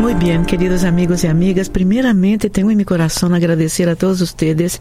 Muy 0.00 0.14
bien, 0.14 0.44
queridos 0.44 0.84
amigos 0.84 1.24
y 1.24 1.26
amigas, 1.26 1.68
primeramente 1.70 2.50
tengo 2.50 2.70
en 2.70 2.76
mi 2.76 2.84
corazón 2.84 3.34
agradecer 3.34 3.88
a 3.88 3.96
todos 3.96 4.20
ustedes, 4.20 4.80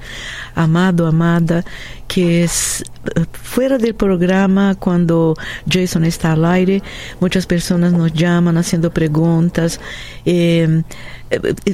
amado, 0.53 1.07
amada, 1.07 1.63
que 2.07 2.43
es 2.43 2.83
fuera 3.31 3.77
del 3.77 3.95
programa 3.95 4.75
cuando 4.75 5.35
Jason 5.69 6.03
está 6.03 6.33
al 6.33 6.45
aire, 6.45 6.83
muchas 7.19 7.45
personas 7.45 7.93
nos 7.93 8.13
llaman 8.13 8.57
haciendo 8.57 8.91
preguntas. 8.91 9.79
Eh, 10.25 10.83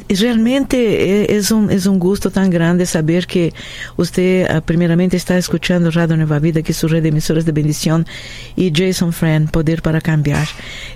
realmente 0.10 1.36
es 1.36 1.52
un, 1.52 1.72
es 1.72 1.86
un 1.86 2.00
gusto 2.00 2.32
tan 2.32 2.50
grande 2.50 2.86
saber 2.86 3.28
que 3.28 3.54
usted 3.98 4.48
ah, 4.50 4.62
primeramente 4.62 5.18
está 5.18 5.38
escuchando 5.38 5.92
Radio 5.92 6.18
Nueva 6.18 6.40
Vida, 6.40 6.62
que 6.62 6.72
es 6.72 6.78
su 6.78 6.88
red 6.88 7.04
de 7.04 7.10
emisoras 7.10 7.46
de 7.46 7.52
bendición, 7.52 8.06
y 8.56 8.72
Jason 8.74 9.14
Friend, 9.14 9.52
Poder 9.52 9.82
para 9.82 10.02
Cambiar. 10.02 10.48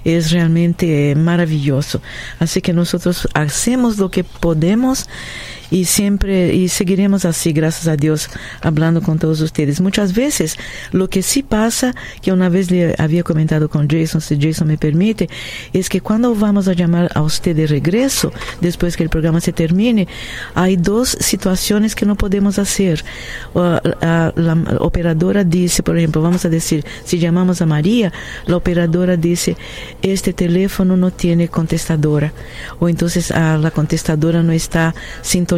Es 0.04 0.32
realmente 0.32 1.16
maravilloso. 1.16 2.02
Así 2.40 2.62
que 2.62 2.74
nosotros 2.74 3.28
hacemos 3.34 3.98
lo 3.98 4.10
que 4.10 4.24
podemos 4.24 5.08
y 5.72 5.86
siempre 5.86 6.54
y 6.54 6.70
seguiremos 6.70 7.26
así, 7.26 7.52
gracias 7.52 7.88
a 7.88 7.96
Dios, 7.96 8.30
hablando 8.62 9.02
con 9.02 9.20
todos 9.20 9.42
ustedes. 9.42 9.82
Muchas 9.82 10.14
veces 10.14 10.58
lo 10.92 11.10
que 11.10 11.22
sí 11.22 11.44
pasa, 11.44 11.96
que 12.22 12.32
una 12.32 12.50
vez 12.50 12.72
le 12.72 12.96
había 12.98 13.24
comentado 13.24 13.70
con 13.70 13.90
Jason, 13.90 14.22
si 14.22 14.40
Jason 14.40 14.68
me 14.68 14.78
permite, 14.78 15.30
es 15.74 15.90
que 15.90 16.02
cuando 16.02 16.36
vamos 16.36 16.68
a 16.68 16.74
llamar 16.74 17.10
a 17.16 17.22
usted 17.22 17.56
de 17.56 17.68
regreso, 17.68 18.32
después 18.62 18.96
que 18.98 19.04
el 19.04 19.10
programa 19.10 19.42
se 19.42 19.54
termine, 19.54 20.08
hay 20.54 20.76
dos 20.78 21.18
situaciones 21.20 21.96
que 21.96 22.06
no 22.06 22.16
podemos 22.16 22.60
hacer. 22.60 23.04
la, 23.54 24.34
operadora 24.80 25.44
dice, 25.44 25.84
por 25.84 25.98
ejemplo, 25.98 26.22
vamos 26.22 26.46
a 26.46 26.50
decir, 26.50 26.86
si 27.04 27.20
llamamos 27.20 27.62
a 27.62 27.66
María, 27.66 28.12
la 28.46 28.58
operadora 28.58 29.18
dice, 29.18 29.58
este 30.02 30.34
teléfono 30.34 30.96
no 30.98 31.12
tiene 31.12 31.48
contestadora, 31.48 32.34
o 32.80 32.90
entonces 32.90 33.32
ah, 33.32 33.58
la 33.60 33.72
contestadora 33.72 34.44
no 34.44 34.52
está 34.52 34.94
sintonizada 35.22 35.55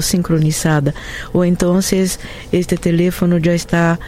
sincronizada, 0.00 0.94
o 1.32 1.44
entonces 1.44 2.20
este 2.52 2.76
teléfono 2.76 3.38
ya 3.38 3.52
está, 3.52 3.98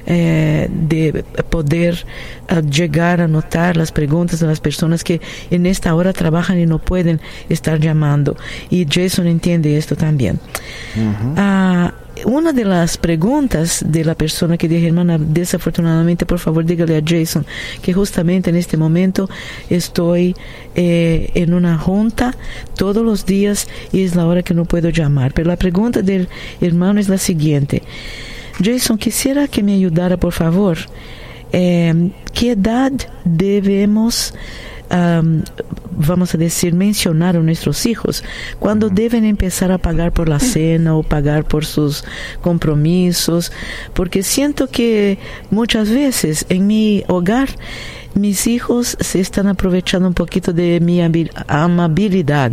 eh, 0.06 0.68
de 0.70 1.24
poder 1.50 2.04
uh, 2.50 2.60
llegar 2.60 3.20
a 3.20 3.28
notar 3.28 3.76
las 3.76 3.92
preguntas 3.92 4.40
de 4.40 4.46
las 4.46 4.60
personas 4.60 5.04
que 5.04 5.20
en 5.50 5.66
esta 5.66 5.94
hora 5.94 6.12
trabajan 6.12 6.58
y 6.58 6.66
no 6.66 6.78
pueden 6.78 7.20
estar 7.48 7.78
llamando. 7.78 8.36
Y 8.70 8.86
Jason 8.88 9.26
entiende 9.26 9.76
esto 9.76 9.96
también. 9.96 10.38
Uh, 10.96 11.90
una 12.24 12.52
de 12.52 12.64
las 12.64 12.96
preguntas 12.96 13.84
de 13.86 14.04
la 14.04 14.14
persona 14.14 14.56
que 14.56 14.68
dijo, 14.68 14.86
hermana, 14.86 15.18
desafortunadamente, 15.18 16.26
por 16.26 16.38
favor, 16.38 16.64
dígale 16.64 16.96
a 16.96 17.02
Jason 17.04 17.46
que 17.82 17.92
justamente 17.92 18.50
en 18.50 18.56
este 18.56 18.76
momento 18.76 19.28
estoy 19.70 20.34
eh, 20.74 21.30
en 21.34 21.54
una 21.54 21.78
junta 21.78 22.34
todos 22.76 23.04
los 23.04 23.26
días 23.26 23.68
y 23.92 24.02
es 24.02 24.16
la 24.16 24.26
hora 24.26 24.42
que 24.42 24.54
no 24.54 24.64
puedo 24.64 24.88
llamar. 24.88 25.32
Pero 25.32 25.48
la 25.48 25.56
pregunta 25.56 26.02
del 26.02 26.28
hermano 26.60 26.98
es 27.00 27.08
la 27.08 27.18
siguiente. 27.18 27.82
Jason, 28.62 28.98
quisiera 28.98 29.48
que 29.48 29.62
me 29.62 29.74
ayudara, 29.74 30.16
por 30.16 30.32
favor. 30.32 30.78
Eh, 31.52 32.10
¿Qué 32.32 32.52
edad 32.52 32.92
debemos, 33.24 34.34
vamos 35.90 36.34
a 36.34 36.38
decir, 36.38 36.72
mencionar 36.74 37.36
a 37.36 37.40
nuestros 37.40 37.86
hijos? 37.86 38.22
¿Cuándo 38.58 38.90
deben 38.90 39.24
empezar 39.24 39.72
a 39.72 39.78
pagar 39.78 40.12
por 40.12 40.28
la 40.28 40.38
cena 40.38 40.96
o 40.96 41.02
pagar 41.02 41.44
por 41.44 41.64
sus 41.64 42.04
compromisos? 42.40 43.52
Porque 43.94 44.22
siento 44.22 44.68
que 44.68 45.18
muchas 45.50 45.90
veces 45.90 46.46
en 46.48 46.66
mi 46.66 47.04
hogar 47.08 47.48
mis 48.20 48.46
hijos 48.46 48.96
se 49.00 49.20
están 49.20 49.46
aprovechando 49.46 50.08
un 50.08 50.14
poquito 50.14 50.52
de 50.52 50.80
mi 50.80 51.00
amabilidad. 51.46 52.52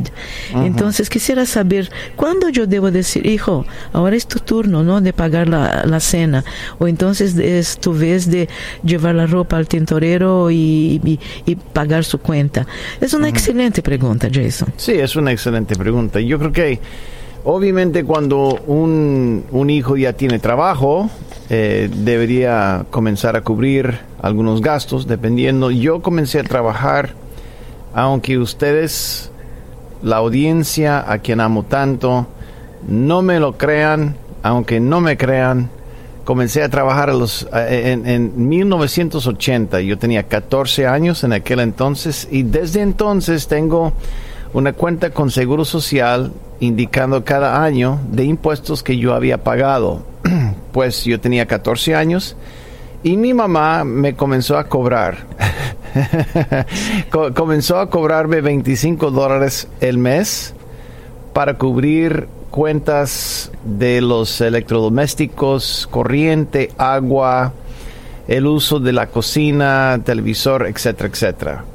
Entonces 0.53 1.09
quisiera 1.09 1.45
saber 1.45 1.89
cuándo 2.15 2.49
yo 2.49 2.67
debo 2.67 2.91
decir, 2.91 3.25
hijo, 3.25 3.65
ahora 3.93 4.15
es 4.15 4.27
tu 4.27 4.39
turno, 4.39 4.83
¿no? 4.83 5.01
De 5.01 5.13
pagar 5.13 5.47
la, 5.47 6.00
cena. 6.00 6.44
O 6.79 6.88
entonces 6.88 7.38
es 7.38 7.77
tu 7.77 7.94
vez 7.94 8.29
de 8.29 8.47
llevar 8.83 9.15
la 9.15 9.25
ropa 9.25 9.57
al 9.57 9.67
tintorero 9.67 10.50
y, 10.51 11.19
pagar 11.73 12.03
su 12.03 12.19
cuenta. 12.19 12.65
Es 13.01 13.13
una 13.13 13.29
excelente 13.29 13.81
pregunta, 13.81 14.27
Jason. 14.31 14.69
Sí, 14.77 14.94
es 14.94 15.15
una 15.15 15.31
excelente 15.31 15.75
pregunta. 15.75 16.19
Yo 16.19 16.38
creo 16.39 16.51
que 16.51 16.79
obviamente 17.44 18.03
cuando 18.03 18.61
un, 18.68 19.44
un 19.51 19.69
hijo 19.69 19.97
ya 19.97 20.13
tiene 20.13 20.39
trabajo, 20.39 21.09
eh, 21.50 21.89
debería 21.94 22.86
comenzar 22.89 23.36
a 23.36 23.42
cubrir 23.42 24.00
algunos 24.21 24.62
gastos, 24.62 25.07
dependiendo. 25.07 25.69
Yo 25.69 26.01
comencé 26.01 26.39
a 26.39 26.44
trabajar, 26.44 27.12
aunque 27.94 28.38
ustedes, 28.38 29.31
la 30.01 30.18
audiencia 30.18 31.12
a 31.12 31.19
quien 31.19 31.39
amo 31.39 31.63
tanto, 31.63 32.27
no 32.88 33.21
me 33.21 33.39
lo 33.39 33.57
crean, 33.57 34.15
aunque 34.42 34.80
no 34.80 35.01
me 35.01 35.18
crean, 35.18 35.69
comencé 36.24 36.63
a 36.63 36.69
trabajar 36.69 37.12
en 37.53 38.47
1980. 38.47 39.81
Yo 39.81 39.97
tenía 40.00 40.24
14 40.24 40.88
años 40.88 41.24
en 41.24 41.33
aquel 41.33 41.59
entonces 41.59 42.27
y 42.31 42.42
desde 42.42 42.81
entonces 42.81 43.47
tengo 43.47 43.94
una 44.53 44.74
cuenta 44.74 45.12
con 45.12 45.30
Seguro 45.30 45.65
Social 45.65 46.31
indicando 46.59 47.24
cada 47.24 47.63
año 47.63 48.00
de 48.09 48.24
impuestos 48.24 48.81
que 48.81 48.97
yo 48.97 49.13
había 49.13 49.44
pagado 49.44 50.03
después 50.75 51.06
yo 51.06 51.22
tenía 51.22 51.45
14 51.45 51.95
años 51.95 52.36
y 53.01 53.16
mi 53.16 53.33
mamá 53.33 53.86
me 53.86 54.13
comenzó 54.13 54.57
a 54.57 54.66
cobrar. 54.66 55.19
comenzó 57.33 57.80
a 57.80 57.89
cobrarme 57.89 58.42
25 58.42 59.10
dólares 59.10 59.69
el 59.80 59.98
mes 59.98 60.54
para 61.31 61.54
cubrir 61.54 62.27
cuentas 62.51 63.54
de 63.63 64.01
los 64.01 64.42
electrodomésticos, 64.42 65.88
corriente, 65.89 66.72
agua, 66.78 67.54
el 68.28 68.45
uso 68.45 68.81
de 68.81 68.92
la 68.92 69.07
cocina, 69.07 70.01
televisor, 70.04 70.68
etcétera, 70.68 71.07
etcétera. 71.07 71.66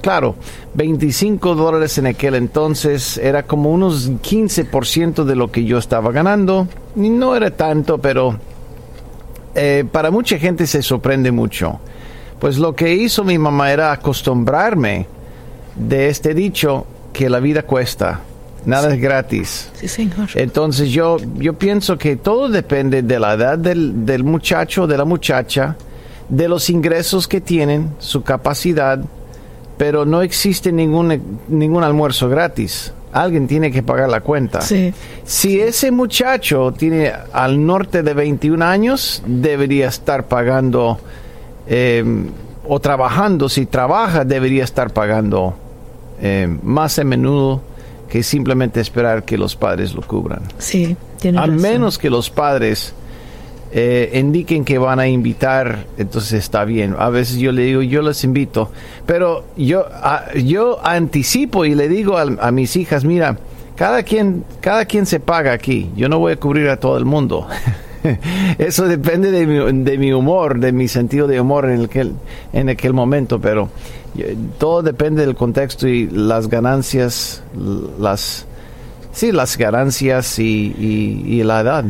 Claro, 0.00 0.36
25 0.74 1.56
dólares 1.56 1.98
en 1.98 2.06
aquel 2.06 2.36
entonces 2.36 3.18
era 3.18 3.42
como 3.42 3.72
unos 3.72 4.12
15% 4.12 5.24
de 5.24 5.34
lo 5.34 5.50
que 5.50 5.64
yo 5.64 5.76
estaba 5.78 6.12
ganando. 6.12 6.68
No 6.94 7.34
era 7.34 7.50
tanto, 7.50 7.98
pero 7.98 8.38
eh, 9.54 9.84
para 9.90 10.10
mucha 10.10 10.38
gente 10.38 10.66
se 10.66 10.82
sorprende 10.82 11.32
mucho. 11.32 11.80
Pues 12.38 12.58
lo 12.58 12.74
que 12.74 12.94
hizo 12.94 13.24
mi 13.24 13.38
mamá 13.38 13.72
era 13.72 13.92
acostumbrarme 13.92 15.06
de 15.76 16.08
este 16.08 16.34
dicho 16.34 16.86
que 17.12 17.30
la 17.30 17.40
vida 17.40 17.62
cuesta. 17.62 18.20
Nada 18.66 18.94
es 18.94 19.00
gratis. 19.00 19.70
Sí, 19.74 19.88
señor. 19.88 20.28
Entonces 20.34 20.90
yo, 20.90 21.18
yo 21.36 21.54
pienso 21.54 21.98
que 21.98 22.16
todo 22.16 22.48
depende 22.48 23.02
de 23.02 23.18
la 23.18 23.34
edad 23.34 23.58
del, 23.58 24.06
del 24.06 24.24
muchacho, 24.24 24.86
de 24.86 24.96
la 24.96 25.04
muchacha, 25.04 25.76
de 26.28 26.48
los 26.48 26.70
ingresos 26.70 27.28
que 27.28 27.40
tienen, 27.40 27.90
su 27.98 28.22
capacidad, 28.22 29.00
pero 29.76 30.04
no 30.06 30.22
existe 30.22 30.72
ningún, 30.72 31.38
ningún 31.48 31.84
almuerzo 31.84 32.28
gratis. 32.28 32.92
Alguien 33.14 33.46
tiene 33.46 33.70
que 33.70 33.82
pagar 33.82 34.08
la 34.08 34.20
cuenta. 34.20 34.60
Sí. 34.60 34.92
Si 35.24 35.60
ese 35.60 35.90
muchacho 35.92 36.72
tiene 36.76 37.12
al 37.32 37.64
norte 37.64 38.02
de 38.02 38.12
21 38.12 38.64
años, 38.64 39.22
debería 39.24 39.86
estar 39.86 40.26
pagando 40.26 40.98
eh, 41.68 42.04
o 42.66 42.80
trabajando. 42.80 43.48
Si 43.48 43.66
trabaja, 43.66 44.24
debería 44.24 44.64
estar 44.64 44.92
pagando 44.92 45.54
eh, 46.20 46.48
más 46.64 46.98
a 46.98 47.04
menudo 47.04 47.62
que 48.08 48.22
simplemente 48.24 48.80
esperar 48.80 49.22
que 49.22 49.38
los 49.38 49.54
padres 49.54 49.94
lo 49.94 50.02
cubran. 50.02 50.42
Sí, 50.58 50.96
tiene 51.20 51.38
A 51.38 51.42
razón. 51.42 51.56
menos 51.62 51.98
que 51.98 52.10
los 52.10 52.30
padres 52.30 52.94
eh, 53.76 54.12
indiquen 54.20 54.64
que 54.64 54.78
van 54.78 55.00
a 55.00 55.08
invitar, 55.08 55.86
entonces 55.98 56.34
está 56.34 56.64
bien. 56.64 56.94
A 56.96 57.10
veces 57.10 57.38
yo 57.38 57.50
le 57.50 57.62
digo, 57.62 57.82
yo 57.82 58.02
les 58.02 58.22
invito, 58.22 58.70
pero 59.04 59.44
yo, 59.56 59.84
a- 59.92 60.32
yo 60.34 60.78
anticipo 60.86 61.64
y 61.64 61.74
le 61.74 61.88
digo 61.88 62.16
a, 62.16 62.50
mis 62.52 62.76
hijas, 62.76 63.04
mira, 63.04 63.36
cada 63.74 64.04
quien, 64.04 64.44
cada 64.60 64.84
quien 64.84 65.06
se 65.06 65.18
paga 65.18 65.52
aquí. 65.52 65.90
Yo 65.96 66.08
no 66.08 66.20
voy 66.20 66.34
a 66.34 66.36
cubrir 66.36 66.68
a 66.68 66.78
todo 66.78 66.96
el 66.98 67.04
mundo. 67.04 67.48
Eso 68.58 68.86
depende 68.86 69.32
de 69.32 69.44
mi, 69.44 69.82
de 69.82 69.98
mi 69.98 70.12
humor, 70.12 70.60
de 70.60 70.70
mi 70.70 70.86
sentido 70.86 71.26
de 71.26 71.40
humor 71.40 71.68
en 71.68 71.86
aquel, 71.86 72.12
en 72.52 72.68
aquel 72.68 72.92
momento, 72.92 73.40
pero 73.40 73.70
eh, 74.16 74.36
todo 74.58 74.82
depende 74.82 75.26
del 75.26 75.34
contexto 75.34 75.88
y 75.88 76.06
las 76.10 76.48
ganancias, 76.48 77.42
las, 77.98 78.46
sí, 79.10 79.32
las 79.32 79.58
ganancias 79.58 80.38
y 80.38 81.42
la 81.42 81.60
edad. 81.60 81.84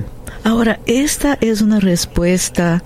Ahora, 0.45 0.79
esta 0.85 1.39
es 1.41 1.63
una 1.63 1.81
respuesta 1.81 2.85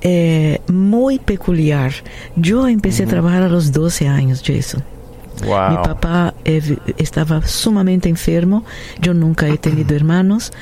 eh, 0.00 0.60
muy 0.66 1.20
peculiar. 1.20 1.92
Yo 2.34 2.66
empecé 2.66 3.04
a 3.04 3.06
trabajar 3.06 3.44
a 3.44 3.48
los 3.48 3.70
12 3.70 4.08
años, 4.08 4.42
Jason. 4.44 4.82
Wow. 5.44 5.70
Mi 5.70 5.76
papá 5.76 6.34
eh, 6.44 6.76
estaba 6.98 7.46
sumamente 7.46 8.08
enfermo, 8.08 8.64
yo 9.00 9.14
nunca 9.14 9.48
he 9.48 9.58
tenido 9.58 9.94
hermanos. 9.96 10.52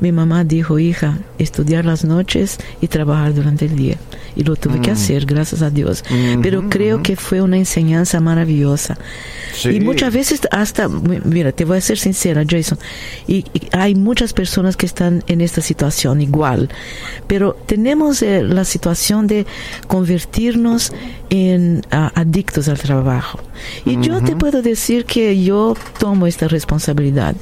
Mi 0.00 0.12
mamá 0.12 0.44
dijo, 0.44 0.78
hija, 0.78 1.18
estudiar 1.38 1.84
las 1.84 2.04
noches 2.04 2.58
y 2.80 2.86
trabajar 2.88 3.34
durante 3.34 3.66
el 3.66 3.76
día. 3.76 3.96
Y 4.36 4.44
lo 4.44 4.56
tuve 4.56 4.80
que 4.80 4.90
hacer, 4.92 5.26
gracias 5.26 5.60
a 5.62 5.70
Dios. 5.70 6.04
Pero 6.42 6.68
creo 6.68 7.02
que 7.02 7.16
fue 7.16 7.40
una 7.42 7.56
enseñanza 7.58 8.20
maravillosa. 8.20 8.96
Sí. 9.52 9.70
Y 9.70 9.80
muchas 9.80 10.14
veces 10.14 10.40
hasta, 10.52 10.88
mi- 10.88 11.20
mira, 11.24 11.52
te 11.52 11.64
voy 11.64 11.78
a 11.78 11.80
ser 11.80 11.98
sincera, 11.98 12.44
Jason, 12.48 12.78
y, 13.26 13.38
y 13.52 13.68
hay 13.72 13.94
muchas 13.96 14.32
personas 14.32 14.76
que 14.76 14.86
están 14.86 15.24
en 15.26 15.40
esta 15.40 15.60
situación 15.60 16.20
igual, 16.20 16.68
pero 17.26 17.56
tenemos 17.66 18.22
eh, 18.22 18.42
la 18.44 18.64
situación 18.64 19.26
de 19.26 19.44
convertirnos 19.88 20.92
en 21.30 21.82
ah, 21.90 22.10
adictos 22.14 22.68
al 22.68 22.78
trabajo. 22.78 23.40
Y 23.84 24.00
yo 24.00 24.19
te 24.24 24.36
puedo 24.36 24.62
decir 24.62 25.04
que 25.04 25.42
yo 25.42 25.74
tomo 25.98 26.26
esta 26.26 26.48
responsabilidad, 26.48 27.34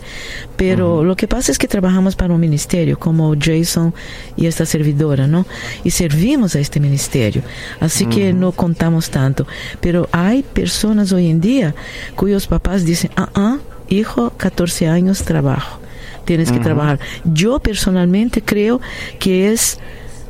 pero 0.57 1.05
lo 1.05 1.17
que 1.17 1.29
pasa 1.29 1.53
es 1.53 1.59
que 1.59 1.69
trabajamos 1.69 2.17
para 2.17 2.35
un 2.35 2.41
ministerio 2.41 2.99
como 2.99 3.35
Jason 3.39 3.95
y 4.37 4.47
esta 4.47 4.67
servidora, 4.67 5.27
¿no? 5.27 5.47
Y 5.85 5.91
servimos 5.91 6.55
a 6.55 6.61
este 6.61 6.81
ministerio, 6.81 7.43
así 7.81 8.07
que 8.07 8.33
no 8.33 8.53
contamos 8.53 9.11
tanto. 9.11 9.47
Pero 9.81 10.09
hay 10.13 10.43
personas 10.43 11.13
hoy 11.13 11.29
en 11.29 11.41
día 11.41 11.75
cuyos 12.15 12.47
papás 12.47 12.85
dicen, 12.85 13.11
ah, 13.17 13.31
ah, 13.35 13.59
hijo, 13.89 14.31
14 14.37 14.89
años 14.89 15.23
trabajo, 15.23 15.81
tienes 16.25 16.53
que 16.53 16.61
trabajar. 16.61 16.99
Yo 17.25 17.59
personalmente 17.59 18.43
creo 18.43 18.81
que 19.19 19.53
es 19.53 19.79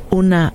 una 0.09 0.53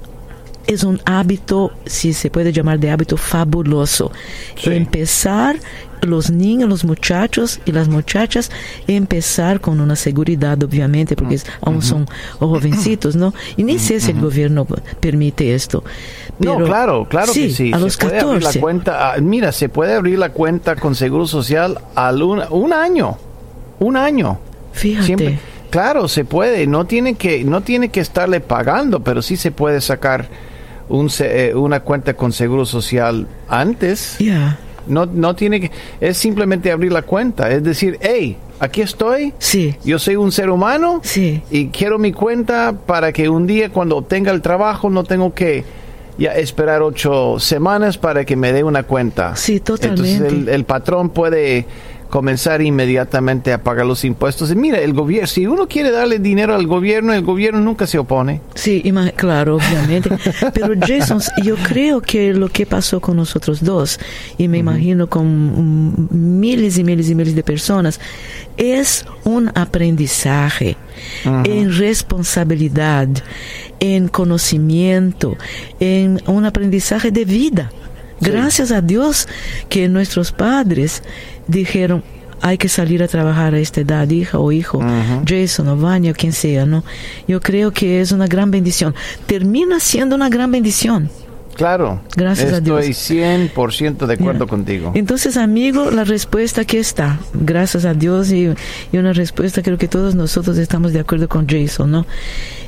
es 0.66 0.84
un 0.84 1.00
hábito, 1.04 1.72
si 1.86 2.12
se 2.12 2.30
puede 2.30 2.52
llamar 2.52 2.78
de 2.78 2.90
hábito 2.90 3.16
fabuloso. 3.16 4.10
Sí. 4.56 4.70
Empezar 4.72 5.56
los 6.02 6.30
niños, 6.30 6.68
los 6.68 6.84
muchachos 6.84 7.60
y 7.64 7.72
las 7.72 7.88
muchachas, 7.88 8.50
empezar 8.86 9.60
con 9.60 9.80
una 9.80 9.96
seguridad, 9.96 10.62
obviamente, 10.62 11.16
porque 11.16 11.38
aún 11.60 11.82
son 11.82 12.06
jovencitos, 12.38 13.16
¿no? 13.16 13.34
Y 13.56 13.64
ni 13.64 13.78
sé 13.78 14.00
si 14.00 14.10
el 14.10 14.20
gobierno 14.20 14.66
permite 15.00 15.54
esto. 15.54 15.82
no, 16.38 16.58
claro, 16.58 17.06
claro 17.08 17.32
que 17.32 17.50
sí. 17.50 17.72
A 17.72 17.78
los 17.78 17.94
se 17.94 17.98
puede 17.98 18.20
abrir 18.20 18.42
la 18.42 18.48
14. 18.48 18.60
cuenta. 18.60 19.12
ah, 19.12 19.20
mira, 19.20 19.52
se 19.52 19.68
puede 19.68 19.94
abrir 19.94 20.18
la 20.18 20.30
cuenta 20.30 20.76
con 20.76 20.94
Seguro 20.94 21.26
Social 21.26 21.78
al 21.94 22.22
un, 22.22 22.42
un 22.50 22.72
año. 22.72 23.16
Un 23.80 23.96
año. 23.96 24.38
Fíjate. 24.72 25.06
Siempre. 25.06 25.38
Claro, 25.70 26.06
se 26.06 26.24
puede. 26.24 26.66
No 26.66 26.84
tiene 26.84 27.14
que, 27.14 27.44
no 27.44 27.62
tiene 27.62 27.88
que 27.88 28.00
estarle 28.00 28.40
pagando, 28.40 29.00
pero 29.00 29.22
sí 29.22 29.36
se 29.36 29.50
puede 29.50 29.80
sacar 29.80 30.28
un, 30.88 31.10
eh, 31.20 31.52
una 31.54 31.80
cuenta 31.80 32.14
con 32.14 32.32
Seguro 32.32 32.66
Social 32.66 33.26
antes. 33.48 34.16
Ya. 34.18 34.58
No, 34.86 35.06
no 35.06 35.34
tiene 35.34 35.60
que. 35.60 35.70
Es 36.00 36.18
simplemente 36.18 36.70
abrir 36.70 36.92
la 36.92 37.02
cuenta. 37.02 37.50
Es 37.50 37.62
decir, 37.62 37.98
hey, 38.02 38.36
aquí 38.60 38.82
estoy. 38.82 39.32
Sí. 39.38 39.74
Yo 39.84 39.98
soy 39.98 40.16
un 40.16 40.30
ser 40.30 40.50
humano. 40.50 41.00
Sí. 41.02 41.42
y 41.50 41.68
quiero 41.68 41.98
mi 41.98 42.12
cuenta 42.12 42.74
para 42.86 43.12
que 43.12 43.28
un 43.28 43.46
día 43.46 43.70
cuando 43.70 43.96
obtenga 43.96 44.30
el 44.30 44.42
trabajo 44.42 44.90
no 44.90 45.04
tengo 45.04 45.32
que 45.32 45.64
ya 46.16 46.32
esperar 46.34 46.82
ocho 46.82 47.40
semanas 47.40 47.98
para 47.98 48.24
que 48.24 48.36
me 48.36 48.52
dé 48.52 48.62
una 48.62 48.82
cuenta. 48.84 49.34
Sí, 49.36 49.60
totalmente. 49.60 50.10
Entonces 50.12 50.32
el, 50.32 50.48
el 50.48 50.64
patrón 50.64 51.08
puede 51.10 51.66
comenzar 52.14 52.62
inmediatamente 52.62 53.52
a 53.52 53.60
pagar 53.60 53.86
los 53.86 54.04
impuestos. 54.04 54.48
Y 54.52 54.54
mira, 54.54 54.78
el 54.78 54.92
gobierno, 54.92 55.26
si 55.26 55.48
uno 55.48 55.66
quiere 55.66 55.90
darle 55.90 56.20
dinero 56.20 56.54
al 56.54 56.64
gobierno, 56.64 57.12
el 57.12 57.22
gobierno 57.22 57.58
nunca 57.58 57.88
se 57.88 57.98
opone. 57.98 58.40
Sí, 58.54 58.84
claro, 59.16 59.56
obviamente. 59.56 60.10
Pero 60.54 60.74
Jason, 60.80 61.20
yo 61.42 61.56
creo 61.56 62.00
que 62.00 62.32
lo 62.32 62.48
que 62.48 62.66
pasó 62.66 63.00
con 63.00 63.16
nosotros 63.16 63.64
dos, 63.64 63.98
y 64.38 64.46
me 64.46 64.58
imagino 64.58 65.08
con 65.08 66.06
miles 66.12 66.78
y 66.78 66.84
miles 66.84 67.10
y 67.10 67.16
miles 67.16 67.34
de 67.34 67.42
personas, 67.42 67.98
es 68.56 69.04
un 69.24 69.50
aprendizaje 69.56 70.76
en 71.24 71.76
responsabilidad, 71.76 73.08
en 73.80 74.06
conocimiento, 74.06 75.36
en 75.80 76.22
un 76.28 76.44
aprendizaje 76.44 77.10
de 77.10 77.24
vida. 77.24 77.72
Gracias 78.20 78.70
a 78.70 78.80
Dios 78.80 79.26
que 79.68 79.88
nuestros 79.88 80.30
padres 80.30 81.02
dijeron, 81.46 82.02
hay 82.40 82.58
que 82.58 82.68
salir 82.68 83.02
a 83.02 83.08
trabajar 83.08 83.54
a 83.54 83.58
esta 83.58 83.80
edad, 83.80 84.08
hija 84.10 84.38
o 84.38 84.52
hijo, 84.52 84.80
Jason 85.26 85.68
o 85.68 85.76
Vania 85.76 86.10
o 86.12 86.14
quien 86.14 86.32
sea, 86.32 86.66
¿no? 86.66 86.84
Yo 87.26 87.40
creo 87.40 87.70
que 87.70 88.00
es 88.00 88.12
una 88.12 88.26
gran 88.26 88.50
bendición. 88.50 88.94
Termina 89.26 89.80
siendo 89.80 90.14
una 90.14 90.28
gran 90.28 90.50
bendición. 90.50 91.10
Claro. 91.54 92.00
Gracias 92.16 92.52
a 92.52 92.58
Estoy 92.58 92.82
Dios. 92.82 93.10
100% 93.10 94.06
de 94.06 94.14
acuerdo 94.14 94.46
contigo. 94.46 94.92
Entonces, 94.94 95.36
amigo, 95.36 95.90
la 95.90 96.04
respuesta 96.04 96.62
aquí 96.62 96.76
está. 96.76 97.18
Gracias 97.32 97.84
a 97.84 97.94
Dios 97.94 98.30
y, 98.30 98.52
y 98.92 98.98
una 98.98 99.12
respuesta 99.12 99.62
creo 99.62 99.78
que 99.78 99.88
todos 99.88 100.14
nosotros 100.14 100.58
estamos 100.58 100.92
de 100.92 101.00
acuerdo 101.00 101.28
con 101.28 101.46
Jason, 101.48 101.90
¿no? 101.90 102.06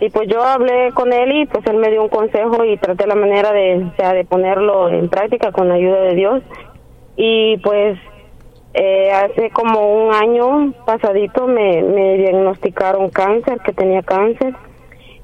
Y 0.00 0.10
pues 0.10 0.28
yo 0.28 0.42
hablé 0.42 0.92
con 0.92 1.12
él 1.12 1.32
y 1.32 1.46
pues 1.46 1.66
él 1.66 1.78
me 1.78 1.90
dio 1.90 2.02
un 2.02 2.08
consejo 2.08 2.64
y 2.64 2.76
traté 2.76 3.06
la 3.06 3.14
manera 3.14 3.52
de 3.52 3.84
o 3.84 3.96
sea, 3.96 4.12
de 4.12 4.24
ponerlo 4.24 4.88
en 4.90 5.08
práctica 5.08 5.50
con 5.52 5.68
la 5.68 5.74
ayuda 5.74 6.00
de 6.02 6.14
Dios. 6.14 6.42
Y 7.16 7.56
pues 7.58 7.98
eh, 8.74 9.10
hace 9.10 9.50
como 9.50 10.04
un 10.04 10.12
año 10.12 10.74
pasadito 10.84 11.46
me, 11.46 11.82
me 11.82 12.18
diagnosticaron 12.18 13.08
cáncer, 13.08 13.58
que 13.64 13.72
tenía 13.72 14.02
cáncer, 14.02 14.54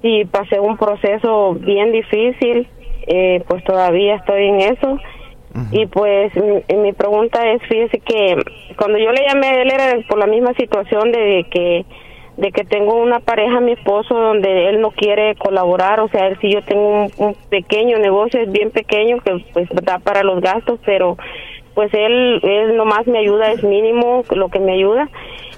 y 0.02 0.24
pasé 0.24 0.58
un 0.58 0.78
proceso 0.78 1.54
bien 1.54 1.92
difícil, 1.92 2.66
eh, 3.06 3.44
pues 3.46 3.62
todavía 3.64 4.16
estoy 4.16 4.48
en 4.48 4.60
eso. 4.60 4.98
Y 5.70 5.86
pues 5.86 6.32
mi, 6.34 6.92
pregunta 6.92 7.50
es, 7.50 7.62
fíjese 7.62 7.98
que 8.00 8.36
cuando 8.76 8.98
yo 8.98 9.12
le 9.12 9.26
llamé 9.26 9.48
a 9.48 9.62
él 9.62 9.70
era 9.70 9.96
por 10.08 10.18
la 10.18 10.26
misma 10.26 10.54
situación 10.54 11.12
de 11.12 11.46
que 11.50 11.84
de 12.36 12.50
que 12.50 12.64
tengo 12.64 12.94
una 12.96 13.20
pareja, 13.20 13.60
mi 13.60 13.72
esposo, 13.72 14.14
donde 14.14 14.70
él 14.70 14.80
no 14.80 14.92
quiere 14.92 15.34
colaborar, 15.34 16.00
o 16.00 16.08
sea, 16.08 16.28
él 16.28 16.38
si 16.40 16.50
yo 16.50 16.62
tengo 16.62 17.04
un, 17.04 17.10
un 17.18 17.36
pequeño 17.50 17.98
negocio, 17.98 18.40
es 18.40 18.50
bien 18.50 18.70
pequeño, 18.70 19.18
que 19.18 19.44
pues 19.52 19.68
da 19.70 19.98
para 19.98 20.22
los 20.22 20.40
gastos, 20.40 20.80
pero 20.86 21.18
pues 21.74 21.92
él, 21.94 22.40
él 22.42 22.76
nomás 22.76 23.06
me 23.06 23.18
ayuda, 23.18 23.52
es 23.52 23.62
mínimo 23.62 24.24
lo 24.30 24.48
que 24.48 24.60
me 24.60 24.72
ayuda. 24.72 25.08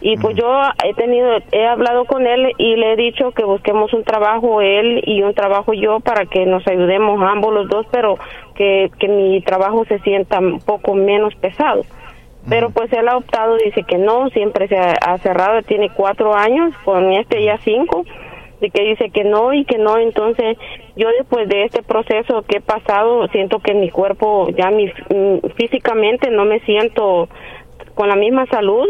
Y 0.07 0.19
pues 0.19 0.37
yo 0.37 0.47
he 0.85 0.93
tenido, 0.93 1.31
he 1.51 1.67
hablado 1.67 2.05
con 2.05 2.27
él 2.27 2.53
y 2.59 2.77
le 2.77 2.93
he 2.93 2.97
dicho 2.97 3.31
que 3.31 3.43
busquemos 3.43 3.95
un 3.95 4.05
trabajo 4.05 4.61
él 4.61 5.03
y 5.07 5.23
un 5.23 5.33
trabajo 5.33 5.73
yo 5.73 6.01
para 6.01 6.27
que 6.27 6.45
nos 6.45 6.67
ayudemos 6.69 7.23
ambos 7.23 7.55
los 7.55 7.71
dos, 7.71 7.87
pero 7.91 8.19
que, 8.55 8.91
que 8.99 9.09
mi 9.09 9.41
trabajo 9.41 9.87
se 9.87 9.99
sienta 10.01 10.41
un 10.41 10.61
poco 10.61 10.95
menos 10.95 11.35
pesado. 11.37 11.87
Pero 12.47 12.69
pues 12.69 12.93
él 12.93 13.09
ha 13.09 13.17
optado, 13.17 13.57
dice 13.57 13.83
que 13.85 13.97
no, 13.97 14.29
siempre 14.29 14.69
se 14.69 14.77
ha, 14.77 14.93
ha 14.93 15.17
cerrado, 15.21 15.63
tiene 15.63 15.89
cuatro 15.89 16.35
años, 16.35 16.77
con 16.85 17.11
este 17.11 17.43
ya 17.43 17.57
cinco 17.65 18.05
de 18.61 18.69
que 18.69 18.83
dice 18.83 19.09
que 19.09 19.25
no 19.25 19.55
y 19.55 19.65
que 19.65 19.79
no, 19.79 19.97
entonces 19.97 20.59
yo 20.97 21.09
después 21.19 21.49
de 21.49 21.65
este 21.65 21.83
proceso 21.83 22.43
que 22.43 22.59
he 22.59 22.61
pasado 22.61 23.27
siento 23.29 23.59
que 23.59 23.73
mi 23.73 23.89
cuerpo 23.89 24.49
ya 24.51 24.71
mi, 24.71 24.85
mm, 24.87 25.49
físicamente 25.57 26.31
no 26.31 26.45
me 26.45 26.61
siento 26.61 27.31
con 27.95 28.09
la 28.09 28.17
misma 28.17 28.45
salud 28.47 28.87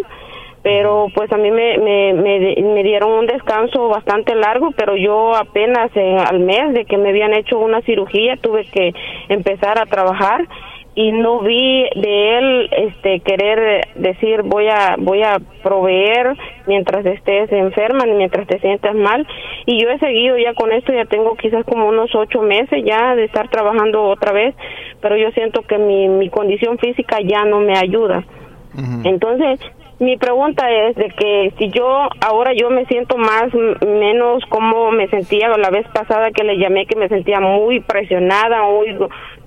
pero 0.65 1.09
pues 1.15 1.31
a 1.31 1.37
mí 1.37 1.51
me, 1.51 1.77
me, 1.77 2.15
me, 2.15 2.83
dieron 2.83 3.13
un 3.13 3.27
descanso 3.27 3.89
bastante 3.89 4.35
largo, 4.35 4.71
pero 4.75 4.97
yo 4.97 5.37
apenas 5.37 5.91
al 5.95 6.41
mes 6.41 6.73
de 6.73 6.87
que 6.87 6.97
me 6.97 7.11
habían 7.11 7.35
hecho 7.35 7.59
una 7.59 7.83
cirugía 7.83 8.39
tuve 8.39 8.65
que 8.65 8.95
empezar 9.29 9.79
a 9.79 9.85
trabajar 9.85 10.49
y 10.95 11.13
no 11.13 11.41
vi 11.41 11.85
de 11.97 12.39
él 12.39 12.71
este 12.79 13.21
querer 13.21 13.89
decir 13.97 14.43
voy 14.43 14.69
a 14.69 14.95
voy 14.97 15.23
a 15.23 15.39
proveer 15.63 16.35
mientras 16.67 17.05
estés 17.05 17.51
enferma 17.53 18.05
mientras 18.07 18.47
te 18.47 18.61
sientas 18.61 18.95
mal 18.95 19.27
y 19.67 19.83
yo 19.83 19.91
he 19.91 19.99
seguido 19.99 20.39
ya 20.39 20.55
con 20.55 20.73
esto 20.73 20.93
ya 20.93 21.05
tengo 21.05 21.35
quizás 21.35 21.65
como 21.65 21.89
unos 21.89 22.15
ocho 22.15 22.43
meses 22.43 22.85
ya 22.87 23.17
de 23.17 23.25
estar 23.25 23.49
trabajando 23.49 24.05
otra 24.05 24.33
vez 24.33 24.55
pero 25.01 25.17
yo 25.17 25.31
siento 25.33 25.63
que 25.63 25.79
mi, 25.79 26.09
mi 26.09 26.31
condición 26.31 26.79
física 26.79 27.19
ya 27.23 27.45
no 27.45 27.61
me 27.61 27.77
ayuda. 27.77 28.25
Entonces 29.05 29.61
mi 30.01 30.17
pregunta 30.17 30.69
es 30.71 30.97
de 30.97 31.09
que 31.11 31.53
si 31.59 31.71
yo 31.71 32.09
ahora 32.21 32.53
yo 32.53 32.69
me 32.71 32.85
siento 32.87 33.17
más 33.17 33.55
menos 33.87 34.45
como 34.49 34.91
me 34.91 35.09
sentía 35.09 35.57
la 35.57 35.71
vez 35.71 35.87
pasada 35.89 36.31
que 36.33 36.43
le 36.43 36.59
llamé 36.59 36.87
que 36.87 36.97
me 36.97 37.09
sentía 37.09 37.41
muy 37.41 37.81
presionada 37.81 38.63
muy 38.63 38.97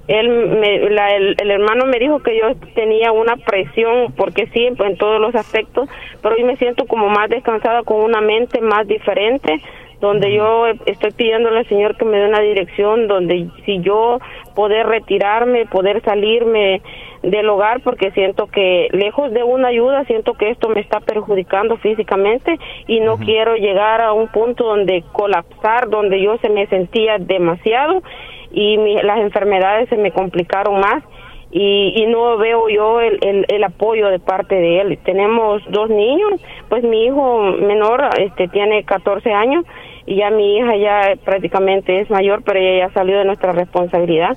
él 0.07 0.29
me, 0.29 0.89
la, 0.89 1.15
el, 1.15 1.51
hermano 1.51 1.85
me 1.85 1.99
dijo 1.99 2.19
que 2.19 2.37
yo 2.37 2.55
tenía 2.75 3.11
una 3.11 3.35
presión 3.35 4.13
porque 4.15 4.47
sí 4.53 4.67
en 4.67 4.97
todos 4.97 5.19
los 5.19 5.35
aspectos 5.35 5.89
pero 6.21 6.35
hoy 6.35 6.45
me 6.45 6.55
siento 6.55 6.85
como 6.85 7.09
más 7.09 7.29
descansada 7.29 7.83
con 7.83 8.01
una 8.01 8.21
mente 8.21 8.61
más 8.61 8.87
diferente 8.87 9.61
donde 9.99 10.33
yo 10.33 10.67
estoy 10.85 11.11
pidiéndole 11.11 11.59
al 11.59 11.67
Señor 11.67 11.97
que 11.97 12.05
me 12.05 12.19
dé 12.19 12.27
una 12.27 12.41
dirección 12.41 13.07
donde 13.07 13.49
si 13.65 13.79
yo 13.81 14.19
poder 14.55 14.87
retirarme, 14.87 15.65
poder 15.65 16.03
salirme 16.03 16.81
del 17.23 17.49
hogar 17.49 17.81
porque 17.81 18.11
siento 18.11 18.47
que 18.47 18.89
lejos 18.91 19.31
de 19.31 19.43
una 19.43 19.69
ayuda 19.69 20.05
siento 20.05 20.33
que 20.35 20.51
esto 20.51 20.69
me 20.69 20.81
está 20.81 20.99
perjudicando 20.99 21.77
físicamente 21.77 22.59
y 22.85 22.99
no 22.99 23.17
quiero 23.17 23.55
llegar 23.55 24.01
a 24.01 24.13
un 24.13 24.27
punto 24.27 24.65
donde 24.65 25.03
colapsar, 25.11 25.89
donde 25.89 26.21
yo 26.21 26.37
se 26.37 26.49
me 26.49 26.67
sentía 26.67 27.17
demasiado 27.17 28.03
y 28.51 28.77
las 29.03 29.19
enfermedades 29.19 29.89
se 29.89 29.97
me 29.97 30.11
complicaron 30.11 30.79
más 30.79 31.03
y, 31.51 31.93
y 31.95 32.05
no 32.07 32.37
veo 32.37 32.69
yo 32.69 33.01
el, 33.01 33.19
el, 33.21 33.45
el, 33.47 33.63
apoyo 33.63 34.09
de 34.09 34.19
parte 34.19 34.55
de 34.55 34.81
él. 34.81 34.99
Tenemos 35.03 35.63
dos 35.69 35.89
niños, 35.89 36.41
pues 36.69 36.83
mi 36.83 37.05
hijo 37.05 37.41
menor 37.41 38.09
este 38.19 38.47
tiene 38.49 38.83
14 38.83 39.31
años 39.31 39.65
y 40.07 40.15
ya 40.15 40.31
mi 40.31 40.57
hija 40.57 40.75
ya 40.77 41.15
prácticamente 41.23 41.99
es 41.99 42.09
mayor, 42.09 42.41
pero 42.43 42.59
ella 42.59 42.87
ya 42.87 42.93
salió 42.93 43.19
de 43.19 43.25
nuestra 43.25 43.51
responsabilidad. 43.51 44.35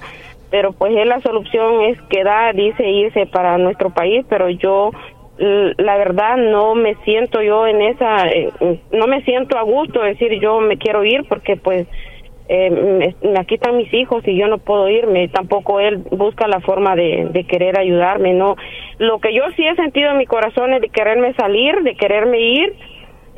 Pero 0.50 0.73
pues 0.73 0.93
él 0.97 1.09
la 1.09 1.21
solución 1.21 1.83
es 1.85 2.00
quedar, 2.11 2.55
dice 2.57 2.87
irse 2.87 3.25
para 3.27 3.57
nuestro 3.57 3.91
país, 3.91 4.27
pero 4.29 4.50
yo 4.50 4.91
la 5.39 5.97
verdad 5.97 6.37
no 6.37 6.75
me 6.75 6.97
siento 6.97 7.41
yo 7.41 7.67
en 7.67 7.81
esa, 7.81 8.29
eh, 8.29 8.50
no 8.93 9.07
me 9.07 9.23
siento 9.23 9.57
a 9.57 9.62
gusto 9.62 10.03
decir 10.03 10.39
yo 10.39 10.61
me 10.61 10.77
quiero 10.77 11.03
ir 11.03 11.25
porque 11.27 11.57
pues 11.57 11.87
eh, 12.53 13.15
aquí 13.39 13.55
están 13.55 13.77
mis 13.77 13.95
hijos 13.95 14.27
y 14.27 14.37
yo 14.37 14.49
no 14.49 14.59
puedo 14.59 14.89
irme, 14.89 15.29
tampoco 15.29 15.79
él 15.79 15.99
busca 16.11 16.49
la 16.49 16.61
forma 16.61 16.97
de, 16.97 17.47
querer 17.49 17.79
ayudarme, 17.79 18.35
no. 18.35 18.57
Lo 18.99 19.21
que 19.21 19.33
yo 19.33 19.45
sí 19.55 19.65
he 19.65 19.77
sentido 19.77 20.11
en 20.11 20.19
mi 20.19 20.27
corazón 20.27 20.75
es 20.75 20.81
de 20.81 20.89
quererme 20.89 21.33
salir, 21.35 21.77
de 21.85 21.95
quererme 21.95 22.41
ir, 22.41 22.75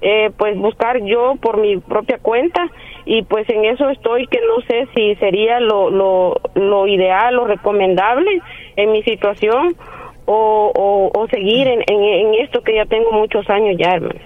eh, 0.02 0.30
pues 0.36 0.58
buscar 0.58 1.02
yo 1.04 1.36
por 1.40 1.58
mi 1.58 1.78
propia 1.78 2.18
cuenta 2.18 2.60
y 3.04 3.22
pues 3.22 3.48
en 3.48 3.64
eso 3.64 3.88
estoy 3.88 4.26
que 4.26 4.40
no 4.40 4.60
sé 4.66 4.88
si 4.94 5.14
sería 5.16 5.60
lo, 5.60 5.90
lo, 5.90 6.40
lo 6.54 6.86
ideal, 6.88 7.36
lo 7.36 7.46
recomendable 7.46 8.42
en 8.76 8.92
mi 8.92 9.02
situación 9.04 9.76
o, 10.24 11.10
o, 11.14 11.28
seguir 11.28 11.68
en, 11.68 11.82
en, 11.86 12.34
esto 12.34 12.62
que 12.62 12.74
ya 12.74 12.86
tengo 12.86 13.12
muchos 13.12 13.48
años 13.50 13.76
ya, 13.78 13.94
hermano. 13.94 14.20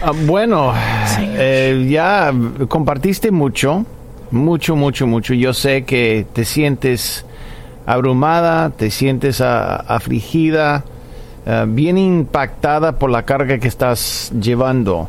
Ah, 0.00 0.12
bueno, 0.26 0.72
eh, 1.38 1.86
ya 1.88 2.32
compartiste 2.68 3.30
mucho, 3.30 3.84
mucho, 4.30 4.74
mucho, 4.74 5.06
mucho. 5.06 5.34
Yo 5.34 5.52
sé 5.52 5.84
que 5.84 6.26
te 6.32 6.44
sientes 6.44 7.26
abrumada, 7.86 8.70
te 8.70 8.90
sientes 8.90 9.40
afligida, 9.40 10.84
eh, 11.44 11.64
bien 11.66 11.98
impactada 11.98 12.92
por 12.92 13.10
la 13.10 13.24
carga 13.24 13.58
que 13.58 13.68
estás 13.68 14.32
llevando. 14.38 15.08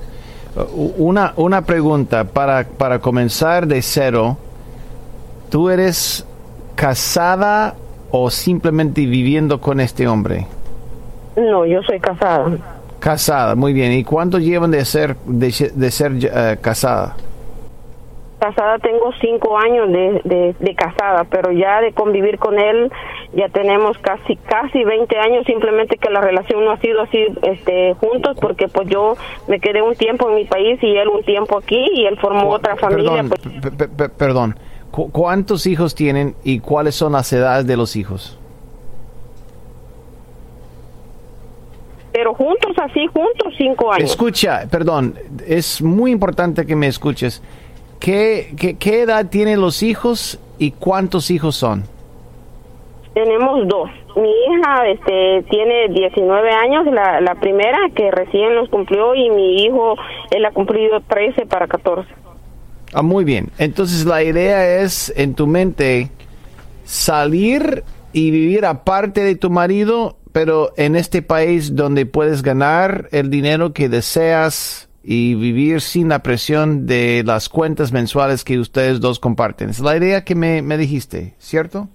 Uh, 0.56 0.94
una, 0.98 1.34
una 1.36 1.62
pregunta 1.64 2.24
para, 2.24 2.64
para 2.64 3.00
comenzar 3.00 3.68
de 3.68 3.82
cero. 3.82 4.38
¿Tú 5.50 5.70
eres 5.70 6.26
casada 6.76 7.76
o 8.12 8.30
simplemente 8.30 9.06
viviendo 9.06 9.60
con 9.62 9.80
este 9.80 10.08
hombre? 10.08 10.48
No, 11.36 11.66
yo 11.66 11.82
soy 11.84 12.00
casada. 12.00 12.58
Casada, 13.00 13.56
muy 13.56 13.74
bien. 13.74 13.92
¿Y 13.92 14.04
cuánto 14.04 14.40
llevan 14.40 14.72
de 14.72 14.86
ser 14.86 15.16
de, 15.26 15.52
ser 15.52 16.12
uh, 16.14 16.62
casada? 16.62 17.16
Casada 18.44 18.78
tengo 18.80 19.14
cinco 19.22 19.58
años 19.58 19.90
de, 19.90 20.54
de, 20.60 20.76
casada, 20.76 21.24
pero 21.24 21.54
ya 21.54 21.80
de 21.80 21.94
convivir 21.94 22.40
con 22.40 22.60
él 22.60 22.92
ya 23.32 23.48
tenemos 23.48 23.98
casi 24.00 24.36
casi 24.36 24.84
20 24.84 25.18
años. 25.18 25.46
Simplemente 25.46 25.96
que 25.96 26.10
la 26.10 26.20
relación 26.20 26.66
no 26.66 26.72
ha 26.72 26.78
sido 26.80 27.04
así, 27.04 27.26
este, 27.44 27.94
juntos, 27.94 28.36
porque 28.42 28.68
pues 28.68 28.90
yo 28.90 29.16
me 29.48 29.62
quedé 29.62 29.82
un 29.82 29.96
tiempo 29.96 30.28
en 30.28 30.36
mi 30.36 30.44
país 30.44 30.78
y 30.84 30.94
él 30.98 31.08
un 31.08 31.24
tiempo 31.24 31.58
aquí 31.58 31.86
y 31.94 32.06
él 32.06 32.20
formó 32.20 32.50
otra 32.50 32.76
familia. 32.76 33.24
Perdón, 33.24 33.88
pues. 33.96 34.10
perdón. 34.18 34.56
¿cuántos 34.92 35.66
hijos 35.66 35.96
tienen 35.96 36.36
y 36.44 36.60
cuáles 36.60 36.96
son 36.96 37.14
las 37.14 37.32
edades 37.32 37.66
de 37.66 37.78
los 37.78 37.96
hijos? 37.96 38.38
pero 42.14 42.36
juntos 42.36 42.72
así, 42.78 43.08
juntos 43.08 43.54
cinco 43.58 43.92
años. 43.92 44.12
Escucha, 44.12 44.68
perdón, 44.70 45.16
es 45.48 45.82
muy 45.82 46.12
importante 46.12 46.66
que 46.66 46.76
me 46.76 46.88
escuches. 46.88 47.42
¿Qué, 48.04 48.76
qué, 48.80 49.02
edad 49.04 49.30
tienen 49.30 49.62
los 49.62 49.82
hijos 49.82 50.38
y 50.60 50.72
cuántos 50.72 51.32
hijos 51.32 51.56
son? 51.56 51.86
Tenemos 53.14 53.66
dos. 53.70 53.90
Mi 54.18 54.30
hija 54.30 54.88
este, 54.90 55.50
tiene 55.50 55.88
19 55.88 56.52
años, 56.52 56.86
la, 56.88 57.22
la 57.22 57.36
primera 57.36 57.78
que 57.96 58.12
recién 58.12 58.56
los 58.56 58.68
cumplió, 58.68 59.16
y 59.16 59.30
mi 59.30 59.64
hijo, 59.64 59.96
él 60.32 60.44
ha 60.44 60.52
cumplido 60.52 61.00
13 61.00 61.46
para 61.46 61.66
14. 61.68 62.14
Ah, 62.94 63.04
muy 63.04 63.24
bien. 63.24 63.52
Entonces 63.58 64.06
la 64.06 64.22
idea 64.22 64.82
es 64.82 65.14
en 65.16 65.34
tu 65.34 65.48
mente 65.48 66.10
salir 66.84 67.86
y 68.12 68.32
vivir 68.32 68.66
aparte 68.66 69.24
de 69.24 69.36
tu 69.36 69.50
marido, 69.50 70.18
pero 70.34 70.74
en 70.76 70.98
este 70.98 71.22
país 71.22 71.74
donde 71.74 72.06
puedes 72.06 72.44
ganar 72.44 73.08
el 73.14 73.30
dinero 73.30 73.72
que 73.72 73.88
deseas 73.88 74.90
y 75.04 75.36
vivir 75.36 75.82
sin 75.82 76.10
la 76.10 76.24
presión 76.24 76.86
de 76.86 77.24
las 77.26 77.50
cuentas 77.50 77.92
mensuales 77.92 78.44
que 78.44 78.60
ustedes 78.60 79.02
dos 79.02 79.20
comparten. 79.20 79.70
Es 79.70 79.80
la 79.80 79.98
idea 79.98 80.24
que 80.24 80.36
me, 80.36 80.62
me 80.62 80.78
dijiste, 80.78 81.36
¿cierto? 81.40 81.90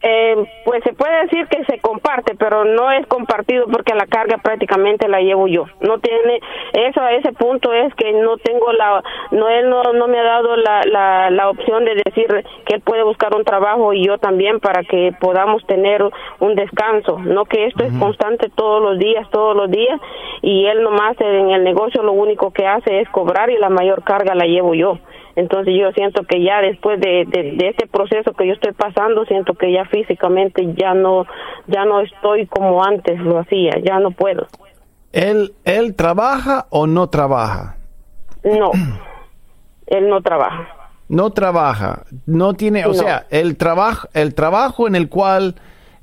Eh, 0.00 0.36
pues 0.64 0.84
se 0.84 0.92
puede 0.92 1.22
decir 1.24 1.48
que 1.48 1.64
se 1.64 1.80
comparte, 1.80 2.36
pero 2.36 2.64
no 2.64 2.92
es 2.92 3.04
compartido 3.08 3.66
porque 3.66 3.94
la 3.94 4.06
carga 4.06 4.38
prácticamente 4.38 5.08
la 5.08 5.20
llevo 5.20 5.48
yo. 5.48 5.64
No 5.80 5.98
tiene 5.98 6.40
eso 6.72 7.00
a 7.00 7.12
ese 7.14 7.32
punto 7.32 7.72
es 7.72 7.92
que 7.94 8.12
no 8.12 8.36
tengo 8.36 8.72
la 8.72 9.02
no 9.32 9.48
él 9.48 9.68
no, 9.68 9.82
no 9.82 10.06
me 10.06 10.20
ha 10.20 10.22
dado 10.22 10.56
la, 10.56 10.82
la, 10.84 11.30
la 11.30 11.50
opción 11.50 11.84
de 11.84 12.00
decir 12.04 12.26
que 12.64 12.76
él 12.76 12.80
puede 12.82 13.02
buscar 13.02 13.34
un 13.34 13.42
trabajo 13.44 13.92
y 13.92 14.06
yo 14.06 14.18
también 14.18 14.60
para 14.60 14.84
que 14.84 15.12
podamos 15.20 15.66
tener 15.66 16.04
un 16.38 16.54
descanso, 16.54 17.18
no 17.18 17.44
que 17.46 17.66
esto 17.66 17.82
es 17.82 17.92
constante 17.98 18.50
todos 18.54 18.80
los 18.80 18.98
días, 19.00 19.28
todos 19.30 19.56
los 19.56 19.68
días 19.68 20.00
y 20.42 20.66
él 20.66 20.84
nomás 20.84 21.20
en 21.20 21.50
el 21.50 21.64
negocio 21.64 22.04
lo 22.04 22.12
único 22.12 22.52
que 22.52 22.68
hace 22.68 23.00
es 23.00 23.08
cobrar 23.08 23.50
y 23.50 23.58
la 23.58 23.68
mayor 23.68 24.04
carga 24.04 24.36
la 24.36 24.44
llevo 24.44 24.74
yo. 24.74 24.98
Entonces 25.38 25.74
yo 25.80 25.92
siento 25.92 26.24
que 26.24 26.42
ya 26.42 26.60
después 26.60 26.98
de, 27.00 27.24
de, 27.28 27.68
este 27.68 27.86
proceso 27.86 28.32
que 28.32 28.48
yo 28.48 28.54
estoy 28.54 28.72
pasando, 28.72 29.24
siento 29.24 29.54
que 29.54 29.72
ya 29.72 29.84
físicamente 29.84 30.74
ya 30.74 30.94
no, 30.94 31.26
ya 31.68 31.84
no 31.84 32.00
estoy 32.00 32.48
como 32.48 32.82
antes 32.82 33.20
lo 33.20 33.38
hacía, 33.38 33.78
ya 33.84 34.00
no 34.00 34.10
puedo. 34.10 34.48
¿Él, 35.12 35.52
él 35.64 35.94
trabaja 35.94 36.66
o 36.70 36.88
no 36.88 37.08
trabaja? 37.08 37.76
No, 38.42 38.72
él 39.86 40.08
no 40.08 40.20
trabaja. 40.22 40.74
No 41.08 41.30
trabaja, 41.30 42.02
no 42.26 42.54
tiene, 42.54 42.84
o 42.86 42.92
sea, 42.92 43.26
el 43.30 43.56
trabajo, 43.56 44.08
el 44.14 44.34
trabajo 44.34 44.88
en 44.88 44.96
el 44.96 45.08
cual 45.08 45.54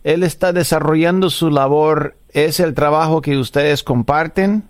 él 0.05 0.23
está 0.23 0.53
desarrollando 0.53 1.29
su 1.29 1.49
labor 1.49 2.15
es 2.29 2.61
el 2.61 2.73
trabajo 2.73 3.21
que 3.21 3.37
ustedes 3.37 3.83
comparten. 3.83 4.63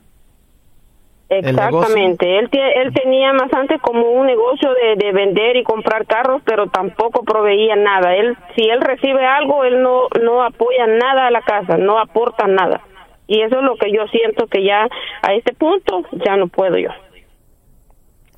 Exactamente. 1.28 2.38
Él, 2.38 2.50
él 2.52 2.94
tenía 2.94 3.34
más 3.34 3.52
antes 3.54 3.82
como 3.82 4.12
un 4.12 4.28
negocio 4.28 4.70
de, 4.74 4.96
de, 5.04 5.12
vender 5.12 5.56
y 5.56 5.64
comprar 5.64 6.06
carros, 6.06 6.42
pero 6.46 6.68
tampoco 6.68 7.24
proveía 7.24 7.76
nada. 7.76 8.16
Él, 8.16 8.38
si 8.56 8.70
él 8.70 8.80
recibe 8.82 9.26
algo, 9.26 9.64
él 9.64 9.82
no, 9.82 10.08
no 10.22 10.44
apoya 10.44 10.86
nada 10.86 11.28
a 11.28 11.32
la 11.32 11.42
casa, 11.42 11.78
no 11.78 12.00
aporta 12.00 12.46
nada. 12.48 12.82
Y 13.28 13.42
eso 13.42 13.58
es 13.58 13.64
lo 13.64 13.76
que 13.76 13.92
yo 13.92 14.06
siento 14.08 14.46
que 14.48 14.64
ya 14.64 14.88
a 15.24 15.34
este 15.34 15.54
punto 15.54 16.04
ya 16.26 16.38
no 16.38 16.48
puedo 16.48 16.78
yo. 16.78 16.92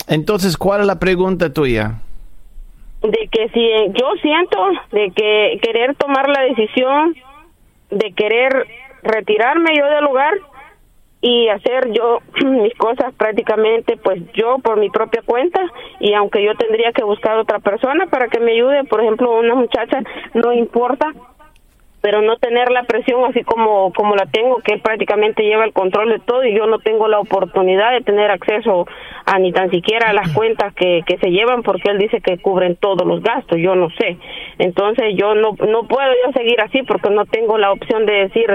Entonces, 0.07 0.55
¿cuál 0.55 0.81
es 0.81 0.87
la 0.87 0.99
pregunta 0.99 1.51
tuya? 1.51 1.95
De 3.01 3.27
que 3.29 3.49
si 3.49 3.69
yo 3.99 4.13
siento 4.21 4.57
de 4.91 5.11
que 5.11 5.59
querer 5.61 5.95
tomar 5.95 6.29
la 6.29 6.41
decisión 6.43 7.13
de 7.89 8.13
querer 8.13 8.65
retirarme 9.03 9.71
yo 9.77 9.85
del 9.85 10.05
lugar 10.05 10.33
y 11.21 11.49
hacer 11.49 11.91
yo 11.91 12.19
mis 12.45 12.73
cosas 12.75 13.13
prácticamente 13.15 13.97
pues 13.97 14.21
yo 14.33 14.59
por 14.59 14.77
mi 14.77 14.89
propia 14.89 15.21
cuenta 15.25 15.61
y 15.99 16.13
aunque 16.13 16.43
yo 16.43 16.55
tendría 16.55 16.91
que 16.91 17.03
buscar 17.03 17.37
otra 17.37 17.59
persona 17.59 18.05
para 18.07 18.27
que 18.27 18.39
me 18.39 18.53
ayude, 18.53 18.83
por 18.85 19.01
ejemplo, 19.01 19.37
una 19.37 19.55
muchacha 19.55 20.01
no 20.33 20.53
importa 20.53 21.13
pero 22.01 22.21
no 22.21 22.37
tener 22.37 22.71
la 22.71 22.83
presión 22.83 23.23
así 23.25 23.43
como 23.43 23.91
como 23.93 24.15
la 24.15 24.25
tengo 24.27 24.57
que 24.57 24.77
prácticamente 24.77 25.43
lleva 25.43 25.65
el 25.65 25.73
control 25.73 26.09
de 26.09 26.19
todo 26.19 26.45
y 26.45 26.55
yo 26.55 26.67
no 26.67 26.79
tengo 26.79 27.07
la 27.07 27.19
oportunidad 27.19 27.91
de 27.91 28.01
tener 28.01 28.29
acceso 28.29 28.85
a 29.25 29.39
ni 29.39 29.51
tan 29.51 29.69
siquiera 29.71 30.09
a 30.09 30.13
las 30.13 30.31
cuentas 30.31 30.73
que, 30.75 31.01
que 31.05 31.17
se 31.17 31.31
llevan 31.31 31.63
porque 31.63 31.89
él 31.89 31.97
dice 31.97 32.21
que 32.21 32.37
cubren 32.37 32.75
todos 32.75 33.05
los 33.05 33.21
gastos 33.23 33.57
yo 33.57 33.75
no 33.75 33.89
sé. 33.99 34.17
Entonces 34.59 35.15
yo 35.17 35.33
no 35.35 35.53
no 35.67 35.87
puedo 35.87 36.09
yo 36.25 36.31
seguir 36.33 36.61
así 36.61 36.83
porque 36.83 37.09
no 37.09 37.25
tengo 37.25 37.57
la 37.57 37.71
opción 37.71 38.05
de 38.05 38.13
decir 38.13 38.45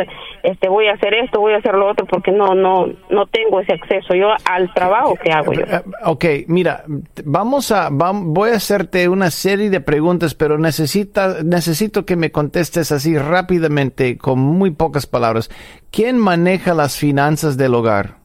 este 0.42 0.68
voy 0.68 0.86
a 0.86 0.94
hacer 0.94 1.14
esto 1.14 1.40
voy 1.40 1.54
a 1.54 1.58
hacer 1.58 1.74
lo 1.74 1.88
otro 1.90 2.06
porque 2.06 2.30
no 2.30 2.54
no 2.54 2.86
no 3.10 3.26
tengo 3.26 3.60
ese 3.60 3.72
acceso 3.72 4.14
yo 4.14 4.28
al 4.44 4.72
trabajo 4.72 5.16
que 5.16 5.32
hago 5.32 5.52
yo. 5.52 5.62
Eh, 5.62 5.82
Ok, 6.04 6.24
mira 6.46 6.84
vamos 7.24 7.72
a 7.72 7.88
voy 7.90 8.50
a 8.50 8.54
hacerte 8.54 9.08
una 9.08 9.30
serie 9.30 9.68
de 9.68 9.80
preguntas 9.80 10.34
pero 10.34 10.58
necesita 10.58 11.42
necesito 11.44 12.06
que 12.06 12.16
me 12.16 12.30
contestes 12.30 12.92
así 12.92 13.18
rápidamente, 13.32 14.18
con 14.18 14.38
muy 14.38 14.70
pocas 14.70 15.06
palabras, 15.06 15.50
¿quién 15.90 16.18
maneja 16.18 16.74
las 16.74 16.96
finanzas 16.96 17.56
del 17.56 17.74
hogar? 17.74 18.16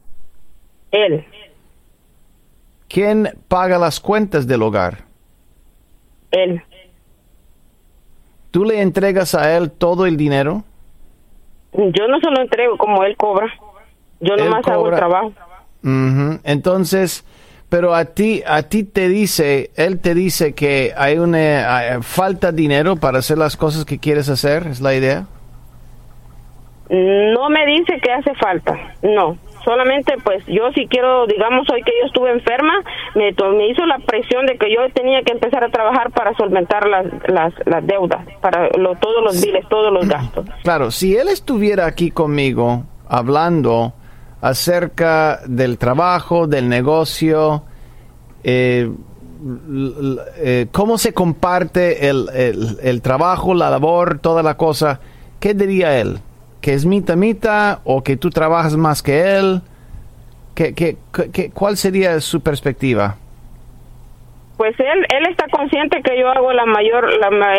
Él. 0.90 1.24
¿Quién 2.88 3.30
paga 3.48 3.78
las 3.78 4.00
cuentas 4.00 4.46
del 4.46 4.62
hogar? 4.62 5.04
Él. 6.30 6.62
¿Tú 8.50 8.64
le 8.64 8.80
entregas 8.80 9.34
a 9.34 9.56
él 9.56 9.70
todo 9.70 10.06
el 10.06 10.16
dinero? 10.16 10.64
Yo 11.72 12.08
no 12.08 12.18
se 12.20 12.30
lo 12.30 12.40
entrego 12.40 12.76
como 12.78 13.02
él 13.04 13.16
cobra. 13.16 13.46
Yo 14.20 14.36
nomás 14.36 14.66
hago 14.66 14.88
el 14.88 14.96
trabajo. 14.96 15.32
Entonces, 16.44 17.24
pero 17.68 17.94
a 17.94 18.06
ti, 18.06 18.42
a 18.46 18.62
ti 18.62 18.84
te 18.84 19.08
dice, 19.08 19.70
él 19.76 20.00
te 20.00 20.14
dice 20.14 20.54
que 20.54 20.92
hay 20.96 21.18
una 21.18 21.98
falta 22.02 22.52
dinero 22.52 22.96
para 22.96 23.18
hacer 23.18 23.38
las 23.38 23.56
cosas 23.56 23.84
que 23.84 23.98
quieres 23.98 24.28
hacer, 24.28 24.66
¿es 24.66 24.80
la 24.80 24.94
idea? 24.94 25.26
No 26.90 27.50
me 27.50 27.66
dice 27.66 28.00
que 28.02 28.10
hace 28.10 28.34
falta, 28.34 28.74
no. 29.02 29.36
Solamente, 29.64 30.14
pues 30.24 30.42
yo 30.46 30.72
si 30.72 30.86
quiero, 30.86 31.26
digamos, 31.26 31.68
hoy 31.70 31.82
que 31.82 31.92
yo 32.00 32.06
estuve 32.06 32.30
enferma, 32.30 32.72
me, 33.14 33.32
me 33.32 33.68
hizo 33.68 33.84
la 33.84 33.98
presión 33.98 34.46
de 34.46 34.56
que 34.56 34.72
yo 34.72 34.80
tenía 34.94 35.20
que 35.22 35.32
empezar 35.32 35.62
a 35.62 35.68
trabajar 35.68 36.10
para 36.12 36.32
solventar 36.34 36.88
las, 36.88 37.04
las, 37.28 37.52
las 37.66 37.86
deudas, 37.86 38.24
para 38.40 38.70
todos 38.70 39.22
los 39.22 39.42
biles, 39.42 39.68
todos 39.68 39.92
los 39.92 40.08
gastos. 40.08 40.46
Claro, 40.62 40.90
si 40.90 41.14
él 41.14 41.28
estuviera 41.28 41.84
aquí 41.84 42.10
conmigo 42.10 42.84
hablando, 43.08 43.92
acerca 44.40 45.40
del 45.46 45.78
trabajo, 45.78 46.46
del 46.46 46.68
negocio, 46.68 47.64
eh, 48.44 48.90
eh, 50.36 50.66
cómo 50.72 50.98
se 50.98 51.12
comparte 51.12 52.08
el, 52.08 52.28
el, 52.82 53.02
trabajo, 53.02 53.54
la 53.54 53.70
labor, 53.70 54.18
toda 54.18 54.42
la 54.42 54.56
cosa, 54.56 55.00
¿qué 55.40 55.54
diría 55.54 55.98
él? 55.98 56.18
¿Que 56.60 56.74
es 56.74 56.84
mitad 56.84 57.16
mitad 57.16 57.78
o 57.84 58.02
que 58.02 58.16
tú 58.16 58.30
trabajas 58.30 58.76
más 58.76 59.02
que 59.02 59.36
él? 59.38 59.62
¿Qué, 60.54 60.74
qué, 60.74 60.96
qué, 61.32 61.50
cuál 61.50 61.76
sería 61.76 62.20
su 62.20 62.40
perspectiva? 62.40 63.16
Pues 64.58 64.74
él, 64.80 65.06
él 65.08 65.26
está 65.30 65.46
consciente 65.52 66.02
que 66.02 66.18
yo 66.18 66.28
hago 66.28 66.52
la 66.52 66.66
mayor, 66.66 67.08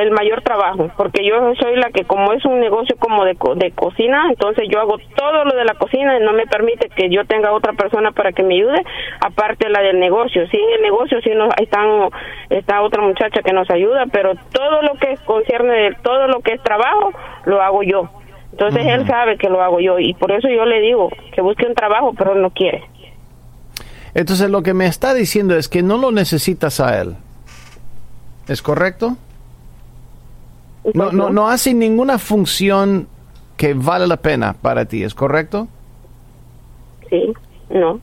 el 0.01 0.11
mayor 0.11 0.41
trabajo, 0.41 0.91
porque 0.97 1.25
yo 1.25 1.55
soy 1.55 1.77
la 1.77 1.91
que 1.91 2.03
como 2.03 2.33
es 2.33 2.43
un 2.43 2.59
negocio 2.59 2.97
como 2.99 3.23
de, 3.23 3.37
de 3.55 3.71
cocina, 3.71 4.25
entonces 4.29 4.67
yo 4.69 4.81
hago 4.81 4.97
todo 5.15 5.45
lo 5.45 5.55
de 5.55 5.63
la 5.63 5.75
cocina 5.75 6.17
y 6.17 6.21
no 6.21 6.33
me 6.33 6.45
permite 6.45 6.89
que 6.89 7.09
yo 7.09 7.23
tenga 7.23 7.53
otra 7.53 7.71
persona 7.71 8.11
para 8.11 8.33
que 8.33 8.43
me 8.43 8.55
ayude, 8.55 8.83
aparte 9.21 9.69
la 9.69 9.81
del 9.81 9.97
negocio. 9.97 10.45
Sí, 10.49 10.57
en 10.57 10.73
el 10.73 10.81
negocio 10.81 11.21
sí 11.21 11.29
nos, 11.29 11.53
están, 11.61 12.09
está 12.49 12.81
otra 12.81 13.01
muchacha 13.01 13.41
que 13.43 13.53
nos 13.53 13.69
ayuda, 13.71 14.03
pero 14.11 14.33
todo 14.51 14.81
lo 14.81 14.95
que 14.95 15.15
concierne, 15.23 15.93
todo 16.03 16.27
lo 16.27 16.41
que 16.41 16.55
es 16.55 16.63
trabajo, 16.63 17.13
lo 17.45 17.61
hago 17.61 17.81
yo. 17.81 18.09
Entonces 18.51 18.85
él 18.85 19.07
sabe 19.07 19.37
que 19.37 19.47
lo 19.47 19.61
hago 19.61 19.79
yo 19.79 19.99
y 19.99 20.15
por 20.15 20.33
eso 20.33 20.49
yo 20.49 20.65
le 20.65 20.81
digo 20.81 21.09
que 21.31 21.41
busque 21.41 21.65
un 21.65 21.75
trabajo, 21.75 22.13
pero 22.17 22.33
él 22.33 22.41
no 22.41 22.49
quiere. 22.49 22.83
Entonces 24.13 24.49
lo 24.49 24.63
que 24.63 24.73
me 24.73 24.87
está 24.87 25.13
diciendo 25.13 25.55
es 25.55 25.69
que 25.69 25.83
no 25.83 25.97
lo 25.97 26.11
necesitas 26.11 26.79
a 26.79 26.99
él. 27.01 27.15
¿Es 28.47 28.61
correcto? 28.61 29.17
No, 30.93 31.11
no, 31.11 31.29
no 31.29 31.49
hace 31.49 31.73
ninguna 31.73 32.17
función 32.17 33.07
que 33.57 33.73
vale 33.73 34.07
la 34.07 34.17
pena 34.17 34.53
para 34.53 34.85
ti, 34.85 35.03
¿es 35.03 35.13
correcto? 35.13 35.67
Sí, 37.09 37.33
no. 37.69 37.99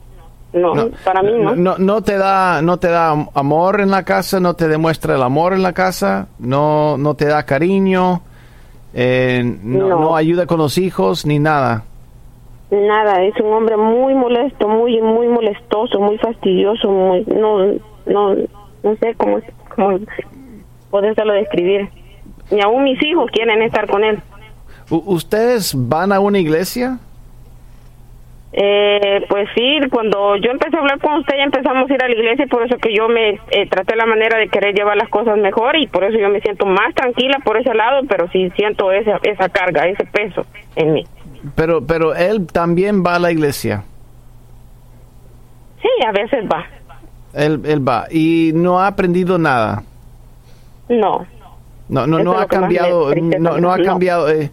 No, 0.53 0.89
para 1.03 1.21
mí 1.21 1.31
no. 1.39 1.55
no. 1.55 1.77
No 1.77 2.01
te 2.01 2.17
da 2.17 2.61
no 2.61 2.77
te 2.77 2.87
da 2.87 3.11
amor 3.33 3.81
en 3.81 3.91
la 3.91 4.03
casa, 4.03 4.39
no 4.39 4.55
te 4.55 4.67
demuestra 4.67 5.15
el 5.15 5.21
amor 5.21 5.53
en 5.53 5.61
la 5.61 5.73
casa, 5.73 6.27
no 6.39 6.97
no 6.97 7.15
te 7.15 7.25
da 7.25 7.43
cariño, 7.43 8.21
eh, 8.93 9.43
no 9.43 10.15
ayuda 10.15 10.45
con 10.45 10.59
los 10.59 10.77
hijos 10.77 11.25
ni 11.25 11.37
nada. 11.37 11.83
Nada, 12.69 13.23
es 13.23 13.39
un 13.39 13.53
hombre 13.53 13.77
muy 13.77 14.13
molesto, 14.13 14.67
muy 14.67 15.01
muy 15.01 15.27
molestoso, 15.27 15.99
muy 16.01 16.17
fastidioso, 16.17 16.89
muy 16.89 17.23
no 17.25 17.65
no 18.05 18.35
no 18.83 18.95
sé 18.99 19.15
cómo 19.15 19.39
cómo 19.73 19.99
podérselo 20.89 21.33
describir. 21.33 21.89
Ni 22.51 22.61
aún 22.61 22.83
mis 22.83 23.01
hijos 23.03 23.29
quieren 23.31 23.61
estar 23.61 23.87
con 23.87 24.03
él. 24.03 24.19
¿Ustedes 24.89 25.73
van 25.75 26.11
a 26.11 26.19
una 26.19 26.39
iglesia? 26.39 26.99
Eh, 28.53 29.25
pues 29.29 29.47
sí, 29.53 29.79
cuando 29.91 30.35
yo 30.37 30.49
empecé 30.51 30.77
a 30.77 30.79
hablar 30.79 30.99
con 30.99 31.19
usted 31.19 31.35
ya 31.37 31.43
empezamos 31.43 31.89
a 31.89 31.93
ir 31.93 32.01
a 32.01 32.07
la 32.07 32.15
iglesia 32.15 32.45
y 32.45 32.47
por 32.47 32.63
eso 32.63 32.77
que 32.77 32.93
yo 32.93 33.07
me 33.07 33.39
eh, 33.51 33.67
traté 33.69 33.95
la 33.95 34.05
manera 34.05 34.39
de 34.39 34.47
querer 34.47 34.73
llevar 34.73 34.97
las 34.97 35.09
cosas 35.09 35.37
mejor 35.37 35.75
y 35.75 35.85
por 35.87 36.03
eso 36.03 36.17
yo 36.17 36.29
me 36.29 36.41
siento 36.41 36.65
más 36.65 36.95
tranquila 36.95 37.39
por 37.43 37.57
ese 37.57 37.73
lado, 37.73 38.01
pero 38.09 38.27
sí 38.29 38.49
siento 38.55 38.91
esa, 38.91 39.19
esa 39.23 39.49
carga, 39.49 39.85
ese 39.87 40.05
peso 40.05 40.45
en 40.75 40.93
mí. 40.93 41.05
Pero, 41.55 41.85
pero 41.85 42.15
él 42.15 42.45
también 42.47 43.03
va 43.05 43.15
a 43.15 43.19
la 43.19 43.31
iglesia. 43.31 43.83
Sí, 45.81 45.89
a 46.07 46.11
veces 46.11 46.45
va. 46.51 46.65
Él, 47.33 47.61
él 47.65 47.87
va 47.87 48.07
y 48.09 48.51
no 48.55 48.79
ha 48.79 48.87
aprendido 48.87 49.37
nada. 49.37 49.83
No. 50.89 51.25
No, 51.89 52.05
no, 52.07 52.19
no 52.19 52.37
ha 52.37 52.47
cambiado, 52.47 53.13
no, 53.15 53.59
no 53.59 53.71
ha 53.71 53.77
no. 53.77 53.83
cambiado. 53.83 54.29
eh, 54.29 54.51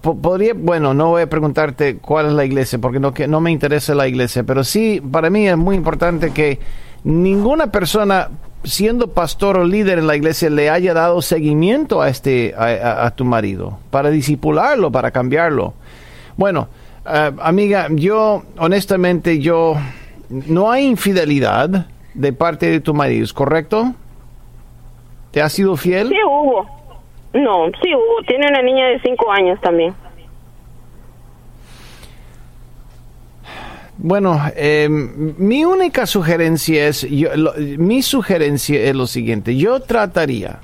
po- 0.00 0.16
podría, 0.16 0.54
bueno, 0.54 0.94
no 0.94 1.08
voy 1.10 1.22
a 1.22 1.28
preguntarte 1.28 1.96
cuál 1.98 2.26
es 2.26 2.32
la 2.32 2.44
iglesia, 2.44 2.78
porque 2.78 2.98
no, 3.00 3.12
que, 3.12 3.26
no 3.28 3.40
me 3.40 3.50
interesa 3.50 3.94
la 3.94 4.08
iglesia, 4.08 4.44
pero 4.44 4.64
sí, 4.64 5.00
para 5.10 5.28
mí 5.28 5.46
es 5.48 5.56
muy 5.56 5.76
importante 5.76 6.30
que 6.30 6.60
ninguna 7.04 7.66
persona, 7.72 8.28
siendo 8.64 9.08
pastor 9.08 9.58
o 9.58 9.64
líder 9.64 9.98
en 9.98 10.06
la 10.06 10.16
iglesia, 10.16 10.48
le 10.48 10.70
haya 10.70 10.94
dado 10.94 11.20
seguimiento 11.20 12.00
a, 12.00 12.08
este, 12.08 12.54
a, 12.56 12.64
a- 12.64 13.06
a 13.06 13.10
tu 13.10 13.24
marido, 13.26 13.78
para 13.90 14.08
disipularlo, 14.10 14.90
para 14.90 15.10
cambiarlo. 15.10 15.74
Bueno, 16.36 16.68
eh, 17.06 17.32
amiga, 17.40 17.88
yo, 17.90 18.42
honestamente, 18.58 19.38
yo, 19.38 19.76
no 20.28 20.70
hay 20.70 20.86
infidelidad 20.86 21.86
de 22.14 22.32
parte 22.32 22.70
de 22.70 22.80
tu 22.80 22.94
marido, 22.94 23.24
¿es 23.24 23.32
correcto? 23.32 23.94
¿Te 25.30 25.40
ha 25.42 25.48
sido 25.48 25.76
fiel? 25.76 26.08
Sí 26.08 26.16
hubo. 26.26 26.66
No, 27.34 27.66
sí 27.82 27.94
hubo. 27.94 28.22
Tiene 28.26 28.46
una 28.48 28.62
niña 28.62 28.86
de 28.88 29.00
cinco 29.00 29.30
años 29.32 29.58
también. 29.62 29.94
Bueno, 33.98 34.40
eh, 34.56 34.88
mi 34.90 35.64
única 35.64 36.06
sugerencia 36.06 36.88
es, 36.88 37.02
yo- 37.08 37.34
lo- 37.36 37.54
mi 37.78 38.02
sugerencia 38.02 38.80
es 38.80 38.94
lo 38.96 39.06
siguiente, 39.06 39.56
yo 39.56 39.80
trataría 39.80 40.58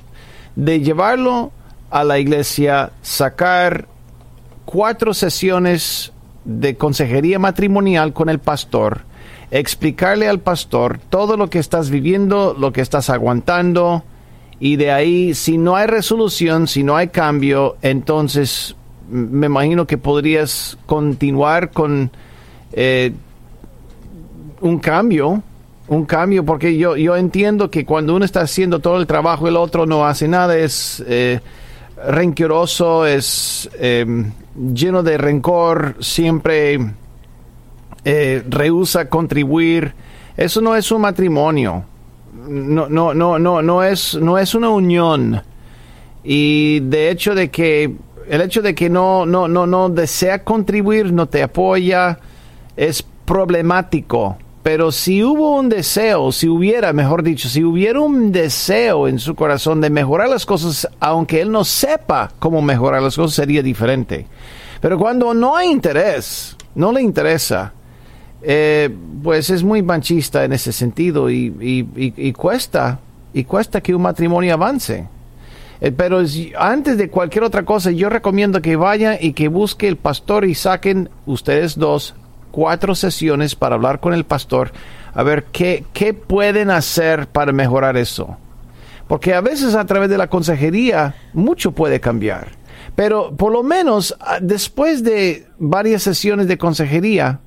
de 0.57 0.81
llevarlo 0.81 1.53
a 1.91 2.05
la 2.05 2.19
iglesia, 2.19 2.91
sacar 3.03 3.87
cuatro 4.71 5.15
sesiones 5.15 6.13
de 6.45 6.77
consejería 6.77 7.39
matrimonial 7.39 8.13
con 8.13 8.29
el 8.29 8.39
pastor, 8.39 9.01
explicarle 9.51 10.29
al 10.29 10.41
pastor 10.41 11.01
todo 11.09 11.39
lo 11.39 11.49
que 11.49 11.59
estás 11.59 11.89
viviendo, 11.89 12.55
lo 12.59 12.71
que 12.71 12.83
estás 12.83 13.09
aguantando, 13.09 14.05
y 14.61 14.77
de 14.77 14.93
ahí, 14.93 15.33
si 15.33 15.57
no 15.57 15.75
hay 15.75 15.87
resolución, 15.87 16.69
si 16.69 16.83
no 16.83 16.99
hay 16.99 17.09
cambio, 17.09 17.77
entonces 17.81 18.77
me 19.09 19.47
imagino 19.47 19.87
que 19.87 19.97
podrías 19.97 20.77
continuar 20.85 21.71
con 21.71 22.11
eh, 22.73 23.15
un 24.61 24.81
cambio, 24.81 25.43
un 25.87 26.05
cambio, 26.05 26.45
porque 26.45 26.77
yo, 26.77 26.95
yo 26.95 27.17
entiendo 27.17 27.71
que 27.71 27.87
cuando 27.87 28.15
uno 28.15 28.27
está 28.27 28.43
haciendo 28.43 28.81
todo 28.81 28.99
el 28.99 29.07
trabajo 29.07 29.47
y 29.47 29.49
el 29.49 29.57
otro 29.57 29.87
no 29.87 30.05
hace 30.05 30.29
nada, 30.29 30.59
es 30.59 31.03
eh, 31.07 31.41
rencoroso, 32.07 33.07
es 33.07 33.69
eh, 33.75 34.07
lleno 34.73 35.03
de 35.03 35.19
rencor, 35.19 35.97
siempre 36.01 36.79
eh, 38.05 38.43
rehúsa 38.49 39.09
contribuir. 39.09 39.93
Eso 40.37 40.61
no 40.61 40.77
es 40.77 40.91
un 40.93 41.03
matrimonio. 41.03 41.85
No, 42.49 42.89
no, 42.89 43.13
no, 43.15 43.39
no, 43.39 43.63
no 43.63 43.83
es, 43.83 44.15
no 44.15 44.39
es 44.39 44.55
una 44.55 44.71
unión. 44.71 45.43
Y 46.23 46.81
de 46.81 47.11
hecho 47.11 47.35
de 47.35 47.51
que 47.51 47.95
el 48.29 48.41
hecho 48.43 48.63
de 48.63 48.75
que 48.75 48.91
no, 48.91 49.25
no, 49.27 49.49
no, 49.49 49.67
no 49.67 49.89
desea 49.89 50.45
contribuir, 50.45 51.13
no 51.13 51.27
te 51.27 51.43
apoya, 51.43 52.19
es 52.77 53.03
problemático. 53.03 54.37
Pero 54.63 54.93
si 54.93 55.23
hubo 55.23 55.57
un 55.57 55.69
deseo, 55.69 56.33
si 56.33 56.49
hubiera, 56.49 56.93
mejor 56.93 57.23
dicho, 57.23 57.49
si 57.49 57.63
hubiera 57.65 58.01
un 58.01 58.33
deseo 58.33 59.09
en 59.09 59.19
su 59.19 59.35
corazón 59.35 59.81
de 59.81 59.89
mejorar 59.89 60.29
las 60.29 60.45
cosas, 60.45 60.89
aunque 61.01 61.41
él 61.41 61.51
no 61.51 61.65
sepa 61.65 62.33
cómo 62.39 62.61
mejorar 62.61 63.03
las 63.03 63.17
cosas, 63.17 63.35
sería 63.35 63.63
diferente. 63.63 64.27
Pero 64.81 64.99
cuando 64.99 65.33
no 65.33 65.57
hay 65.57 65.71
interés, 65.71 66.57
no 66.75 66.93
le 66.93 67.03
interesa, 67.03 67.73
eh, 68.43 68.91
pues 69.23 69.51
es 69.51 69.63
muy 69.63 69.83
manchista 69.83 70.45
en 70.45 70.53
ese 70.53 70.73
sentido 70.73 71.31
y, 71.31 72.33
cuesta, 72.37 73.01
y 73.33 73.45
cuesta 73.45 73.81
que 73.81 73.95
un 73.95 74.03
matrimonio 74.03 74.55
avance. 74.55 75.09
Eh, 75.81 75.93
pero 75.93 76.21
antes 76.59 76.99
de 76.99 77.09
cualquier 77.09 77.45
otra 77.45 77.65
cosa, 77.65 77.91
yo 77.93 78.09
recomiendo 78.09 78.61
que 78.61 78.77
vaya 78.77 79.19
y 79.21 79.33
que 79.33 79.49
busque 79.49 79.87
el 79.87 79.97
pastor 79.97 80.45
y 80.45 80.55
saquen 80.55 81.09
ustedes 81.27 81.79
dos 81.79 82.15
cuatro 82.59 82.97
sesiones 82.97 83.55
para 83.55 83.77
hablar 83.77 84.01
con 84.01 84.13
el 84.15 84.25
pastor 84.25 84.73
a 85.15 85.23
ver 85.23 85.45
qué, 85.53 85.85
qué 85.93 86.13
pueden 86.13 86.71
hacer 86.73 87.29
para 87.29 87.53
mejorar 87.53 87.97
eso. 87.97 88.37
Porque 89.07 89.33
a 89.33 89.41
veces 89.41 89.77
a 89.77 89.85
través 89.87 90.11
de 90.11 90.19
la 90.19 90.27
consejería 90.27 91.15
mucho 91.33 91.71
puede 91.71 92.01
cambiar. 92.01 92.49
Pero 92.97 93.31
por 93.37 93.53
lo 93.53 93.63
menos 93.63 94.17
ah, 94.19 94.39
después 94.43 95.05
de 95.05 95.47
varias 95.61 96.03
sesiones 96.03 96.49
de 96.49 96.59
consejería, 96.59 97.39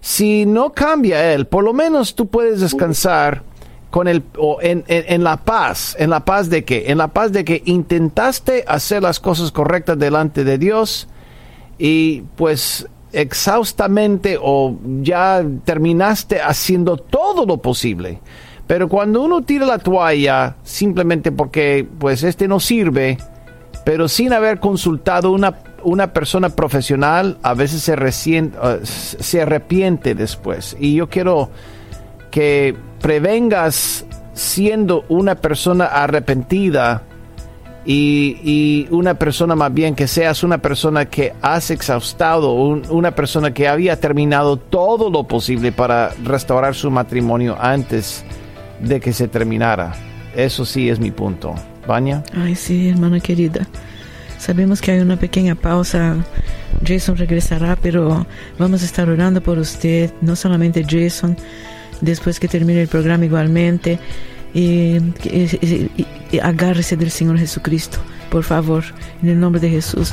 si 0.00 0.46
no 0.46 0.72
cambia 0.72 1.32
él, 1.34 1.48
por 1.48 1.64
lo 1.64 1.72
menos 1.72 2.14
tú 2.14 2.28
puedes 2.28 2.60
descansar 2.60 3.42
con 3.90 4.06
el 4.06 4.22
o 4.38 4.58
en, 4.62 4.84
en- 4.86 5.06
en 5.08 5.24
la 5.24 5.38
paz, 5.38 5.96
en 5.98 6.10
la 6.10 6.24
paz 6.24 6.48
de 6.50 6.64
que, 6.64 6.84
en 6.92 6.98
la 6.98 7.08
paz 7.08 7.32
de 7.32 7.44
que 7.44 7.62
intentaste 7.64 8.64
hacer 8.68 9.02
las 9.02 9.18
cosas 9.18 9.50
correctas 9.50 9.98
delante 9.98 10.44
de 10.44 10.56
Dios 10.56 11.08
y 11.78 12.20
pues 12.36 12.86
exhaustamente 13.16 14.38
o 14.38 14.76
ya 15.00 15.42
terminaste 15.64 16.42
haciendo 16.42 16.98
todo 16.98 17.46
lo 17.46 17.56
posible. 17.56 18.20
Pero 18.66 18.88
cuando 18.88 19.22
uno 19.22 19.40
tira 19.40 19.64
la 19.64 19.78
toalla 19.78 20.56
simplemente 20.62 21.32
porque 21.32 21.86
pues 21.98 22.22
este 22.22 22.46
no 22.46 22.60
sirve, 22.60 23.16
pero 23.86 24.06
sin 24.08 24.34
haber 24.34 24.60
consultado 24.60 25.30
una, 25.30 25.60
una 25.82 26.12
persona 26.12 26.50
profesional, 26.50 27.38
a 27.42 27.54
veces 27.54 27.82
se, 27.82 27.94
eh, 27.94 28.80
se 28.82 29.40
arrepiente 29.40 30.14
después. 30.14 30.76
Y 30.78 30.96
yo 30.96 31.08
quiero 31.08 31.48
que 32.30 32.76
prevengas 33.00 34.04
siendo 34.34 35.04
una 35.08 35.36
persona 35.36 35.86
arrepentida 35.86 37.02
y, 37.86 38.86
una 38.90 39.14
persona 39.14 39.54
más 39.54 39.72
bien 39.72 39.94
que 39.94 40.08
seas 40.08 40.42
una 40.42 40.58
persona 40.58 41.04
que 41.06 41.32
has 41.42 41.70
exhaustado, 41.70 42.52
un- 42.54 42.82
una 42.90 43.12
persona 43.12 43.52
que 43.54 43.68
había 43.68 43.98
terminado 44.00 44.56
todo 44.56 45.10
lo 45.10 45.24
posible 45.24 45.70
para 45.72 46.10
restaurar 46.24 46.74
su 46.74 46.90
matrimonio 46.90 47.56
antes 47.60 48.24
de 48.80 49.00
que 49.00 49.12
se 49.12 49.28
terminara. 49.28 49.94
Eso 50.34 50.64
sí 50.64 50.88
es 50.90 50.98
mi 50.98 51.10
punto. 51.10 51.54
Baña. 51.86 52.24
Ay, 52.36 52.56
sí, 52.56 52.88
hermana 52.88 53.20
querida. 53.20 53.66
Sabemos 54.38 54.80
que 54.80 54.90
hay 54.90 54.98
una 55.00 55.16
pequeña 55.16 55.54
pausa. 55.54 56.16
Jason 56.84 57.16
regresará, 57.16 57.76
pero 57.80 58.26
vamos 58.58 58.82
a 58.82 58.84
estar 58.84 59.08
orando 59.08 59.40
por 59.40 59.58
usted, 59.58 60.10
no 60.20 60.34
solamente 60.36 60.84
Jason, 60.86 61.36
después 62.00 62.38
que 62.40 62.48
termine 62.48 62.82
el 62.82 62.88
programa 62.88 63.24
igualmente. 63.24 63.98
Y, 64.54 64.98
agárrese 66.42 66.96
del 66.96 67.10
Señor 67.10 67.38
Jesucristo, 67.38 67.98
por 68.30 68.44
favor, 68.44 68.84
en 69.22 69.28
el 69.30 69.40
nombre 69.40 69.60
de 69.60 69.70
Jesús. 69.70 70.12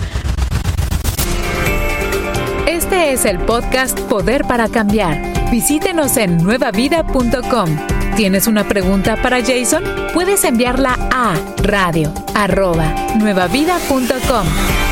Este 2.68 3.14
es 3.14 3.26
el 3.26 3.40
podcast 3.40 4.00
Poder 4.02 4.44
para 4.46 4.68
Cambiar. 4.70 5.34
Visítenos 5.52 6.18
en 6.18 6.38
nuevavida.com. 6.38 7.70
¿Tienes 8.16 8.48
una 8.48 8.68
pregunta 8.68 9.16
para 9.22 9.42
Jason? 9.42 9.84
Puedes 10.14 10.44
enviarla 10.44 10.98
a 11.12 11.36
radio 11.64 12.14
arroba 12.36 12.94
nuevavida.com. 13.18 14.83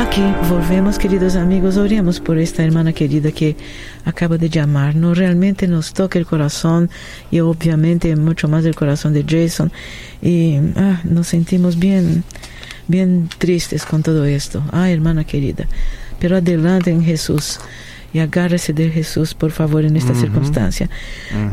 Aquí 0.00 0.22
volvemos, 0.48 0.98
queridos 0.98 1.36
amigos, 1.36 1.76
oremos 1.76 2.20
por 2.20 2.38
esta 2.38 2.64
hermana 2.64 2.94
querida 2.94 3.32
que 3.32 3.54
acaba 4.06 4.38
de 4.38 4.48
llamarnos. 4.48 5.18
Realmente 5.18 5.68
nos 5.68 5.92
toca 5.92 6.18
el 6.18 6.24
corazón 6.24 6.88
y 7.30 7.40
obviamente 7.40 8.16
mucho 8.16 8.48
más 8.48 8.64
el 8.64 8.74
corazón 8.74 9.12
de 9.12 9.26
Jason. 9.28 9.70
Y 10.22 10.56
ah, 10.76 11.02
nos 11.04 11.26
sentimos 11.26 11.78
bien, 11.78 12.24
bien 12.88 13.28
tristes 13.36 13.84
con 13.84 14.02
todo 14.02 14.24
esto. 14.24 14.62
Ay, 14.72 14.94
hermana 14.94 15.24
querida, 15.24 15.66
pero 16.18 16.38
adelante 16.38 16.90
en 16.90 17.04
Jesús. 17.04 17.60
Y 18.12 18.18
agárrese 18.18 18.72
de 18.72 18.90
Jesús, 18.90 19.34
por 19.34 19.52
favor, 19.52 19.84
en 19.84 19.96
esta 19.96 20.14
circunstancia. 20.14 20.90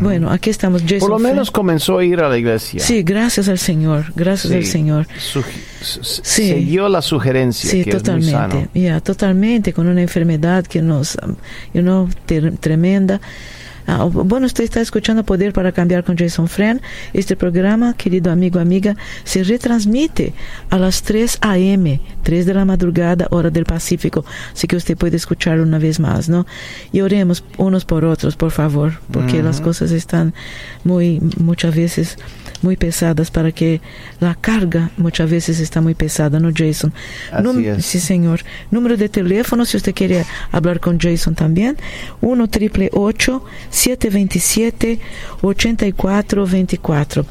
Bueno, 0.01 0.31
aquí 0.31 0.49
estamos, 0.49 0.81
Jason. 0.81 0.99
Por 0.99 1.09
lo 1.11 1.19
menos 1.19 1.51
comenzó 1.51 1.99
a 1.99 2.03
ir 2.05 2.19
a 2.19 2.29
la 2.29 2.37
iglesia. 2.37 2.79
Sí, 2.79 3.03
gracias 3.03 3.47
al 3.47 3.59
Señor, 3.59 4.05
gracias 4.15 4.51
al 4.53 4.63
Sí. 4.63 4.71
Señor. 4.71 5.07
Sugi- 5.19 5.43
s- 5.81 5.99
s- 6.01 6.21
Sí. 6.23 6.53
Siguió 6.53 6.89
la 6.89 7.01
sugerencia. 7.03 7.69
Sí, 7.69 7.83
que 7.83 7.91
es 7.91 8.03
muy 8.09 8.23
sano. 8.23 8.43
totalmente. 8.47 8.79
Ya, 8.79 8.99
totalmente, 9.01 9.71
con 9.73 9.87
una 9.87 10.01
enfermedad 10.01 10.65
que 10.65 10.81
nos, 10.81 11.15
um, 11.23 11.35
you 11.75 11.81
know, 11.81 12.09
tremenda. 12.59 13.21
Ah, 13.89 14.03
bueno, 14.03 14.45
usted 14.45 14.65
está 14.65 14.81
escuchando 14.81 15.23
Poder 15.23 15.53
para 15.53 15.71
Cambiar 15.71 16.03
con 16.03 16.17
Jason 16.17 16.49
Friend. 16.49 16.81
Este 17.13 17.37
programa, 17.37 17.93
querido 17.93 18.33
amigo, 18.33 18.59
amiga, 18.59 18.97
se 19.23 19.45
retransmite 19.45 20.33
a 20.69 20.77
las 20.77 21.03
3 21.03 21.37
a.m., 21.39 22.01
3 22.23 22.45
de 22.45 22.53
la 22.53 22.65
madrugada, 22.65 23.27
hora 23.31 23.49
del 23.49 23.63
Pacífico. 23.63 24.25
Así 24.51 24.67
que 24.67 24.75
usted 24.75 24.97
puede 24.97 25.15
escucharlo 25.15 25.63
una 25.63 25.79
vez 25.79 26.01
más, 26.01 26.27
¿no? 26.27 26.45
Y 26.91 26.99
oremos 26.99 27.45
unos 27.57 27.85
por 27.85 28.03
otros, 28.03 28.35
por 28.35 28.51
favor, 28.51 28.99
porque 29.09 29.41
las 29.41 29.61
cosas 29.61 29.91
están 29.91 30.33
muy, 30.83 31.21
muchas 31.37 31.73
veces 31.73 32.17
muy 32.61 32.75
pesadas 32.75 33.31
para 33.31 33.51
que 33.51 33.81
la 34.19 34.35
carga 34.35 34.89
muchas 34.97 35.29
veces 35.29 35.59
está 35.61 35.79
muy 35.79 35.95
pesada, 35.95 36.39
¿no, 36.41 36.51
Jason? 36.53 36.91
Así 37.31 37.67
es. 37.67 37.85
Sí, 37.85 37.99
señor. 38.01 38.41
Número 38.69 38.97
de 38.97 39.07
teléfono, 39.07 39.63
si 39.63 39.77
usted 39.77 39.93
quiere 39.95 40.25
hablar 40.51 40.81
con 40.81 40.99
Jason 40.99 41.35
también, 41.35 41.77
1 42.19 42.47
triple 42.49 42.89
727 42.91 43.76
8424. 45.41 47.25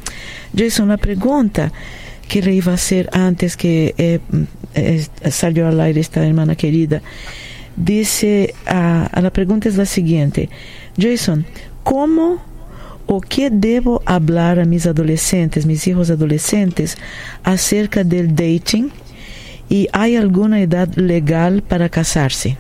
Jason, 0.57 0.89
la 0.89 0.97
pregunta 0.97 1.73
que 2.29 2.43
le 2.43 2.55
iba 2.55 2.73
a 2.73 2.77
hacer 2.77 3.09
antes 3.13 3.57
que 3.57 3.95
eh, 3.99 4.19
eh, 4.75 5.07
salió 5.31 5.69
al 5.69 5.81
aire 5.81 6.01
esta 6.01 6.27
hermana 6.27 6.57
querida, 6.57 7.03
dice, 7.77 8.55
a 8.67 9.21
la 9.21 9.31
pregunta 9.31 9.69
es 9.69 9.77
la 9.77 9.87
siguiente, 9.87 10.49
Jason, 10.99 11.45
¿cómo 11.83 12.43
o 13.07 13.21
qué 13.21 13.51
debo 13.51 14.03
hablar 14.05 14.59
a 14.59 14.65
mis 14.65 14.87
adolescentes, 14.87 15.67
mis 15.67 15.87
hijos 15.87 16.11
adolescentes, 16.11 16.97
acerca 17.45 18.05
del 18.05 18.35
dating? 18.35 18.91
¿Y 19.69 19.89
hay 19.93 20.17
alguna 20.17 20.61
edad 20.61 20.95
legal 20.95 21.63
para 21.63 21.89
casarse? 21.89 22.57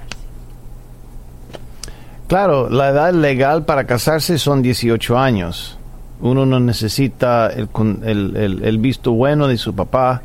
Claro, 2.28 2.68
la 2.68 2.88
edad 2.88 3.12
legal 3.12 3.64
para 3.64 3.84
casarse 3.84 4.38
son 4.38 4.62
18 4.62 5.18
años. 5.18 5.78
Uno 6.20 6.46
no 6.46 6.58
necesita 6.60 7.48
el, 7.48 7.68
el, 8.04 8.36
el, 8.36 8.64
el 8.64 8.78
visto 8.78 9.12
bueno 9.12 9.46
de 9.48 9.58
su 9.58 9.74
papá 9.74 10.22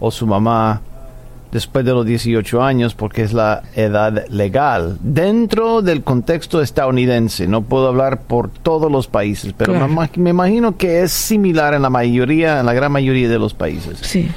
o 0.00 0.10
su 0.10 0.26
mamá 0.26 0.80
después 1.52 1.84
de 1.84 1.92
los 1.92 2.04
18 2.04 2.60
años 2.62 2.94
porque 2.94 3.22
es 3.22 3.32
la 3.32 3.62
edad 3.76 4.26
legal 4.28 4.98
dentro 5.02 5.82
del 5.82 6.02
contexto 6.02 6.60
estadounidense. 6.60 7.46
No 7.46 7.62
puedo 7.62 7.86
hablar 7.88 8.22
por 8.22 8.48
todos 8.48 8.90
los 8.90 9.06
países, 9.06 9.52
pero 9.56 9.74
Claro. 9.74 9.86
me, 9.86 10.10
me 10.16 10.30
imagino 10.30 10.76
que 10.76 11.02
es 11.02 11.12
similar 11.12 11.74
en 11.74 11.82
la 11.82 11.90
mayoría, 11.90 12.58
en 12.58 12.66
la 12.66 12.72
gran 12.72 12.90
mayoría 12.90 13.28
de 13.28 13.38
los 13.38 13.54
países. 13.54 13.98
Sí, 14.02 14.28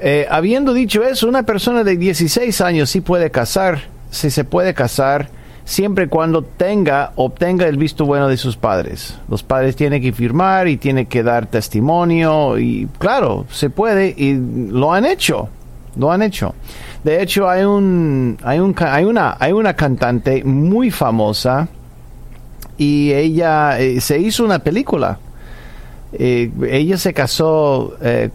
Eh, 0.00 0.26
habiendo 0.30 0.72
dicho 0.72 1.02
eso, 1.02 1.28
una 1.28 1.42
persona 1.42 1.82
de 1.84 1.96
16 1.96 2.60
años 2.62 2.88
sí 2.88 3.00
puede 3.02 3.30
casar, 3.32 3.80
sí 4.10 4.30
se 4.30 4.44
puede 4.44 4.72
casar 4.72 5.28
siempre 5.68 6.08
cuando 6.08 6.42
tenga, 6.42 7.12
obtenga 7.16 7.66
el 7.66 7.76
visto 7.76 8.06
bueno 8.06 8.26
de 8.26 8.38
sus 8.38 8.56
padres. 8.56 9.18
Los 9.28 9.42
padres 9.42 9.76
tienen 9.76 10.00
que 10.00 10.12
firmar 10.12 10.66
y 10.66 10.78
tienen 10.78 11.04
que 11.04 11.22
dar 11.22 11.44
testimonio 11.44 12.58
y 12.58 12.88
claro, 12.98 13.44
se 13.50 13.68
puede 13.68 14.14
y 14.16 14.34
lo 14.34 14.94
han 14.94 15.04
hecho, 15.04 15.50
lo 15.96 16.10
han 16.10 16.22
hecho. 16.22 16.54
De 17.04 17.22
hecho, 17.22 17.50
hay 17.50 17.64
un, 17.64 18.38
hay 18.42 18.60
un, 18.60 18.74
una, 19.06 19.36
hay 19.38 19.52
una 19.52 19.74
cantante 19.74 20.42
muy 20.42 20.90
famosa 20.90 21.68
y 22.78 23.12
ella 23.12 23.78
eh, 23.78 24.00
se 24.00 24.18
hizo 24.18 24.44
una 24.44 24.60
película. 24.60 25.18
Eh, 26.14 26.50
ella 26.70 26.96
se 26.96 27.12
casó, 27.12 27.94
eh, 28.00 28.30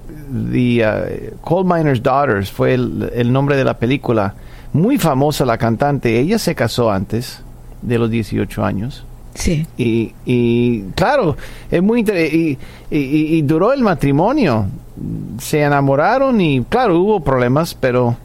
the, 0.52 0.86
uh, 0.86 1.36
Coal 1.42 1.66
Miner's 1.66 2.04
Daughters 2.04 2.52
fue 2.52 2.76
el 2.76 3.34
nombre 3.34 3.58
de 3.58 3.64
la 3.64 3.80
película. 3.80 4.36
Muy 4.74 4.98
famosa 4.98 5.46
la 5.46 5.58
cantante. 5.58 6.20
Ella 6.20 6.38
se 6.40 6.56
casó 6.56 6.92
antes 6.92 7.42
de 7.82 7.98
los 8.00 8.10
18 8.10 8.64
años. 8.66 9.06
sí, 9.36 9.66
Y, 9.78 10.14
y 10.26 10.82
claro, 10.96 11.36
es 11.72 11.82
muy 11.82 12.02
y- 12.02 12.58
y 12.92 13.42
duró 13.44 13.74
el 13.74 13.82
matrimonio. 13.82 14.66
Se 15.40 15.62
enamoraron 15.62 16.40
y 16.42 16.62
claro, 16.70 17.00
hubo 17.00 17.20
problemas, 17.20 17.74
pero 17.74 18.16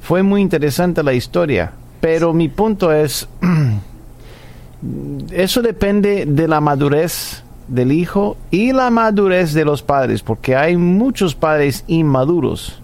fue 0.00 0.22
muy 0.22 0.40
interesante 0.42 1.02
la 1.02 1.12
historia. 1.14 1.72
Pero 2.00 2.32
mi 2.32 2.48
punto 2.48 2.92
es, 2.92 3.28
eso 5.32 5.62
depende 5.62 6.24
de 6.26 6.48
la 6.48 6.60
madurez 6.60 7.42
del 7.68 7.92
hijo 7.92 8.36
y 8.50 8.72
la 8.72 8.90
madurez 8.90 9.52
de 9.52 9.64
los 9.64 9.82
padres, 9.82 10.22
porque 10.22 10.56
hay 10.56 10.76
muchos 10.76 11.34
padres 11.34 11.84
inmaduros. 11.86 12.79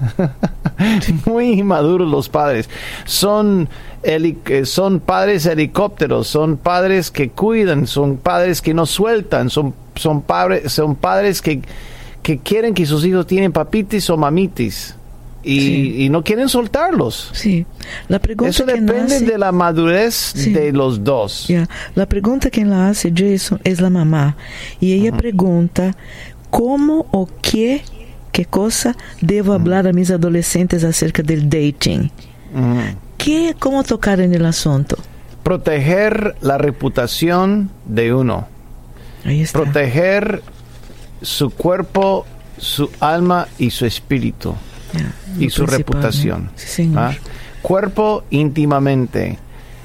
Muy 1.26 1.52
inmaduros 1.60 2.08
los 2.10 2.28
padres. 2.28 2.68
Son, 3.04 3.68
eh, 4.02 4.62
son 4.64 5.00
padres 5.00 5.46
helicópteros, 5.46 6.26
son 6.26 6.56
padres 6.56 7.10
que 7.10 7.30
cuidan, 7.30 7.86
son 7.86 8.16
padres 8.16 8.60
que 8.62 8.74
no 8.74 8.86
sueltan, 8.86 9.50
son, 9.50 9.74
son, 9.94 10.22
padres, 10.22 10.72
son 10.72 10.96
padres 10.96 11.42
que, 11.42 11.60
que 12.22 12.38
quieren 12.38 12.74
que 12.74 12.86
sus 12.86 13.04
hijos 13.04 13.26
tienen 13.26 13.52
papitis 13.52 14.08
o 14.10 14.16
mamitis 14.16 14.94
y, 15.42 15.60
Sí. 15.60 15.94
y 16.04 16.08
no 16.10 16.22
quieren 16.22 16.48
soltarlos. 16.48 17.30
sí. 17.32 17.64
La 18.08 18.18
pregunta 18.18 18.50
Eso 18.50 18.66
que 18.66 18.74
depende 18.74 19.20
de 19.20 19.38
la 19.38 19.52
madurez 19.52 20.14
Sí. 20.14 20.52
de 20.52 20.70
los 20.72 21.02
dos. 21.02 21.48
La 21.94 22.06
pregunta 22.06 22.50
que 22.50 22.64
la 22.64 22.88
hace 22.88 23.12
Jason 23.14 23.60
es 23.64 23.80
la 23.80 23.88
mamá 23.90 24.36
y 24.80 24.92
ella 24.92 25.16
pregunta 25.16 25.96
cómo 26.50 27.06
o 27.10 27.26
qué, 27.42 27.82
qué 28.32 28.44
cosa 28.44 28.96
debo 29.20 29.52
hablar 29.52 29.86
a 29.86 29.92
mis 29.92 30.10
adolescentes 30.10 30.84
acerca 30.84 31.22
del 31.22 31.48
dating. 31.48 32.10
¿Qué, 33.18 33.54
cómo 33.58 33.84
tocar 33.84 34.20
en 34.20 34.34
el 34.34 34.46
asunto? 34.46 34.96
Proteger 35.42 36.36
la 36.40 36.58
reputación 36.58 37.70
de 37.84 38.14
uno. 38.14 38.48
Ahí 39.24 39.42
está. 39.42 39.60
Proteger 39.60 40.42
su 41.22 41.50
cuerpo, 41.50 42.26
su 42.58 42.90
alma 43.00 43.48
y 43.58 43.70
su 43.70 43.86
espíritu. 43.86 44.54
Y 45.38 45.50
su 45.50 45.66
reputación. 45.66 46.46
¿no? 46.46 46.50
Sí, 46.56 46.66
señor. 46.66 46.98
¿ah? 46.98 47.14
Cuerpo 47.62 48.24
íntimamente, 48.30 49.38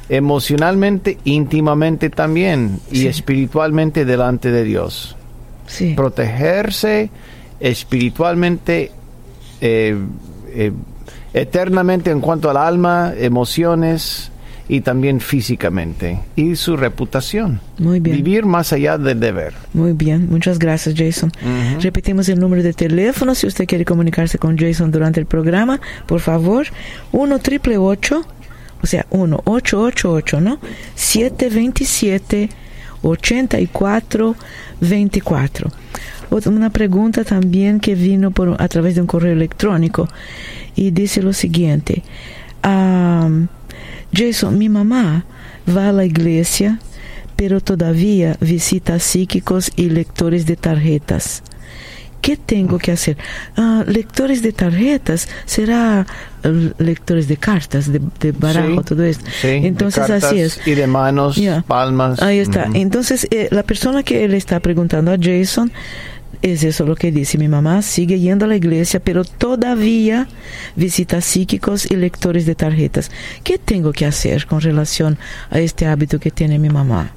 emocionalmente 0.09 1.17
íntimamente 1.25 2.09
también 2.09 2.79
y 2.91 3.07
espiritualmente 3.07 4.05
delante 4.05 4.51
de 4.51 4.63
Dios. 4.63 5.15
Sí, 5.67 5.93
Protegerse 5.95 7.09
espiritualmente, 7.65 8.91
eh, 9.59 9.97
eh, 10.53 10.71
eternamente 11.33 12.11
en 12.11 12.21
cuanto 12.21 12.51
al 12.51 12.57
alma, 12.57 13.11
emociones 13.17 14.31
y 14.69 14.81
también 14.81 15.19
físicamente 15.19 16.19
y 16.35 16.55
su 16.55 16.77
reputación. 16.77 17.59
muy 17.79 17.99
bien. 17.99 18.17
Vivir 18.17 18.45
más 18.45 18.71
allá 18.71 18.99
del 18.99 19.19
deber. 19.19 19.53
Muy 19.73 19.93
bien, 19.93 20.29
muchas 20.29 20.59
gracias 20.59 20.93
Jason. 20.95 21.31
Repetimos 21.81 22.29
el 22.29 22.39
número 22.39 22.61
de 22.61 22.73
teléfono 22.73 23.33
si 23.33 23.47
usted 23.47 23.65
quiere 23.65 23.83
comunicarse 23.83 24.37
con 24.37 24.57
Jason 24.57 24.91
durante 24.91 25.19
el 25.19 25.25
programa, 25.25 25.81
por 26.05 26.19
favor, 26.19 26.67
1 27.13 27.39
triple 27.39 27.79
8, 27.79 28.25
o 28.83 28.87
sea, 28.87 29.07
1 29.09 29.41
888, 29.43 30.39
¿no? 30.39 30.59
727 30.93 32.49
84 33.01 34.35
24. 34.81 35.71
Una 36.29 36.69
pregunta 36.69 37.23
también 37.23 37.79
que 37.79 37.95
vino 37.95 38.31
por, 38.31 38.61
a 38.61 38.67
través 38.67 38.95
de 38.95 39.01
un 39.01 39.07
correo 39.07 39.33
electrónico 39.33 40.07
y 40.75 40.91
dice 40.91 41.21
lo 41.21 41.33
siguiente. 41.33 42.03
am, 42.61 43.47
Jason, 44.13 44.57
mi 44.57 44.69
mamá 44.69 45.25
va 45.75 45.89
a 45.89 45.91
la 45.91 46.05
iglesia, 46.05 46.79
pero 47.35 47.59
todavía 47.61 48.37
visita 48.39 48.99
psíquicos 48.99 49.71
y 49.75 49.89
lectores 49.89 50.45
de 50.45 50.55
tarjetas. 50.55 51.43
¿Qué 52.21 52.37
tengo 52.37 52.79
que 52.79 52.91
hacer? 52.91 53.17
Ah, 53.55 53.83
lectores 53.85 54.41
de 54.41 54.51
tarjetas, 54.51 55.27
será 55.45 56.07
eh, 56.43 56.71
lectores 56.79 57.27
de 57.27 57.37
cartas, 57.37 57.91
de, 57.91 58.01
de 58.19 58.31
barajo, 58.31 58.79
Sí, 58.79 58.83
todo 58.85 59.03
esto. 59.03 59.25
sí, 59.41 59.47
Entonces 59.47 60.09
así 60.09 60.39
es. 60.39 60.59
Y 60.65 60.71
de 60.73 60.87
manos, 60.87 61.39
palmas. 61.67 62.21
Ahí 62.23 62.39
está. 62.39 62.67
Entonces, 62.73 63.27
eh, 63.29 63.47
la 63.51 63.61
persona 63.61 64.01
que 64.01 64.23
él 64.25 64.33
está 64.33 64.59
preguntando 64.59 65.11
a 65.11 65.17
Jason 65.21 65.71
es 66.41 66.63
eso 66.63 66.85
lo 66.85 66.95
que 66.95 67.11
dice. 67.11 67.37
Mi 67.37 67.47
mamá 67.47 67.81
sigue 67.81 68.19
yendo 68.19 68.45
a 68.45 68.47
la 68.47 68.55
iglesia, 68.55 68.99
pero 68.99 69.23
todavía 69.23 70.27
visita 70.75 71.21
psíquicos 71.21 71.89
y 71.89 71.95
lectores 71.95 72.45
de 72.45 72.55
tarjetas. 72.55 73.11
¿Qué 73.43 73.57
tengo 73.57 73.91
que 73.91 74.05
hacer 74.05 74.45
con 74.45 74.61
relación 74.61 75.17
a 75.49 75.59
este 75.59 75.85
hábito 75.85 76.19
que 76.19 76.31
tiene 76.31 76.59
mi 76.59 76.69
mamá? 76.69 77.11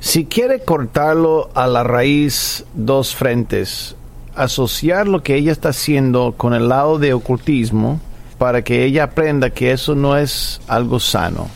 Si 0.00 0.26
quiere 0.26 0.60
cortarlo 0.60 1.50
a 1.54 1.66
la 1.66 1.82
raíz 1.82 2.64
dos 2.74 3.14
frentes, 3.14 3.96
asociar 4.34 5.08
lo 5.08 5.22
que 5.22 5.36
ella 5.36 5.52
está 5.52 5.70
haciendo 5.70 6.34
con 6.36 6.54
el 6.54 6.68
lado 6.68 6.98
de 6.98 7.14
ocultismo 7.14 8.00
para 8.38 8.62
que 8.62 8.84
ella 8.84 9.04
aprenda 9.04 9.50
que 9.50 9.72
eso 9.72 9.94
no 9.94 10.16
es 10.16 10.60
algo 10.68 11.00
sano. 11.00 11.48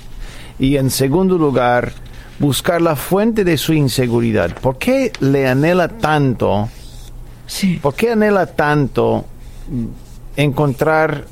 Y 0.59 0.77
en 0.77 0.91
segundo 0.91 1.37
lugar, 1.37 1.93
buscar 2.39 2.81
la 2.81 2.95
fuente 2.97 3.45
de 3.45 3.57
su 3.57 3.73
inseguridad. 3.73 4.55
¿Por 4.61 4.79
qué 4.79 5.13
le 5.21 5.49
anhela 5.49 5.89
tanto? 5.89 6.69
Sí, 7.47 7.79
¿Por 7.83 7.95
qué 7.95 8.13
anhela 8.13 8.47
tanto 8.47 9.25
encontrar 10.37 11.25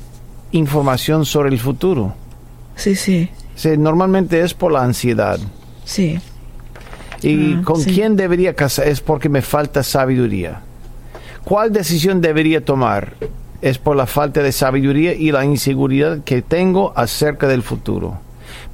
información 0.51 1.25
sobre 1.25 1.49
el 1.49 1.59
futuro? 1.59 2.13
sí, 2.75 2.95
sí, 2.95 3.29
Sí, 3.55 3.75
normalmente 3.75 4.41
es 4.41 4.53
por 4.53 4.71
la 4.71 4.83
ansiedad. 4.83 5.39
sí. 5.83 6.19
¿Y 7.23 7.55
Ah, 7.55 7.61
con 7.63 7.81
sí. 7.81 7.91
quién 7.95 8.15
debería 8.15 8.53
casar? 8.53 8.87
Es 8.87 9.01
porque 9.01 9.27
me 9.29 9.41
falta 9.41 9.81
sabiduría. 9.81 10.61
¿Cuál 11.43 11.73
decisión 11.73 12.21
debería 12.21 12.63
tomar? 12.63 13.13
Es 13.59 13.79
por 13.79 13.95
la 13.95 14.05
falta 14.05 14.43
de 14.43 14.51
sabiduría 14.51 15.13
y 15.15 15.31
la 15.31 15.43
inseguridad 15.43 16.19
que 16.23 16.43
tengo 16.43 16.93
acerca 16.95 17.47
del 17.47 17.63
futuro. 17.63 18.19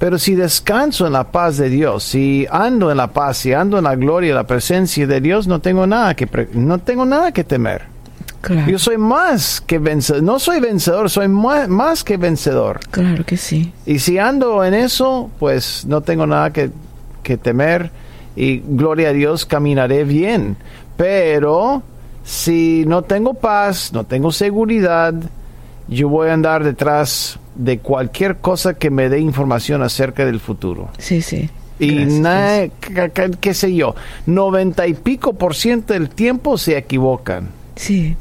Pero 0.04 0.20
si 0.20 0.36
descanso 0.36 1.08
en 1.08 1.14
la 1.14 1.32
paz 1.32 1.56
de 1.56 1.70
Dios, 1.70 2.04
si 2.04 2.46
ando 2.52 2.92
en 2.92 2.98
la 2.98 3.14
paz, 3.14 3.38
si 3.38 3.54
ando 3.54 3.78
en 3.78 3.86
la 3.86 3.96
gloria 3.96 4.32
y 4.32 4.34
la 4.34 4.46
presencia 4.46 5.08
de 5.08 5.22
Dios, 5.22 5.48
no 5.48 5.60
tengo 5.62 5.88
nada 5.88 6.14
que 6.14 6.28
no 6.56 6.80
tengo 6.80 7.06
nada 7.06 7.32
que 7.32 7.46
temer. 7.46 7.84
Claro, 8.42 8.70
Yo 8.70 8.78
soy 8.80 8.98
más 8.98 9.62
que 9.62 9.80
vencedor. 9.80 10.22
No 10.22 10.40
soy 10.40 10.60
vencedor, 10.60 11.10
soy 11.10 11.30
más, 11.30 11.70
más 11.70 12.04
que 12.04 12.18
vencedor. 12.18 12.82
claro 12.92 13.26
que 13.26 13.38
sí. 13.38 13.72
Y 13.86 14.00
si 14.00 14.18
ando 14.18 14.66
en 14.66 14.74
eso, 14.74 15.32
pues 15.40 15.86
no 15.88 16.02
tengo 16.02 16.28
nada 16.28 16.52
que, 16.52 16.70
que 17.24 17.38
temer 17.38 17.90
y 18.36 18.58
gloria 18.60 19.08
a 19.08 19.14
Dios 19.14 19.46
caminaré 19.46 20.04
bien. 20.04 20.58
Pero 20.98 21.82
si 22.26 22.84
no 22.88 23.04
tengo 23.04 23.36
paz, 23.36 23.94
no 23.94 24.04
tengo 24.04 24.34
seguridad, 24.34 25.14
yo 25.88 26.10
voy 26.10 26.28
a 26.28 26.34
andar 26.34 26.66
detrás 26.66 27.40
de 27.56 27.80
cualquier 27.80 28.38
cosa 28.38 28.74
que 28.76 28.90
me 28.90 29.10
dé 29.10 29.20
información 29.20 29.82
acerca 29.84 30.26
del 30.26 30.40
futuro. 30.40 30.90
Sí, 30.98 31.22
sí. 31.22 31.50
Y 31.80 31.96
Gracias, 31.96 32.20
na- 32.20 32.68
ca- 32.80 33.10
ca- 33.10 33.30
qué 33.40 33.54
sé 33.54 33.74
yo, 33.76 33.96
noventa 34.26 34.88
y 34.88 34.94
pico 34.94 35.34
por 35.34 35.56
ciento 35.56 35.94
del 35.94 36.10
tiempo 36.10 36.58
se 36.58 36.78
equivocan. 36.78 37.50
Sí, 37.76 38.16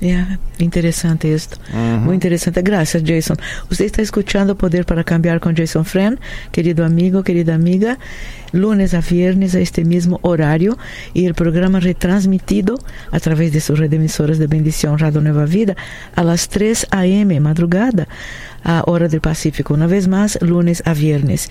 ya, 0.00 0.38
interesante 0.58 1.32
esto. 1.32 1.58
Muy 1.74 2.14
interesante. 2.14 2.62
Gracias, 2.62 3.02
Jason. 3.06 3.36
Usted 3.70 3.84
está 3.84 4.02
escuchando 4.02 4.56
Poder 4.56 4.84
para 4.86 5.04
Cambiar 5.04 5.40
con 5.40 5.54
Jason 5.56 5.84
Friend, 5.84 6.18
querido 6.52 6.84
amigo, 6.84 7.22
querida 7.22 7.54
amiga, 7.54 7.98
lunes 8.52 8.92
a 8.94 9.00
viernes 9.00 9.54
a 9.54 9.60
este 9.60 9.84
mismo 9.84 10.18
horario 10.22 10.76
y 11.14 11.26
el 11.26 11.34
programa 11.34 11.80
retransmitido 11.80 12.78
a 13.10 13.20
través 13.20 13.52
de 13.52 13.60
sus 13.60 13.78
redemisoras 13.78 14.38
de 14.38 14.46
bendición 14.46 14.98
Radio 14.98 15.20
Nueva 15.20 15.44
Vida 15.44 15.76
a 16.14 16.22
las 16.24 16.48
3 16.48 16.88
a.m. 16.90 17.38
madrugada 17.40 18.06
a 18.66 18.82
hora 18.86 19.08
del 19.08 19.20
Pacífico. 19.20 19.74
Una 19.74 19.86
vez 19.86 20.08
más, 20.08 20.40
lunes 20.42 20.82
a 20.84 20.92
viernes. 20.92 21.48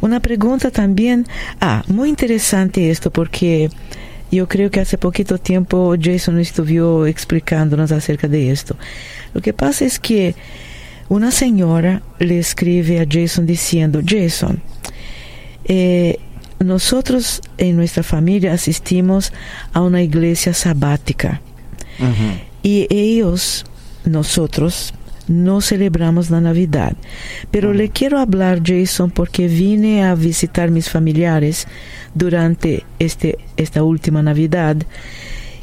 Una 0.00 0.20
pregunta 0.20 0.70
también, 0.70 1.26
ah, 1.60 1.82
muy 1.88 2.08
interesante 2.08 2.90
esto 2.90 3.10
porque 3.10 3.70
yo 4.30 4.46
creo 4.46 4.70
que 4.70 4.78
hace 4.78 4.96
poquito 4.96 5.38
tiempo 5.38 5.96
Jason 6.00 6.38
estuvo 6.38 7.06
explicándonos 7.06 7.90
acerca 7.90 8.28
de 8.28 8.52
esto. 8.52 8.76
Lo 9.34 9.42
que 9.42 9.52
pasa 9.52 9.84
es 9.84 9.98
que 9.98 10.36
una 11.08 11.32
señora 11.32 12.02
le 12.20 12.38
escribe 12.38 13.00
a 13.00 13.06
Jason 13.10 13.44
diciendo, 13.44 14.00
Jason, 14.06 14.62
eh, 15.64 16.18
nosotros 16.58 17.40
en 17.58 17.76
nuestra 17.76 18.02
familia 18.02 18.52
asistimos 18.52 19.32
a 19.72 19.80
una 19.80 20.02
iglesia 20.02 20.54
sabática. 20.54 21.40
Y 22.62 22.86
ellos, 22.90 23.66
nosotros, 24.04 24.94
no 25.28 25.60
celebramos 25.60 26.28
la 26.30 26.40
Navidad. 26.40 26.94
Pero 27.50 27.72
le 27.72 27.88
quiero 27.90 28.18
hablar, 28.18 28.60
Jason, 28.64 29.10
porque 29.10 29.48
vine 29.48 30.04
a 30.04 30.14
visitar 30.14 30.70
mis 30.70 30.90
familiares 30.90 31.66
durante 32.14 32.84
este, 32.98 33.38
esta 33.56 33.82
última 33.82 34.22
Navidad. 34.22 34.76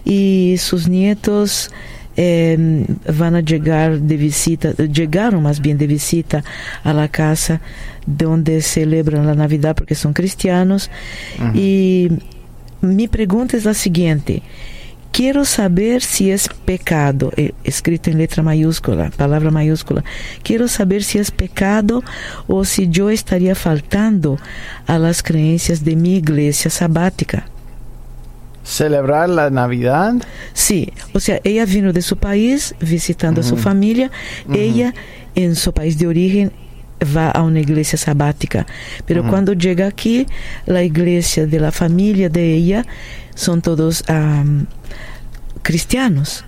Y 0.05 0.55
sus 0.57 0.87
nietos 0.87 1.69
eh, 2.15 2.85
van 3.15 3.35
a 3.35 3.41
llegar 3.41 3.99
de 3.99 4.17
visita, 4.17 4.71
llegaron 4.71 5.43
más 5.43 5.61
bien 5.61 5.77
de 5.77 5.85
visita 5.85 6.43
a 6.83 6.93
la 6.93 7.09
casa 7.09 7.61
donde 8.07 8.61
celebran 8.63 9.27
la 9.27 9.35
Navidad 9.35 9.75
porque 9.75 9.93
son 9.93 10.13
cristianos. 10.13 10.89
Y 11.53 12.09
mi 12.81 13.07
pregunta 13.07 13.55
es 13.55 13.65
la 13.65 13.75
siguiente. 13.75 14.41
Quiero 15.11 15.45
saber 15.45 16.03
si 16.03 16.31
es 16.31 16.47
pecado, 16.65 17.31
eh, 17.37 17.53
escrito 17.63 18.11
en 18.11 18.19
letra 18.19 18.43
mayúscula, 18.43 19.09
palabra 19.09 19.49
mayúscula. 19.51 20.03
Quiero 20.43 20.67
saber 20.67 21.03
si 21.03 21.17
es 21.17 21.31
pecado 21.31 22.03
o 22.47 22.65
si 22.65 22.87
yo 22.89 23.09
estaría 23.09 23.55
faltando 23.55 24.37
a 24.85 24.99
las 24.99 25.23
creencias 25.23 25.83
de 25.83 25.95
mi 25.95 26.17
iglesia 26.17 26.69
sabática. 26.69 27.47
Celebrar 28.63 29.29
la 29.29 29.49
Navidad. 29.49 30.15
Sí, 30.53 30.93
o 31.13 31.19
sea, 31.19 31.39
ella 31.43 31.65
vino 31.65 31.93
de 31.93 32.01
su 32.01 32.17
país 32.17 32.75
visitando 32.79 33.41
a 33.41 33.43
su 33.43 33.57
familia. 33.57 34.11
Ella, 34.53 34.93
en 35.35 35.55
su 35.55 35.73
país 35.73 35.97
de 35.97 36.05
origen, 36.05 36.51
va 37.15 37.31
a 37.31 37.43
una 37.43 37.59
iglesia 37.59 37.97
sabática. 37.97 38.65
Pero 39.05 39.27
cuando 39.27 39.53
llega 39.53 39.87
aquí, 39.87 40.27
la 40.65 40.83
iglesia 40.83 41.45
de 41.45 41.59
la 41.59 41.71
familia 41.71 42.29
de 42.29 42.53
ella 42.53 42.85
son 43.35 43.61
todos 43.61 44.03
am, 44.09 44.65
cristianos. 45.61 46.45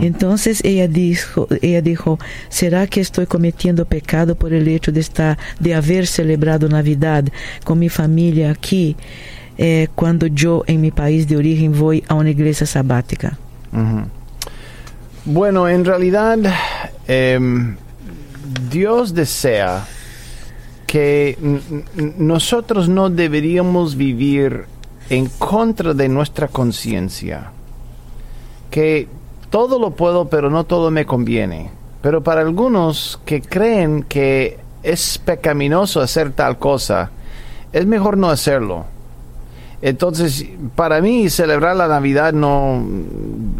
Entonces 0.00 0.62
ella 0.64 0.88
dijo, 0.88 1.48
ella 1.60 1.82
dijo, 1.82 2.18
¿será 2.48 2.86
que 2.86 3.00
estoy 3.00 3.26
cometiendo 3.26 3.84
pecado 3.84 4.36
por 4.36 4.52
el 4.52 4.68
hecho 4.68 4.92
de 4.92 5.00
estar, 5.00 5.36
de 5.58 5.74
haber 5.74 6.06
celebrado 6.06 6.68
Navidad 6.68 7.24
con 7.64 7.78
mi 7.78 7.88
familia 7.88 8.50
aquí, 8.50 8.96
eh, 9.58 9.88
cuando 9.94 10.26
yo 10.28 10.62
en 10.66 10.80
mi 10.80 10.90
país 10.90 11.28
de 11.28 11.36
origen 11.36 11.78
voy 11.78 12.04
a 12.08 12.14
una 12.14 12.30
iglesia 12.30 12.66
sabática? 12.66 13.36
Ujú. 13.72 14.06
Bueno, 15.26 15.68
en 15.68 15.84
realidad 15.84 16.38
em, 17.08 17.76
Dios 18.70 19.14
desea 19.14 19.86
que 20.86 21.38
nosotros 22.18 22.88
no 22.88 23.10
deberíamos 23.10 23.96
vivir 23.96 24.66
en 25.10 25.26
contra 25.26 25.94
de 25.94 26.08
nuestra 26.08 26.48
conciencia. 26.48 27.50
Que 28.70 29.08
todo 29.50 29.78
lo 29.78 29.90
puedo, 29.90 30.28
pero 30.28 30.50
no 30.50 30.64
todo 30.64 30.90
me 30.90 31.06
conviene. 31.06 31.70
Pero 32.02 32.22
para 32.22 32.42
algunos 32.42 33.20
que 33.24 33.40
creen 33.40 34.02
que 34.02 34.58
es 34.82 35.18
pecaminoso 35.18 36.00
hacer 36.00 36.32
tal 36.32 36.58
cosa, 36.58 37.10
es 37.72 37.86
mejor 37.86 38.18
no 38.18 38.28
hacerlo. 38.30 38.84
Entonces, 39.80 40.46
para 40.76 41.00
mí 41.00 41.28
celebrar 41.28 41.76
la 41.76 41.88
Navidad 41.88 42.32
no 42.32 42.84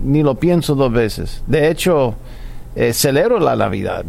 ni 0.05 0.23
lo 0.23 0.37
pienso 0.37 0.75
dos 0.75 0.93
veces. 0.93 1.43
De 1.47 1.71
hecho, 1.71 2.15
eh, 2.77 2.93
celebro 2.93 3.39
la 3.41 3.57
Navidad 3.57 4.05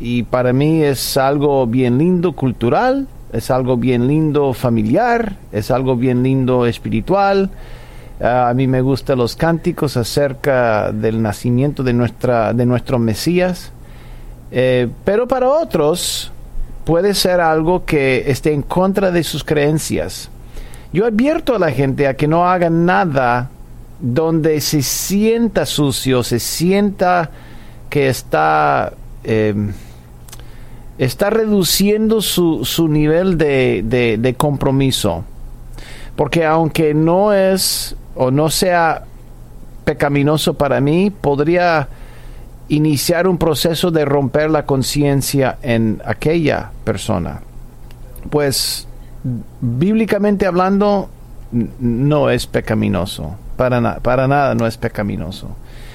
y 0.00 0.24
para 0.24 0.52
mí 0.52 0.82
es 0.82 1.16
algo 1.16 1.66
bien 1.66 1.98
lindo 1.98 2.32
cultural, 2.32 3.06
es 3.32 3.50
algo 3.50 3.76
bien 3.76 4.06
lindo 4.06 4.52
familiar, 4.52 5.36
es 5.52 5.70
algo 5.70 5.96
bien 5.96 6.22
lindo 6.22 6.66
espiritual. 6.66 7.50
Ah, 8.20 8.48
a 8.48 8.54
mí 8.54 8.66
me 8.66 8.80
gustan 8.80 9.18
los 9.18 9.34
cánticos 9.34 9.96
acerca 9.96 10.92
del 10.92 11.20
nacimiento 11.20 11.82
de 11.82 11.92
nuestra 11.92 12.52
de 12.52 12.66
nuestro 12.66 12.98
Mesías. 12.98 13.72
Eh, 14.50 14.88
pero 15.04 15.26
para 15.26 15.48
otros 15.48 16.30
puede 16.84 17.14
ser 17.14 17.40
algo 17.40 17.84
que 17.84 18.30
esté 18.30 18.52
en 18.52 18.62
contra 18.62 19.10
de 19.10 19.24
sus 19.24 19.42
creencias. 19.42 20.30
Yo 20.92 21.06
advierto 21.06 21.56
a 21.56 21.58
la 21.58 21.72
gente 21.72 22.06
a 22.06 22.14
que 22.14 22.28
no 22.28 22.46
haga 22.46 22.70
nada 22.70 23.50
donde 24.00 24.60
se 24.60 24.82
sienta 24.82 25.66
sucio, 25.66 26.22
se 26.22 26.38
sienta 26.38 27.30
que 27.90 28.08
está, 28.08 28.92
eh, 29.24 29.54
está 30.98 31.30
reduciendo 31.30 32.20
su, 32.22 32.64
su 32.64 32.88
nivel 32.88 33.36
de, 33.38 33.82
de- 33.84 34.16
compromiso. 34.34 35.24
Porque 36.16 36.44
aunque 36.46 36.94
no 36.94 37.32
es 37.32 37.96
o 38.14 38.30
no 38.30 38.48
sea 38.48 39.04
pecaminoso 39.84 40.54
para 40.54 40.80
mí, 40.80 41.10
podría 41.10 41.88
iniciar 42.68 43.26
un 43.26 43.36
proceso 43.38 43.90
de 43.90 44.04
romper 44.04 44.50
la 44.50 44.64
conciencia 44.64 45.58
en 45.62 46.00
aquella 46.04 46.70
persona. 46.84 47.40
Pues 48.30 48.86
bíblicamente 49.60 50.46
hablando, 50.46 51.08
no 51.80 52.30
es 52.30 52.46
pecaminoso. 52.46 53.34
Para, 53.56 53.80
na- 53.80 53.96
para 53.96 54.26
nada 54.28 54.54
no 54.54 54.66
es 54.66 54.76
pecaminoso. 54.76 55.48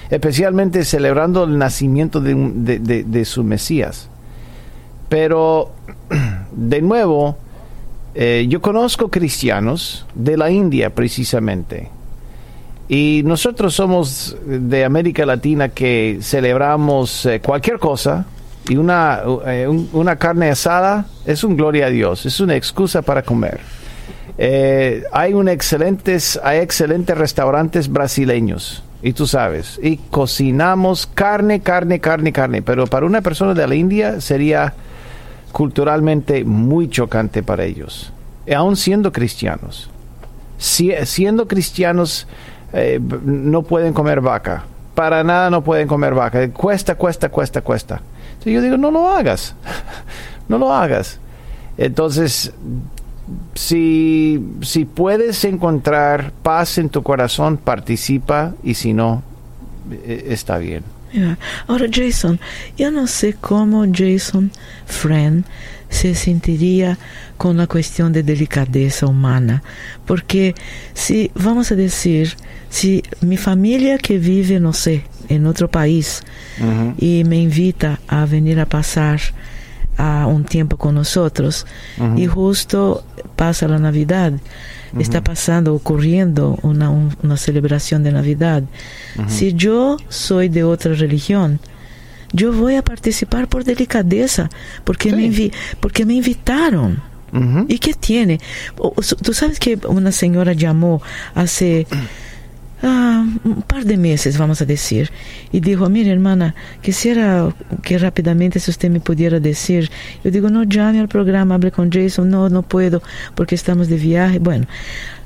Especialmente 0.10 0.84
celebrando 0.86 1.44
el 1.44 1.58
nacimiento 1.58 2.20
de, 2.20 2.34
de- 2.36 3.04
de- 3.04 3.26
su 3.26 3.44
Mesías. 3.44 4.10
Pero, 5.08 5.72
de 6.52 6.82
nuevo, 6.82 7.38
eh, 8.16 8.48
yo 8.50 8.60
conozco 8.62 9.10
cristianos 9.10 10.06
de 10.16 10.36
la 10.38 10.50
India 10.50 10.90
precisamente. 10.96 11.90
Y 12.88 13.22
nosotros 13.24 13.76
somos 13.76 14.36
de 14.48 14.84
América 14.84 15.26
Latina 15.28 15.70
que 15.70 16.18
celebramos 16.24 17.28
eh, 17.28 17.40
cualquier 17.40 17.78
cosa 17.78 18.26
y 18.68 18.78
una, 18.78 19.22
eh, 19.46 19.68
un- 19.68 19.90
una 19.94 20.16
carne 20.16 20.50
asada 20.50 21.06
es 21.28 21.44
un 21.44 21.56
gloria 21.56 21.86
a 21.86 21.90
Dios, 21.92 22.26
es 22.26 22.40
una 22.40 22.56
excusa 22.56 23.04
para 23.04 23.22
comer. 23.22 23.60
Hay, 25.12 25.34
un 25.34 25.50
excelentes, 25.50 26.40
hay 26.44 26.60
excelentes 26.60 27.16
restaurantes 27.18 27.90
brasileños 27.90 28.82
y 29.02 29.14
tú 29.14 29.28
sabes, 29.28 29.80
y 29.82 29.98
cocinamos 29.98 31.08
carne, 31.08 31.62
carne, 31.62 32.00
carne, 32.00 32.34
carne, 32.34 32.62
pero 32.62 32.88
para 32.88 33.06
una 33.06 33.22
persona 33.22 33.54
de 33.54 33.68
la 33.68 33.76
India 33.76 34.20
sería 34.20 34.74
culturalmente 35.52 36.44
muy 36.44 36.90
chocante 36.90 37.42
para 37.42 37.64
ellos, 37.64 38.12
aún 38.54 38.76
siendo 38.76 39.12
cristianos. 39.12 39.90
siendo 40.58 41.48
cristianos, 41.48 42.28
eh, 42.74 43.00
no 43.24 43.64
pueden 43.64 43.94
comer 43.94 44.20
vaca, 44.20 44.66
para 44.96 45.24
nada 45.24 45.50
no 45.50 45.64
pueden 45.64 45.88
comer 45.88 46.14
vaca, 46.14 46.50
cuesta, 46.52 46.96
cuesta, 46.96 47.30
cuesta, 47.30 47.62
cuesta. 47.62 48.02
Entonces 48.32 48.54
yo 48.54 48.62
digo, 48.62 48.78
no 48.78 48.92
lo 48.92 49.10
hagas, 49.10 49.56
no 50.50 50.58
lo 50.58 50.74
hagas. 50.74 51.20
Entonces, 51.78 52.52
si, 53.56 54.40
si 54.62 54.86
puedes 54.86 55.44
encontrar 55.44 56.32
paz 56.44 56.78
en 56.78 56.90
tu 56.90 57.04
corazón, 57.04 57.58
participa 57.58 58.54
y 58.64 58.74
si 58.74 58.94
no, 58.94 59.24
e, 59.92 60.26
está 60.30 60.58
bien. 60.58 60.84
Ahora, 61.68 61.88
Jason, 61.92 62.40
yo 62.78 62.92
no 62.92 63.08
sé 63.08 63.34
cómo 63.34 63.84
Jason 63.92 64.52
Friend 64.86 65.44
se 65.90 66.14
sentiría 66.14 67.00
con 67.38 67.58
la 67.58 67.66
cuestión 67.66 68.14
de 68.14 68.22
delicadeza 68.22 69.08
humana, 69.08 69.64
porque 70.06 70.54
si, 70.94 71.32
vamos 71.34 71.72
a 71.72 71.76
decir, 71.76 72.36
si 72.70 73.02
mi 73.22 73.38
familia 73.38 73.98
que 73.98 74.20
vive, 74.20 74.60
no 74.60 74.74
sé, 74.74 75.04
en 75.30 75.46
otro 75.46 75.70
país 75.70 76.22
y 76.98 77.24
me 77.24 77.38
invita 77.38 78.00
a 78.08 78.26
venir 78.26 78.60
a 78.60 78.66
pasar 78.66 79.20
a 79.98 80.26
un 80.28 80.44
tiempo 80.44 80.78
con 80.78 80.96
nosotros 80.96 81.66
y 82.16 82.26
justo 82.26 83.04
pasa 83.40 83.70
la 83.70 83.80
Navidad, 83.80 84.34
está 85.00 85.24
pasando, 85.24 85.74
ocurriendo 85.74 86.60
una, 86.62 86.90
una 86.90 87.38
celebración 87.38 88.04
de 88.04 88.12
Navidad. 88.12 88.64
Si 89.28 89.54
yo 89.54 89.96
soy 90.10 90.50
de 90.50 90.66
otra 90.66 90.94
religión, 90.94 91.62
yo 92.34 92.52
voy 92.52 92.76
a 92.76 92.82
participar 92.82 93.48
por 93.48 93.64
delicadeza, 93.64 94.50
porque, 94.84 95.14
me, 95.14 95.52
porque 95.80 96.06
me 96.06 96.16
invitaron. 96.16 97.02
¿Y 97.70 97.80
qué 97.80 97.94
tiene? 97.94 98.42
Tú 99.24 99.34
sabes 99.34 99.58
que 99.58 99.80
una 99.88 100.12
señora 100.12 100.52
llamó 100.52 101.02
hace 101.34 101.88
ah, 102.84 103.26
un 103.44 103.62
par 103.62 103.86
de 103.86 103.98
meses, 103.98 104.38
vamos 104.38 104.62
a 104.62 104.66
decir, 104.66 105.12
y 105.52 105.60
dijo, 105.60 105.90
mire 105.90 106.12
hermana, 106.12 106.56
quisiera 106.82 107.54
que 107.84 107.98
rápidamente 107.98 108.60
si 108.60 108.72
usted 108.72 108.90
me 108.90 109.00
pudiera 109.00 109.40
decir, 109.40 109.90
yo 110.24 110.32
digo, 110.32 110.50
no 110.50 110.64
llame 110.64 111.00
al 111.00 111.08
programa, 111.08 111.56
hable 111.56 111.72
con 111.72 111.92
Jason, 111.92 112.30
no, 112.30 112.50
no 112.50 112.64
puedo 112.64 113.02
porque 113.36 113.56
estamos 113.56 113.88
de 113.88 113.98
viaje. 113.98 114.40
Bueno, 114.40 114.66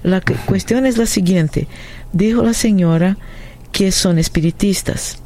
la 0.03 0.21
cuestión 0.21 0.85
es 0.85 0.97
la 0.97 1.05
siguiente, 1.05 1.67
dijo 2.11 2.43
la 2.43 2.53
señora 2.53 3.17
que 3.71 3.91
son 3.91 4.19
espiritistas. 4.19 5.19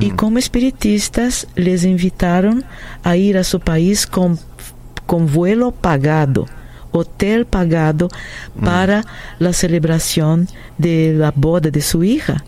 Y 0.00 0.10
como 0.10 0.38
espiritistas 0.38 1.48
les 1.56 1.82
invitaron 1.84 2.64
a 3.02 3.16
ir 3.16 3.36
a 3.36 3.42
su 3.42 3.58
país 3.58 4.06
con, 4.06 4.38
con 5.06 5.26
vuelo 5.26 5.72
pagado 5.72 6.46
hotel 6.92 7.46
pagado 7.46 8.08
para 8.62 9.04
la 9.38 9.52
celebración 9.52 10.48
de 10.78 11.14
la 11.16 11.32
boda 11.34 11.70
de 11.70 11.80
su 11.80 12.04
hija. 12.04 12.44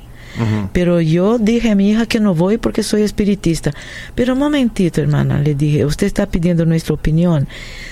Pero 0.72 1.00
yo 1.00 1.38
dije 1.38 1.70
a 1.70 1.74
mi 1.76 1.90
hija 1.90 2.06
que 2.06 2.18
no 2.18 2.34
voy 2.34 2.58
porque 2.58 2.82
soy 2.82 3.02
espiritista. 3.02 3.72
Pero 4.14 4.32
un 4.32 4.40
momentito, 4.40 5.00
hermana, 5.00 5.38
le 5.38 5.54
dije, 5.54 5.84
usted 5.84 6.08
está 6.08 6.26
pidiendo 6.26 6.66
nuestra 6.66 6.94
opinión. 6.94 7.46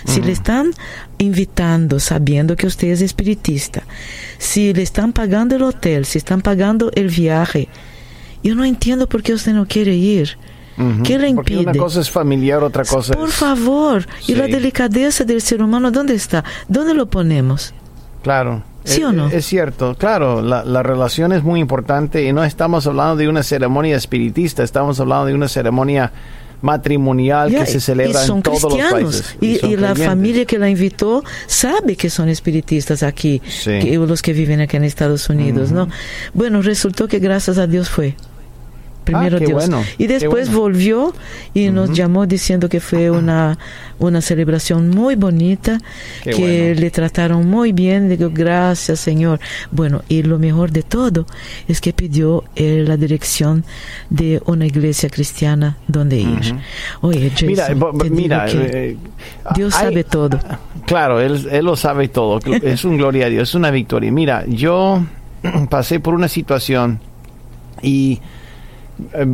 Si 0.04 0.20
le 0.20 0.32
están 0.32 0.72
invitando 1.18 2.00
sabiendo 2.00 2.56
que 2.56 2.66
usted 2.66 2.88
es 2.88 3.00
espiritista, 3.00 3.84
si 4.38 4.74
le 4.74 4.82
están 4.82 5.12
pagando 5.12 5.54
el 5.54 5.62
hotel, 5.62 6.04
si 6.04 6.18
están 6.18 6.40
pagando 6.40 6.90
el 6.96 7.08
viaje, 7.08 7.68
yo 8.42 8.56
no 8.56 8.64
entiendo 8.64 9.08
por 9.08 9.22
qué 9.22 9.34
usted 9.34 9.52
no 9.52 9.66
quiere 9.66 9.94
ir. 9.94 10.36
¿Qué 11.04 11.18
le 11.18 11.28
impide? 11.28 11.60
una 11.60 11.74
cosa 11.74 12.00
es 12.00 12.10
familiar, 12.10 12.62
otra 12.62 12.84
cosa 12.84 13.14
Por 13.14 13.30
favor. 13.30 14.06
¿Y 14.26 14.34
la 14.34 14.46
delicadeza 14.46 15.24
del 15.24 15.40
ser 15.40 15.62
humano 15.62 15.90
dónde 15.90 16.14
está? 16.14 16.44
¿Dónde 16.68 16.94
lo 16.94 17.06
ponemos? 17.06 17.74
Claro. 18.22 18.62
¿Sí 18.84 19.00
es, 19.00 19.06
o 19.06 19.12
no? 19.12 19.28
Es 19.28 19.46
cierto, 19.46 19.94
claro, 19.94 20.42
la, 20.42 20.64
la, 20.64 20.82
relación 20.82 21.32
es 21.32 21.44
muy 21.44 21.60
importante 21.60 22.24
y 22.24 22.32
no 22.32 22.42
estamos 22.42 22.84
hablando 22.86 23.14
de 23.14 23.28
una 23.28 23.44
ceremonia 23.44 23.96
espiritista, 23.96 24.64
estamos 24.64 24.98
hablando 24.98 25.26
de 25.26 25.34
una 25.34 25.46
ceremonia 25.46 26.12
matrimonial 26.62 27.50
que 27.50 27.66
se 27.66 27.80
celebra 27.80 28.24
en 28.24 28.42
todos 28.42 28.62
los 28.62 28.90
países. 28.90 29.36
Y, 29.40 29.64
y, 29.66 29.76
la 29.76 29.94
familia 29.94 30.46
que 30.46 30.58
la 30.58 30.70
invitó 30.70 31.22
sabe 31.46 31.96
que 31.96 32.08
son 32.08 32.28
espiritistas 32.28 33.02
aquí, 33.02 33.42
que, 33.64 33.96
los 33.96 34.22
que 34.22 34.32
viven 34.32 34.60
aquí 34.60 34.76
en 34.76 34.84
Estados 34.84 35.28
Unidos, 35.28 35.72
¿no? 35.72 35.88
Bueno, 36.32 36.62
resultó 36.62 37.08
que 37.08 37.18
gracias 37.18 37.58
a 37.58 37.66
Dios 37.66 37.90
fue 37.90 38.16
primero 39.04 39.36
ah, 39.36 39.40
Dios. 39.40 39.52
Bueno, 39.52 39.82
y 39.98 40.06
después 40.06 40.48
bueno. 40.48 40.60
volvió 40.60 41.14
y 41.54 41.68
nos 41.70 41.92
llamó 41.92 42.26
diciendo 42.26 42.68
que 42.68 42.80
fue 42.80 43.10
una, 43.10 43.58
una 43.98 44.20
celebración 44.20 44.90
muy 44.90 45.14
bonita, 45.16 45.78
Qué 46.22 46.30
que 46.30 46.62
bueno. 46.68 46.80
le 46.80 46.90
trataron 46.90 47.48
muy 47.48 47.72
bien. 47.72 48.08
Digo, 48.08 48.30
gracias 48.32 49.00
Señor. 49.00 49.40
Bueno, 49.70 50.02
y 50.08 50.22
lo 50.22 50.38
mejor 50.38 50.70
de 50.70 50.82
todo 50.82 51.26
es 51.68 51.80
que 51.80 51.92
pidió 51.92 52.44
eh, 52.56 52.84
la 52.86 52.96
dirección 52.96 53.64
de 54.10 54.40
una 54.46 54.66
iglesia 54.66 55.08
cristiana 55.08 55.76
donde 55.88 56.20
ir. 56.20 56.54
Oye, 57.00 57.30
Jason, 57.30 57.48
Mira, 57.48 57.74
bo- 57.74 57.92
bo- 57.92 57.98
te 57.98 58.04
digo 58.04 58.16
mira, 58.16 58.46
eh, 58.50 58.96
Dios 59.54 59.74
hay- 59.76 59.84
sabe 59.86 60.04
todo. 60.04 60.38
Claro, 60.86 61.20
él, 61.20 61.48
él 61.50 61.64
lo 61.64 61.76
sabe 61.76 62.08
todo. 62.08 62.40
Es 62.62 62.84
un 62.84 62.96
gloria 62.96 63.26
a 63.26 63.28
Dios, 63.28 63.48
es 63.50 63.54
una 63.54 63.70
victoria. 63.70 64.10
Mira, 64.12 64.44
yo 64.46 65.04
pasé 65.70 66.00
por 66.00 66.14
una 66.14 66.28
situación 66.28 67.00
y 67.82 68.20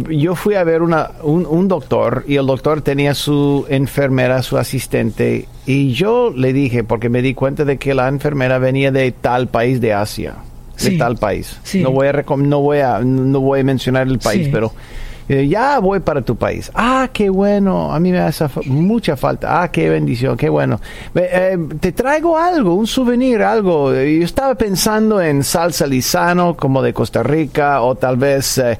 yo 0.08 0.34
fui 0.34 0.54
a 0.54 0.64
ver 0.64 0.82
una, 0.82 1.10
un, 1.22 1.44
un 1.46 1.68
doctor 1.68 2.24
y 2.26 2.36
el 2.36 2.46
doctor 2.46 2.80
tenía 2.80 3.14
su 3.14 3.66
enfermera, 3.68 4.42
su 4.42 4.56
asistente, 4.56 5.46
y 5.66 5.92
yo 5.92 6.32
le 6.34 6.52
dije, 6.52 6.84
porque 6.84 7.08
me 7.08 7.22
di 7.22 7.34
cuenta 7.34 7.64
de 7.64 7.76
que 7.76 7.94
la 7.94 8.08
enfermera 8.08 8.58
venía 8.58 8.90
de 8.92 9.12
tal 9.12 9.48
país 9.48 9.80
de 9.80 9.92
Asia, 9.92 10.34
de 10.82 10.92
tal 10.92 11.16
país. 11.16 11.58
Sí. 11.64 11.82
No, 11.82 11.90
voy 11.90 12.06
a 12.08 12.12
no, 12.36 12.60
voy 12.60 12.78
a, 12.78 13.00
no 13.00 13.40
voy 13.40 13.60
a 13.60 13.64
mencionar 13.64 14.06
el 14.06 14.18
país, 14.18 14.46
Sí. 14.46 14.50
pero 14.52 14.72
eh, 15.28 15.46
ya 15.46 15.78
voy 15.80 16.00
para 16.00 16.22
tu 16.22 16.36
país. 16.36 16.70
Ah, 16.74 17.10
qué 17.12 17.28
bueno, 17.28 17.92
a 17.92 18.00
mí 18.00 18.10
me 18.12 18.20
hace 18.20 18.48
fa- 18.48 18.62
mucha 18.64 19.14
falta. 19.16 19.60
Ah, 19.62 19.70
qué 19.70 19.90
bendición, 19.90 20.36
qué 20.38 20.48
bueno. 20.48 20.80
Eh, 21.14 21.58
te 21.80 21.92
traigo 21.92 22.38
algo, 22.38 22.72
un 22.74 22.86
souvenir, 22.86 23.42
algo. 23.42 23.92
Yo 23.92 24.24
estaba 24.24 24.54
pensando 24.54 25.20
en 25.20 25.42
salsa 25.44 25.86
lisano, 25.86 26.56
como 26.56 26.80
de 26.80 26.94
Costa 26.94 27.22
Rica, 27.22 27.82
o 27.82 27.96
tal 27.96 28.16
vez... 28.16 28.56
eh, 28.58 28.78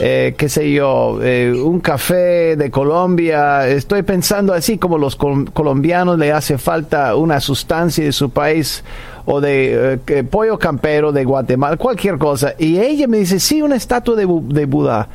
eh, 0.00 0.34
qué 0.36 0.48
sé 0.48 0.70
yo, 0.72 1.18
eh, 1.22 1.52
un 1.52 1.80
café 1.80 2.56
de 2.56 2.70
Colombia. 2.70 3.66
Estoy 3.68 4.02
pensando 4.02 4.52
así 4.52 4.78
como 4.78 4.98
los 4.98 5.16
col- 5.16 5.50
colombianos 5.52 6.18
le 6.18 6.32
hace 6.32 6.58
falta 6.58 7.16
una 7.16 7.40
sustancia 7.40 8.04
de 8.04 8.12
su 8.12 8.30
país 8.30 8.84
o 9.26 9.40
de 9.40 9.98
eh, 10.06 10.24
pollo 10.24 10.58
campero 10.58 11.12
de 11.12 11.24
Guatemala, 11.24 11.76
cualquier 11.76 12.18
cosa. 12.18 12.54
Y 12.58 12.78
ella 12.78 13.06
me 13.08 13.18
dice, 13.18 13.40
sí, 13.40 13.60
una 13.62 13.76
estatua 13.76 14.14
de, 14.16 14.26
Bu- 14.26 14.46
de 14.48 14.66
Buda. 14.66 15.08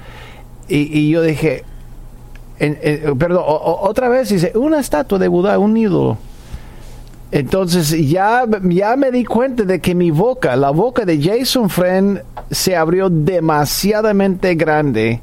Y, 0.68 1.10
yo 1.10 1.22
dije, 1.22 1.64
perdón, 3.20 3.44
otra 3.46 4.10
vez 4.10 4.30
dice, 4.30 4.52
una 4.56 4.80
estatua 4.80 5.20
de 5.20 5.28
Buda, 5.28 5.60
un 5.60 5.76
ídolo. 5.78 6.18
Entonces 7.34 7.90
ya, 8.08 8.46
ya 8.62 8.96
me 8.96 9.10
di 9.10 9.26
cuenta 9.26 9.64
de 9.64 9.82
que 9.82 9.96
mi 9.96 10.12
boca, 10.12 10.56
la 10.56 10.70
boca 10.70 11.04
de 11.04 11.20
Jason 11.20 11.68
Friend 11.68 12.22
se 12.52 12.76
abrió 12.76 13.10
demasiadamente 13.10 14.54
grande 14.54 15.20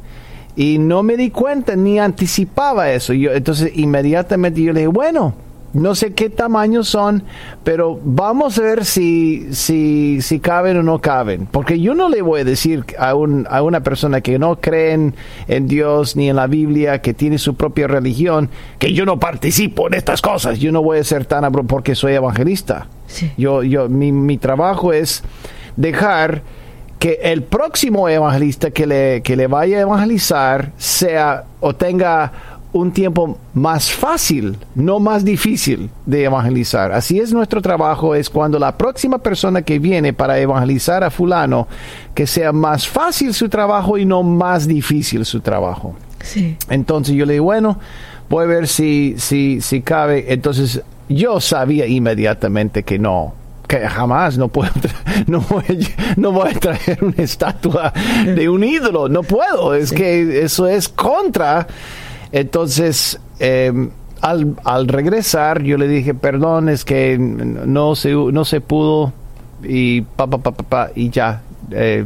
y 0.57 0.79
no 0.79 1.05
me 1.05 1.17
di 1.17 1.31
cuenta 1.31 1.77
ni 1.77 2.01
anticipaba 2.01 2.91
eso. 2.91 3.13
Yo, 3.13 3.31
entonces 3.31 3.71
inmediatamente 3.77 4.61
yo 4.61 4.73
le 4.73 4.81
dije, 4.81 4.89
bueno, 4.89 5.35
no 5.73 5.95
sé 5.95 6.15
qué 6.15 6.31
tamaño 6.31 6.83
son, 6.83 7.23
pero 7.63 7.99
vamos 8.03 8.59
a 8.59 8.63
ver 8.63 8.85
si, 8.85 9.55
si, 9.55 10.21
si 10.21 10.41
caben 10.41 10.79
o 10.79 10.83
no 10.83 11.01
caben. 11.01 11.47
Porque 11.47 11.81
yo 11.81 11.95
no 11.95 12.09
le 12.09 12.23
voy 12.23 12.41
a 12.41 12.45
decir 12.45 12.85
a, 12.99 13.15
un, 13.15 13.47
a 13.51 13.63
una 13.63 13.81
persona 13.83 14.21
que 14.21 14.39
no 14.39 14.61
cree 14.61 14.93
en, 14.93 15.15
en 15.49 15.69
Dios 15.69 16.17
ni 16.17 16.29
en 16.29 16.37
la 16.37 16.47
Biblia, 16.47 17.01
que 17.01 17.15
tiene 17.15 17.39
su 17.39 17.55
propia 17.55 17.87
religión, 17.87 18.51
que 18.79 18.93
yo 18.93 19.05
no 19.05 19.19
participo 19.19 19.87
en 19.87 19.95
estas 19.95 20.21
cosas. 20.21 20.59
Yo 20.59 20.73
no 20.73 20.83
voy 20.83 20.99
a 20.99 21.05
ser 21.05 21.25
tan 21.25 21.45
abro 21.45 21.65
porque 21.65 21.95
soy 21.95 22.15
evangelista. 22.15 22.89
Sí. 23.07 23.31
Yo, 23.37 23.63
yo, 23.63 23.89
mi, 23.89 24.13
mi 24.13 24.39
trabajo 24.39 24.93
es 24.93 25.23
dejar 25.77 26.43
que 27.01 27.19
el 27.23 27.43
próximo 27.43 28.11
evangelista 28.11 28.71
que 28.71 28.87
le, 28.87 29.23
que 29.23 29.35
le 29.35 29.47
vaya 29.47 29.79
a 29.79 29.81
evangelizar 29.81 30.73
sea 30.77 31.45
o 31.61 31.75
tenga 31.75 32.31
un 32.73 32.93
tiempo 32.93 33.39
más 33.55 33.91
fácil, 33.91 34.57
no 34.75 35.01
más 35.01 35.25
difícil 35.25 35.91
de 36.07 36.25
evangelizar. 36.25 36.93
Así 36.93 37.19
es 37.19 37.33
nuestro 37.33 37.61
trabajo, 37.61 38.15
es 38.15 38.31
cuando 38.31 38.59
la 38.59 38.77
próxima 38.77 39.19
persona 39.19 39.63
que 39.63 39.79
viene 39.79 40.13
para 40.13 40.39
evangelizar 40.39 41.03
a 41.03 41.11
fulano, 41.11 41.67
que 42.15 42.27
sea 42.27 42.53
más 42.53 42.87
fácil 42.87 43.35
su 43.35 43.49
trabajo 43.49 43.99
y 43.99 44.05
no 44.05 44.23
más 44.23 44.67
difícil 44.69 45.25
su 45.25 45.41
trabajo. 45.41 45.97
Sí. 46.23 46.57
Entonces 46.69 47.15
yo 47.15 47.27
le 47.27 47.35
digo, 47.35 47.47
bueno, 47.47 47.79
voy 48.29 48.45
a 48.45 48.47
ver 48.47 48.69
si, 48.69 49.15
si, 49.19 49.61
si 49.61 49.83
cabe. 49.83 50.33
Entonces 50.33 50.83
yo 51.09 51.41
sabía 51.41 51.87
inmediatamente 51.87 52.85
que 52.85 52.99
no, 52.99 53.35
que 53.67 53.81
jamás 53.89 54.39
no 54.39 54.49
puedo, 54.49 54.73
no 55.27 55.41
voy, 55.41 55.89
no 56.17 56.33
voy 56.33 56.51
a 56.51 56.59
traer 56.59 56.99
una 57.03 57.23
estatua 57.23 57.93
de 58.25 58.49
un 58.49 58.63
ídolo, 58.63 59.09
no 59.09 59.23
puedo, 59.23 59.75
es 59.75 59.93
que 59.93 60.43
eso 60.43 60.69
es 60.69 60.89
contra. 60.89 61.67
Entonces, 62.33 63.21
em, 63.39 63.91
al, 64.21 64.57
al, 64.65 64.89
regresar, 64.89 65.63
yo 65.63 65.77
le 65.77 65.89
dije, 65.89 66.15
perdón, 66.15 66.69
es 66.69 66.85
que 66.85 67.19
no 67.19 67.95
se, 67.95 68.13
no 68.13 68.45
se 68.45 68.61
pudo 68.61 69.13
y 69.63 70.03
pa, 70.03 70.27
pa, 70.27 70.39
pa, 70.39 70.53
pa, 70.53 70.91
y 70.95 71.11
ya. 71.11 71.43
Eh, 71.71 72.05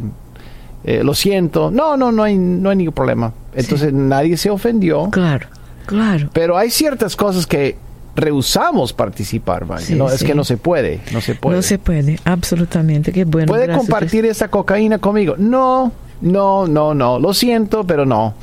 eh, 0.84 1.02
lo 1.02 1.14
siento. 1.14 1.70
No, 1.70 1.96
no, 1.96 2.12
no 2.12 2.22
hay, 2.22 2.36
no 2.36 2.70
hay 2.70 2.76
ningún 2.76 2.94
problema. 2.94 3.32
Entonces 3.54 3.92
nadie 3.92 4.36
se 4.36 4.50
ofendió. 4.50 5.08
Claro, 5.10 5.46
claro. 5.86 6.28
Pero 6.32 6.58
hay 6.58 6.70
ciertas 6.70 7.16
cosas 7.16 7.46
que 7.46 7.76
rehusamos 8.16 8.92
participar, 8.92 9.66
no, 9.90 10.08
es 10.08 10.22
que 10.22 10.34
no 10.36 10.44
se 10.44 10.56
puede, 10.56 11.00
no 11.12 11.20
se 11.20 11.34
puede. 11.34 11.56
No 11.56 11.62
se 11.62 11.78
puede, 11.78 12.20
absolutamente. 12.24 13.12
Qué 13.12 13.24
bueno. 13.24 13.48
¿Puede 13.48 13.72
compartir 13.74 14.24
esa 14.26 14.48
cocaína 14.48 14.98
conmigo? 14.98 15.34
No, 15.36 15.90
no, 16.20 16.66
no, 16.68 16.94
no. 16.94 17.18
Lo 17.18 17.34
siento, 17.34 17.84
pero 17.84 18.06
no. 18.06 18.34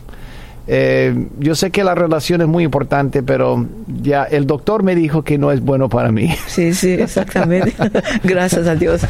Eh, 0.67 1.27
yo 1.39 1.55
sé 1.55 1.71
que 1.71 1.83
la 1.83 1.95
relación 1.95 2.41
es 2.41 2.47
muy 2.47 2.63
importante, 2.63 3.23
pero 3.23 3.65
ya 4.01 4.23
el 4.23 4.45
doctor 4.47 4.83
me 4.83 4.95
dijo 4.95 5.23
que 5.23 5.37
no 5.37 5.51
es 5.51 5.61
bueno 5.61 5.89
para 5.89 6.11
mí. 6.11 6.33
Sí, 6.47 6.73
sí, 6.73 6.91
exactamente. 6.91 7.73
Gracias 8.23 8.67
a 8.67 8.75
Dios. 8.75 9.01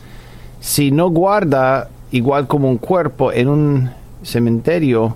si 0.59 0.89
no 0.89 1.11
guarda 1.11 1.89
igual 2.09 2.47
como 2.47 2.69
un 2.69 2.79
cuerpo 2.79 3.31
en 3.31 3.49
un 3.49 3.91
cementerio, 4.23 5.15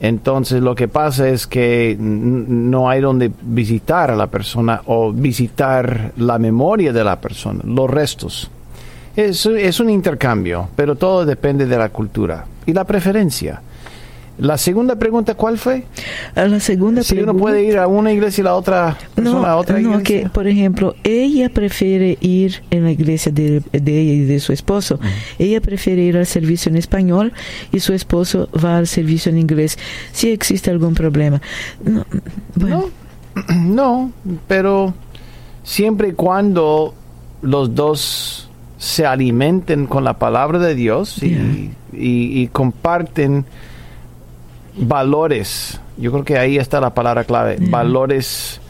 entonces 0.00 0.62
lo 0.62 0.74
que 0.74 0.86
pasa 0.86 1.28
es 1.28 1.46
que 1.46 1.96
no 1.98 2.88
hay 2.88 3.00
donde 3.00 3.32
visitar 3.42 4.10
a 4.10 4.16
la 4.16 4.28
persona 4.28 4.82
o 4.86 5.12
visitar 5.12 6.12
la 6.16 6.38
memoria 6.38 6.92
de 6.92 7.04
la 7.04 7.20
persona, 7.20 7.60
los 7.64 7.90
restos. 7.90 8.50
Es, 9.16 9.46
es 9.46 9.80
un 9.80 9.90
intercambio, 9.90 10.68
pero 10.76 10.94
todo 10.94 11.24
depende 11.24 11.66
de 11.66 11.76
la 11.76 11.88
cultura 11.88 12.46
y 12.66 12.72
la 12.72 12.84
preferencia. 12.84 13.60
La 14.38 14.56
segunda 14.56 14.94
pregunta, 14.96 15.34
¿cuál 15.34 15.58
fue? 15.58 15.84
Ah, 16.36 16.46
la 16.46 16.60
segunda 16.60 17.02
si 17.02 17.18
uno 17.18 17.36
puede 17.36 17.64
ir 17.64 17.76
a 17.76 17.88
una 17.88 18.12
iglesia 18.12 18.42
y 18.42 18.44
la 18.44 18.54
otra 18.54 18.96
persona 19.14 19.50
a 19.50 19.56
otra 19.56 19.80
iglesia. 19.80 19.98
No, 19.98 20.04
que 20.04 20.28
por 20.28 20.46
ejemplo, 20.46 20.94
ella 21.02 21.48
prefiere 21.48 22.16
ir 22.20 22.62
en 22.70 22.84
la 22.84 22.92
iglesia 22.92 23.32
de, 23.32 23.62
de 23.72 24.00
ella 24.00 24.12
y 24.12 24.20
de 24.20 24.38
su 24.38 24.52
esposo. 24.52 25.00
Ella 25.40 25.60
prefiere 25.60 26.02
ir 26.02 26.16
al 26.16 26.26
servicio 26.26 26.70
en 26.70 26.76
español 26.76 27.32
y 27.72 27.80
su 27.80 27.92
esposo 27.92 28.48
va 28.64 28.78
al 28.78 28.86
servicio 28.86 29.32
en 29.32 29.38
inglés. 29.38 29.76
Si 30.12 30.30
existe 30.30 30.70
algún 30.70 30.94
problema. 30.94 31.42
No, 31.84 32.06
bueno. 32.54 32.90
no, 33.56 34.12
pero 34.46 34.94
siempre 35.64 36.10
y 36.10 36.12
cuando 36.12 36.94
los 37.42 37.74
dos 37.74 38.48
se 38.78 39.04
alimenten 39.04 39.86
con 39.86 40.04
la 40.04 40.16
palabra 40.16 40.60
de 40.60 40.76
Dios 40.76 41.20
y, 41.24 41.72
y 41.92 42.46
comparten 42.48 43.44
valores. 44.78 45.80
Yo 45.96 46.12
creo 46.12 46.24
que 46.24 46.38
ahí 46.38 46.58
está 46.58 46.80
la 46.80 46.94
palabra 46.94 47.24
clave. 47.24 47.56
Valores 47.60 48.60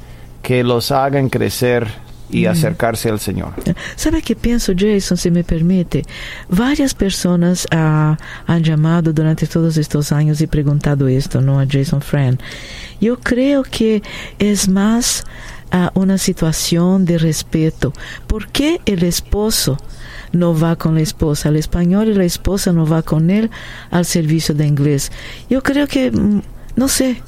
que 0.43 0.65
los 0.65 0.91
hagan 0.93 1.29
crecer 1.29 1.89
y 2.31 2.47
acercarse 2.47 3.09
al 3.09 3.21
Señor. 3.21 3.55
¿Sabe 3.97 4.23
qué 4.23 4.37
pienso, 4.37 4.73
Jason, 4.77 5.17
si 5.17 5.31
me 5.31 5.45
permite? 5.45 6.05
Varias 6.49 6.95
personas 6.95 7.67
ah, 7.71 8.17
han 8.47 8.63
llamado 8.63 9.13
durante 9.13 9.47
todos 9.47 9.77
estos 9.77 10.13
años 10.13 10.41
y 10.41 10.47
preguntado 10.47 11.09
esto, 11.09 11.41
¿no? 11.41 11.61
A 11.61 11.67
Jason 11.67 12.03
Friend. 12.03 12.39
Yo 13.01 13.19
creo 13.19 13.63
que 13.63 14.03
es 14.39 14.69
más 14.69 15.25
a 15.71 15.91
una 15.95 16.19
situación 16.19 17.05
de 17.05 17.19
respeto. 17.19 17.93
¿Por 18.27 18.49
qué 18.49 18.81
el 18.87 19.03
esposo 19.03 19.79
no 20.33 20.59
va 20.59 20.77
con 20.77 20.95
la 20.95 21.01
esposa 21.01 21.49
al 21.49 21.57
español 21.57 22.09
y 22.09 22.15
la 22.15 22.25
esposa 22.25 22.73
no 22.73 22.87
va 22.87 23.03
con 23.03 23.31
él 23.31 23.51
al 23.91 24.05
servicio 24.05 24.55
de 24.55 24.67
inglés? 24.67 25.13
Yo 25.49 25.63
creo 25.63 25.87
que, 25.87 26.11
mm, 26.11 26.43
no 26.77 26.89
sé, 26.89 27.23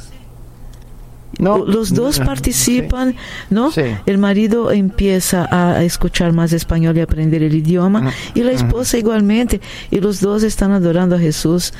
no, 1.38 1.58
los 1.58 1.94
dos 1.94 2.18
participan, 2.18 3.14
¿no? 3.48 3.70
El 4.04 4.18
marido 4.18 4.72
empieza 4.72 5.48
a 5.50 5.82
escuchar 5.82 6.32
más 6.32 6.52
español 6.52 6.96
y 6.98 7.00
aprender 7.00 7.42
el 7.42 7.54
idioma 7.54 8.12
y 8.34 8.42
la 8.42 8.52
esposa 8.52 8.98
igualmente 8.98 9.60
y 9.90 10.00
los 10.00 10.20
dos 10.20 10.42
están 10.42 10.72
adorando 10.72 11.16
a 11.16 11.18
Jesús 11.18 11.72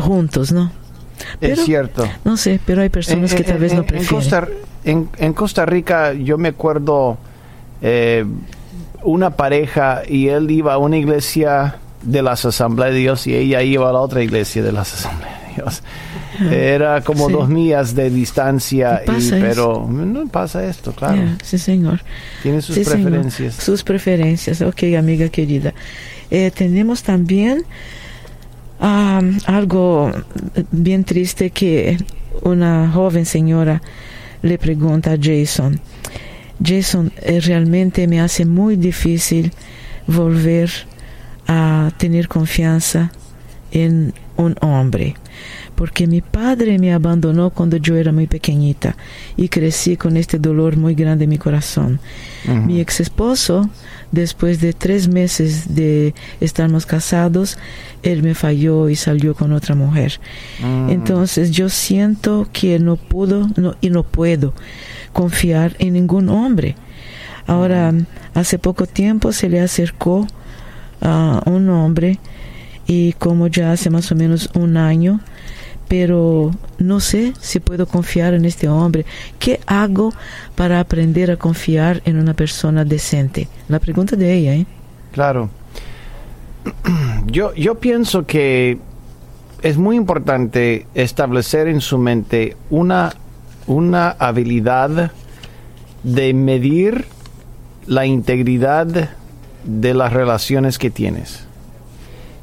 juntos, 0.00 0.52
¿no? 0.52 0.72
es 1.40 1.64
cierto. 1.64 2.08
No 2.24 2.36
sé, 2.36 2.58
pero 2.64 2.82
hay 2.82 2.88
personas 2.88 3.34
que 3.34 3.44
tal 3.44 3.58
vez 3.58 3.74
no 3.74 3.84
prefieren 3.84 4.48
en, 4.84 5.32
Costa 5.32 5.66
Rica 5.66 6.12
yo 6.12 6.38
me 6.38 6.48
acuerdo 6.48 7.18
eh, 7.80 8.24
una 9.04 9.30
pareja 9.30 10.02
y 10.08 10.28
él 10.28 10.50
iba 10.50 10.74
a 10.74 10.78
una 10.78 10.96
iglesia 10.96 11.76
de 12.02 12.22
las 12.22 12.44
Asambleas 12.44 12.92
de 12.92 12.98
Dios 12.98 13.26
y 13.26 13.34
ella 13.34 13.62
iba 13.62 13.88
a 13.88 13.92
la 13.92 14.00
otra 14.00 14.22
iglesia 14.22 14.62
de 14.62 14.72
las 14.72 14.92
Asambleas 14.94 15.40
de 15.42 15.54
Dios. 15.54 15.82
Era 16.50 17.02
como 17.02 17.28
dos 17.28 17.48
millas 17.48 17.94
de 17.94 18.10
distancia, 18.10 19.02
y, 19.06 19.30
pero 19.30 19.86
no 19.88 20.26
pasa 20.28 20.64
esto, 20.64 20.92
claro. 20.92 21.22
sí, 21.42 21.58
señor. 21.58 22.00
Tiene 22.42 22.62
sus 22.62 22.78
preferencias. 22.78 23.54
Sus 23.56 23.82
preferencias, 23.84 24.62
ok, 24.62 24.82
amiga 24.98 25.28
querida. 25.28 25.74
Eh, 26.30 26.50
tenemos 26.50 27.02
también 27.02 27.64
algo 28.80 30.10
bien 30.70 31.04
triste 31.04 31.50
que 31.50 31.98
una 32.42 32.90
joven 32.90 33.26
señora 33.26 33.80
le 34.42 34.58
pregunta 34.58 35.12
a 35.12 35.16
Jason, 35.20 35.78
Jason, 36.64 37.12
eh, 37.22 37.40
realmente 37.40 38.06
me 38.06 38.20
hace 38.20 38.44
muy 38.44 38.76
difícil 38.76 39.52
volver 40.06 40.70
a 41.46 41.90
tener 41.98 42.28
confianza 42.28 43.12
en 43.70 44.14
un 44.36 44.56
hombre, 44.60 45.14
porque 45.82 46.06
mi 46.06 46.20
padre 46.20 46.78
me 46.78 46.92
abandonó 46.92 47.50
cuando 47.50 47.76
yo 47.76 47.96
era 47.96 48.12
muy 48.12 48.28
pequeñita 48.28 48.94
y 49.36 49.48
crecí 49.48 49.96
con 49.96 50.16
este 50.16 50.38
dolor 50.38 50.76
muy 50.76 50.94
grande 50.94 51.24
en 51.24 51.30
mi 51.30 51.38
corazón. 51.38 51.98
Mi 52.46 52.80
ex 52.80 53.00
esposo, 53.00 53.68
después 54.12 54.60
de 54.60 54.74
tres 54.74 55.08
meses 55.08 55.74
de 55.74 56.14
estarnos 56.40 56.86
casados, 56.86 57.58
él 58.04 58.22
me 58.22 58.36
falló 58.36 58.90
y 58.90 58.94
salió 58.94 59.34
con 59.34 59.52
otra 59.52 59.74
mujer. 59.74 60.20
Mm. 60.60 60.90
Entonces 60.90 61.50
yo 61.50 61.68
siento 61.68 62.46
que 62.52 62.78
no 62.78 62.94
pudo 62.94 63.48
no, 63.56 63.74
y 63.80 63.90
no 63.90 64.04
puedo 64.04 64.54
confiar 65.12 65.74
en 65.80 65.94
ningún 65.94 66.28
hombre. 66.28 66.76
Ahora, 67.48 67.92
hace 68.34 68.56
poco 68.56 68.86
tiempo 68.86 69.32
se 69.32 69.48
le 69.48 69.58
acercó 69.58 70.28
a 71.00 71.42
un 71.44 71.68
hombre 71.70 72.20
y 72.86 73.14
como 73.14 73.48
ya 73.48 73.72
hace 73.72 73.90
más 73.90 74.12
o 74.12 74.14
menos 74.14 74.48
un 74.54 74.76
año, 74.76 75.18
pero 75.92 76.50
no 76.78 77.00
sé 77.00 77.34
si 77.38 77.60
puedo 77.60 77.86
confiar 77.86 78.32
en 78.32 78.46
este 78.46 78.66
hombre. 78.66 79.04
¿Qué 79.38 79.60
hago 79.66 80.14
para 80.54 80.80
aprender 80.80 81.30
a 81.30 81.36
confiar 81.36 82.00
en 82.06 82.16
una 82.16 82.32
persona 82.32 82.86
decente? 82.86 83.46
La 83.68 83.78
pregunta 83.78 84.16
de 84.16 84.32
ella, 84.32 84.54
¿eh? 84.54 84.64
Claro. 85.12 85.50
Yo, 87.26 87.54
yo 87.54 87.74
pienso 87.74 88.24
que 88.24 88.78
es 89.60 89.76
muy 89.76 89.96
importante 89.96 90.86
establecer 90.94 91.68
en 91.68 91.82
su 91.82 91.98
mente 91.98 92.56
una, 92.70 93.12
una 93.66 94.08
habilidad 94.12 95.12
de 96.02 96.32
medir 96.32 97.04
la 97.86 98.06
integridad 98.06 99.10
de 99.64 99.94
las 99.94 100.12
relaciones 100.12 100.78
que 100.78 100.90
tienes. 100.90 101.46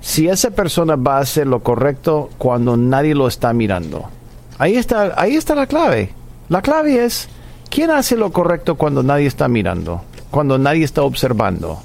Si 0.02 0.28
esa 0.28 0.52
persona 0.52 0.95
va 0.95 1.18
a 1.18 1.22
hacer 1.22 1.47
lo 1.47 1.62
correcto 1.62 2.30
cuando 2.38 2.78
nadie 2.78 3.16
lo 3.16 3.28
está 3.28 3.54
mirando. 3.54 4.10
Ahí 4.58 4.76
está, 4.76 5.14
ahí 5.18 5.36
está 5.36 5.56
la 5.56 5.68
clave. 5.68 6.14
La 6.47 6.62
clave 6.62 7.04
es, 7.06 7.30
¿quién 7.70 7.91
hace 7.91 8.16
lo 8.16 8.32
correcto 8.32 8.76
cuando 8.76 9.04
nadie 9.04 9.28
está 9.28 9.47
mirando? 9.47 10.02
Cuando 10.32 10.58
nadie 10.58 10.84
está 10.84 11.04
observando. 11.04 11.82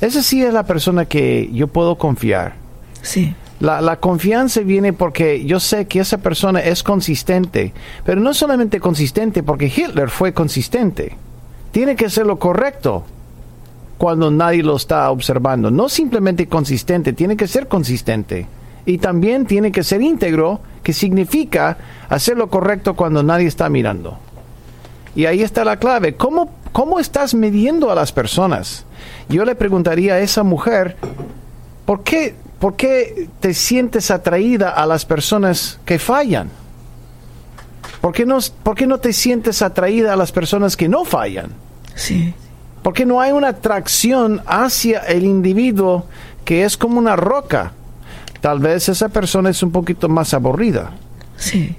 Esa 0.00 0.22
sí 0.22 0.42
es 0.42 0.52
la 0.52 0.64
persona 0.64 1.06
que 1.06 1.50
yo 1.52 1.68
puedo 1.68 1.96
confiar. 1.96 2.54
Sí. 3.02 3.34
La, 3.60 3.80
la, 3.80 3.96
confianza 4.00 4.60
viene 4.60 4.92
porque 4.92 5.44
yo 5.44 5.60
sé 5.60 5.86
que 5.86 6.00
esa 6.00 6.18
persona 6.18 6.60
es 6.60 6.82
consistente, 6.82 7.72
pero 8.04 8.20
no 8.20 8.34
solamente 8.34 8.80
consistente 8.80 9.42
porque 9.42 9.66
Hitler 9.74 10.10
fue 10.10 10.32
consistente. 10.34 11.16
Tiene 11.70 11.96
que 11.96 12.10
ser 12.10 12.26
lo 12.26 12.38
correcto 12.38 13.04
cuando 14.04 14.30
nadie 14.30 14.62
lo 14.62 14.76
está 14.76 15.10
observando. 15.10 15.70
No 15.70 15.88
simplemente 15.88 16.46
consistente, 16.46 17.14
tiene 17.14 17.38
que 17.38 17.48
ser 17.48 17.68
consistente. 17.68 18.46
Y 18.84 18.98
también 18.98 19.46
tiene 19.46 19.72
que 19.72 19.82
ser 19.82 20.02
íntegro, 20.02 20.60
que 20.82 20.92
significa 20.92 21.78
hacer 22.10 22.36
lo 22.36 22.50
correcto 22.50 22.96
cuando 22.96 23.22
nadie 23.22 23.46
está 23.46 23.70
mirando. 23.70 24.18
Y 25.16 25.24
ahí 25.24 25.40
está 25.40 25.64
la 25.64 25.78
clave. 25.78 26.16
¿Cómo, 26.16 26.50
cómo 26.70 27.00
estás 27.00 27.32
midiendo 27.32 27.90
a 27.90 27.94
las 27.94 28.12
personas? 28.12 28.84
Yo 29.30 29.46
le 29.46 29.54
preguntaría 29.54 30.16
a 30.16 30.18
esa 30.18 30.42
mujer, 30.42 30.98
¿por 31.86 32.02
qué, 32.02 32.34
¿por 32.58 32.76
qué 32.76 33.30
te 33.40 33.54
sientes 33.54 34.10
atraída 34.10 34.68
a 34.68 34.84
las 34.84 35.06
personas 35.06 35.80
que 35.86 35.98
fallan? 35.98 36.50
¿Por 38.02 38.12
qué, 38.12 38.26
no, 38.26 38.36
¿Por 38.64 38.76
qué 38.76 38.86
no 38.86 38.98
te 38.98 39.14
sientes 39.14 39.62
atraída 39.62 40.12
a 40.12 40.16
las 40.16 40.30
personas 40.30 40.76
que 40.76 40.90
no 40.90 41.06
fallan? 41.06 41.52
Sí. 41.94 42.34
Porque 42.84 43.06
no 43.06 43.18
hay 43.18 43.32
una 43.32 43.48
atracción 43.48 44.42
hacia 44.44 45.00
el 45.00 45.24
individuo 45.24 46.04
que 46.44 46.64
es 46.64 46.76
como 46.76 46.98
una 46.98 47.16
roca. 47.16 47.72
Tal 48.42 48.58
vez 48.58 48.90
esa 48.90 49.08
persona 49.08 49.48
es 49.48 49.62
un 49.62 49.72
poquito 49.72 50.06
más 50.06 50.34
aburrida. 50.34 50.92
Sí. 51.38 51.74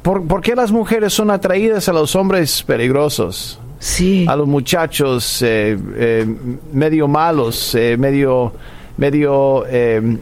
¿Por, 0.00 0.26
¿por 0.26 0.40
qué 0.40 0.54
las 0.56 0.72
mujeres 0.72 1.12
son 1.12 1.30
atraídas 1.30 1.90
a 1.90 1.92
los 1.92 2.16
hombres 2.16 2.62
peligrosos? 2.62 3.60
Sí. 3.80 4.24
A 4.26 4.34
los 4.34 4.48
muchachos 4.48 5.42
eh, 5.42 5.78
eh, 5.96 6.26
medio 6.72 7.06
malos, 7.06 7.74
eh, 7.74 7.98
medio, 7.98 8.54
medio 8.96 9.66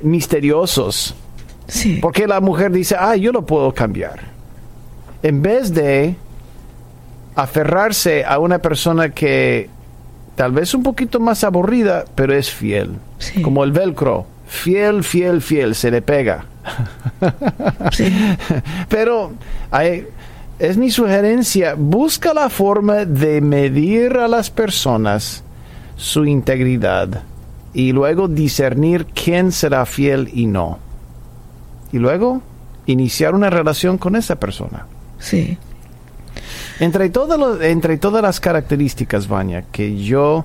misteriosos. 0.02 1.14
Sí. 1.68 2.00
Porque 2.02 2.26
la 2.26 2.40
mujer 2.40 2.72
dice, 2.72 2.96
ah, 2.98 3.14
yo 3.14 3.30
lo 3.30 3.46
puedo 3.46 3.72
cambiar. 3.72 4.18
En 5.22 5.42
vez 5.42 5.72
de 5.72 6.16
aferrarse 7.36 8.24
a 8.24 8.40
una 8.40 8.58
persona 8.58 9.10
que 9.10 9.77
tal 10.38 10.52
vez 10.52 10.72
un 10.72 10.84
poquito 10.84 11.18
más 11.18 11.42
aburrida, 11.42 12.04
pero 12.14 12.32
es 12.32 12.48
fiel. 12.48 12.92
Sí. 13.18 13.42
Como 13.42 13.64
el 13.64 13.72
velcro. 13.72 14.24
Fiel, 14.46 15.02
fiel, 15.02 15.42
fiel, 15.42 15.74
se 15.74 15.90
le 15.90 16.00
pega. 16.00 16.46
Sí. 17.90 18.12
pero 18.88 19.32
hay, 19.70 20.06
es 20.60 20.76
mi 20.76 20.90
sugerencia, 20.90 21.74
busca 21.76 22.32
la 22.34 22.50
forma 22.50 23.04
de 23.04 23.40
medir 23.40 24.16
a 24.18 24.28
las 24.28 24.50
personas 24.50 25.42
su 25.96 26.24
integridad 26.24 27.22
y 27.74 27.90
luego 27.92 28.28
discernir 28.28 29.06
quién 29.06 29.50
será 29.50 29.86
fiel 29.86 30.30
y 30.32 30.46
no. 30.46 30.78
Y 31.90 31.98
luego 31.98 32.42
iniciar 32.86 33.34
una 33.34 33.50
relación 33.50 33.98
con 33.98 34.14
esa 34.14 34.36
persona. 34.36 34.86
Sí. 35.18 35.58
Entre, 36.80 37.10
todo 37.10 37.36
lo- 37.36 37.60
entre 37.62 37.98
todas 37.98 38.22
las 38.22 38.40
características, 38.40 39.26
Vania, 39.28 39.64
que 39.72 39.96
yo 40.02 40.44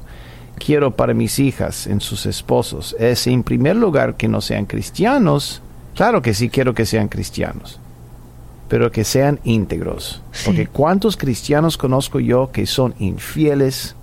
quiero 0.58 0.92
para 0.92 1.14
mis 1.14 1.40
hijas 1.40 1.88
en 1.88 2.00
sus 2.02 2.26
esposos, 2.26 2.96
es 3.00 3.28
en 3.28 3.44
primer 3.44 3.76
lugar 3.76 4.16
que 4.16 4.28
no 4.28 4.42
sean 4.42 4.66
cristianos. 4.66 5.62
Claro 5.96 6.22
que 6.22 6.34
sí 6.34 6.50
quiero 6.50 6.74
que 6.74 6.86
sean 6.86 7.08
cristianos, 7.08 7.80
pero 8.68 8.92
que 8.92 9.04
sean 9.04 9.40
íntegros. 9.44 10.22
Sí. 10.32 10.44
Porque 10.46 10.68
cuántos 10.68 11.18
cristianos 11.18 11.78
conozco 11.78 12.20
yo 12.20 12.50
que 12.52 12.66
son 12.66 12.96
infieles, 13.00 13.96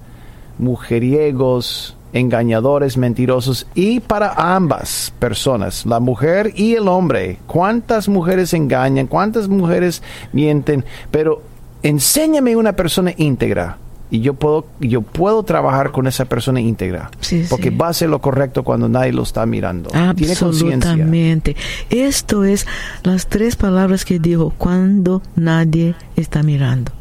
mujeriegos, 0.58 1.96
engañadores, 2.12 2.96
mentirosos, 2.96 3.66
y 3.74 4.00
para 4.00 4.32
ambas 4.54 5.12
personas, 5.18 5.86
la 5.86 6.00
mujer 6.00 6.52
y 6.56 6.74
el 6.74 6.88
hombre, 6.88 7.38
cuántas 7.46 8.08
mujeres 8.08 8.52
engañan, 8.54 9.06
cuántas 9.06 9.48
mujeres 9.48 10.02
mienten, 10.32 10.84
pero 11.10 11.42
enséñame 11.82 12.56
una 12.56 12.72
persona 12.74 13.12
íntegra 13.16 13.78
y 14.10 14.20
yo 14.20 14.34
puedo 14.34 14.66
yo 14.80 15.02
puedo 15.02 15.42
trabajar 15.44 15.92
con 15.92 16.06
esa 16.08 16.24
persona 16.24 16.60
íntegra 16.60 17.10
Sí, 17.20 17.44
porque 17.48 17.70
sí. 17.70 17.76
va 17.76 17.86
a 17.86 17.90
hacer 17.90 18.08
lo 18.08 18.20
correcto 18.20 18.64
cuando 18.64 18.88
nadie 18.88 19.12
lo 19.12 19.22
está 19.22 19.46
mirando 19.46 19.88
tiene 20.16 20.32
Absolutamente. 20.32 21.54
Esto 21.90 22.44
es 22.44 22.66
las 23.04 23.28
tres 23.28 23.54
palabras 23.56 24.04
que 24.04 24.18
dijo 24.18 24.52
cuando 24.58 25.22
nadie 25.36 25.94
está 26.16 26.42
mirando. 26.42 26.92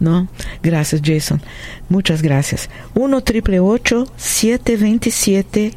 ¿No? 0.00 0.28
Gracias, 0.62 1.00
Jason. 1.02 1.40
Muchas 1.88 2.20
gracias. 2.20 2.68
1 2.94 3.20
triple 3.22 3.58
727 4.16 5.74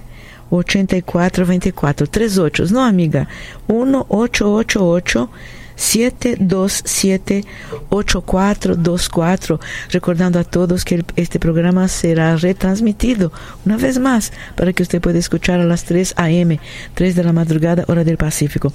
8424 0.49 2.07
Tres 2.07 2.37
ochos, 2.37 2.71
¿no, 2.73 2.83
amiga? 2.83 3.27
1 3.67 4.05
888 4.09 5.29
727 5.75 7.45
8424 7.89 9.59
Recordando 9.89 10.39
a 10.39 10.43
todos 10.43 10.85
que 10.85 11.03
este 11.15 11.39
programa 11.39 11.87
será 11.87 12.35
retransmitido 12.35 13.31
una 13.65 13.77
vez 13.77 13.99
más 13.99 14.31
para 14.55 14.73
que 14.73 14.83
usted 14.83 15.01
pueda 15.01 15.19
escuchar 15.19 15.59
a 15.59 15.65
las 15.65 15.83
3 15.85 16.13
a.m., 16.17 16.59
3 16.93 17.15
de 17.15 17.23
la 17.23 17.33
madrugada, 17.33 17.85
hora 17.87 18.03
del 18.03 18.17
Pacífico. 18.17 18.73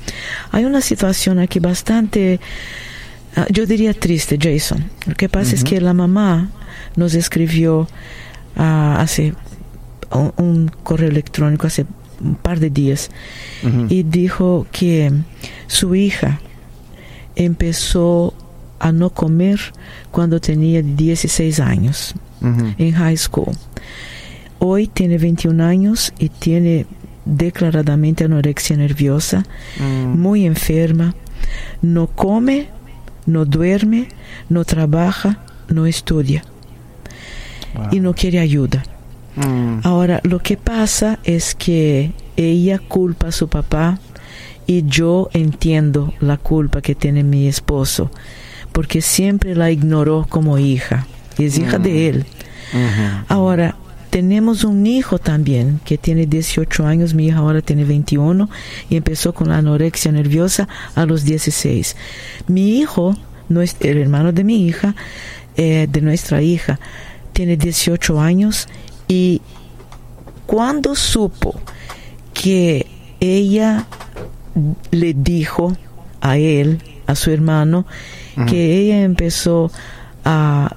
Hay 0.53 0.65
una 0.65 0.81
situación 0.81 1.39
aquí 1.39 1.59
bastante 1.59 2.41
Ah, 3.37 3.47
yo 3.51 3.67
diría 3.67 3.95
triste, 3.95 4.39
Jason. 4.41 4.91
Lo 5.07 5.15
que 5.15 5.29
pasa 5.29 5.55
es 5.55 5.63
que 5.63 5.81
la 5.81 5.95
mamá 5.95 6.51
nos 6.97 7.15
escribió 7.15 7.87
ah, 8.57 8.97
hace 8.99 9.35
un, 10.11 10.33
un 10.37 10.71
correo 10.83 11.09
electrónico 11.09 11.67
hace 11.67 11.87
un 12.21 12.35
par 12.35 12.59
de 12.59 12.69
días 12.69 13.11
y 13.89 14.03
dijo 14.03 14.67
que 14.73 15.13
su 15.69 15.95
hija 15.95 16.41
empezó 17.39 18.35
a 18.81 18.93
no 18.93 19.11
comer 19.11 19.59
cuando 20.11 20.41
tenía 20.41 20.83
16 20.83 21.61
años 21.61 22.15
en 22.79 22.93
high 22.93 23.17
school. 23.17 23.53
Hoy 24.61 24.87
tiene 24.89 25.19
21 25.19 25.61
años 25.65 26.13
y 26.19 26.29
tiene 26.29 26.87
declaradamente 27.25 28.25
anorexia 28.25 28.77
nerviosa, 28.77 29.45
Mm. 29.81 30.19
muy 30.21 30.47
enferma, 30.47 31.15
no 31.83 32.07
come, 32.09 32.69
no 33.27 33.45
duerme, 33.45 34.09
no 34.49 34.65
trabaja, 34.65 35.39
no 35.69 35.87
estudia 35.87 36.43
Wow. 37.75 37.89
y 37.93 38.01
no 38.01 38.15
quiere 38.15 38.39
ayuda. 38.41 38.83
Mm. 39.37 39.81
Ahora, 39.85 40.21
lo 40.25 40.39
que 40.41 40.57
pasa 40.57 41.19
es 41.25 41.55
que 41.55 42.13
ella 42.37 42.79
culpa 42.79 43.29
a 43.29 43.33
su 43.33 43.49
papá 43.49 43.99
y 44.69 44.85
yo 44.87 45.31
entiendo 45.33 46.13
la 46.21 46.37
culpa 46.37 46.83
que 46.83 46.95
tiene 46.95 47.25
mi 47.25 47.49
esposo, 47.49 48.11
porque 48.71 49.01
siempre 49.01 49.57
la 49.57 49.71
ignoró 49.71 50.27
como 50.29 50.59
hija, 50.59 51.07
y 51.39 51.47
es 51.47 51.59
hija 51.59 51.79
de 51.79 52.11
él. 52.11 52.27
Ujú. 52.75 53.25
Ahora, 53.29 53.77
tenemos 54.11 54.65
un 54.65 54.87
hijo 54.87 55.19
también 55.19 55.81
que 55.87 55.97
tiene 55.97 56.27
18 56.27 56.87
años, 56.87 57.15
mi 57.15 57.29
hija 57.29 57.39
ahora 57.39 57.63
tiene 57.63 57.85
21 57.85 58.51
y 58.91 58.97
empezó 58.97 59.33
con 59.33 59.49
la 59.49 59.57
anorexia 59.57 60.13
nerviosa 60.13 60.69
a 60.95 61.07
los 61.07 61.25
16. 61.25 61.97
Mi 62.47 62.79
hijo, 62.79 63.17
el 63.49 63.99
hermano 63.99 64.33
de 64.33 64.45
mi 64.45 64.67
hija, 64.67 64.95
eh, 65.57 65.89
de 65.91 66.01
nuestra 66.03 66.43
hija, 66.43 66.79
tiene 67.33 67.57
18 67.57 68.21
años 68.21 68.69
y 69.09 69.41
cuando 70.45 70.95
supo 70.95 71.59
que 72.35 72.87
ella 73.21 73.87
le 74.91 75.15
dijo 75.15 75.77
a 76.21 76.37
él, 76.37 76.83
a 77.07 77.15
su 77.15 77.31
hermano, 77.31 77.87
que 78.49 78.79
ella 78.79 79.03
empezó 79.03 79.71
a, 80.25 80.77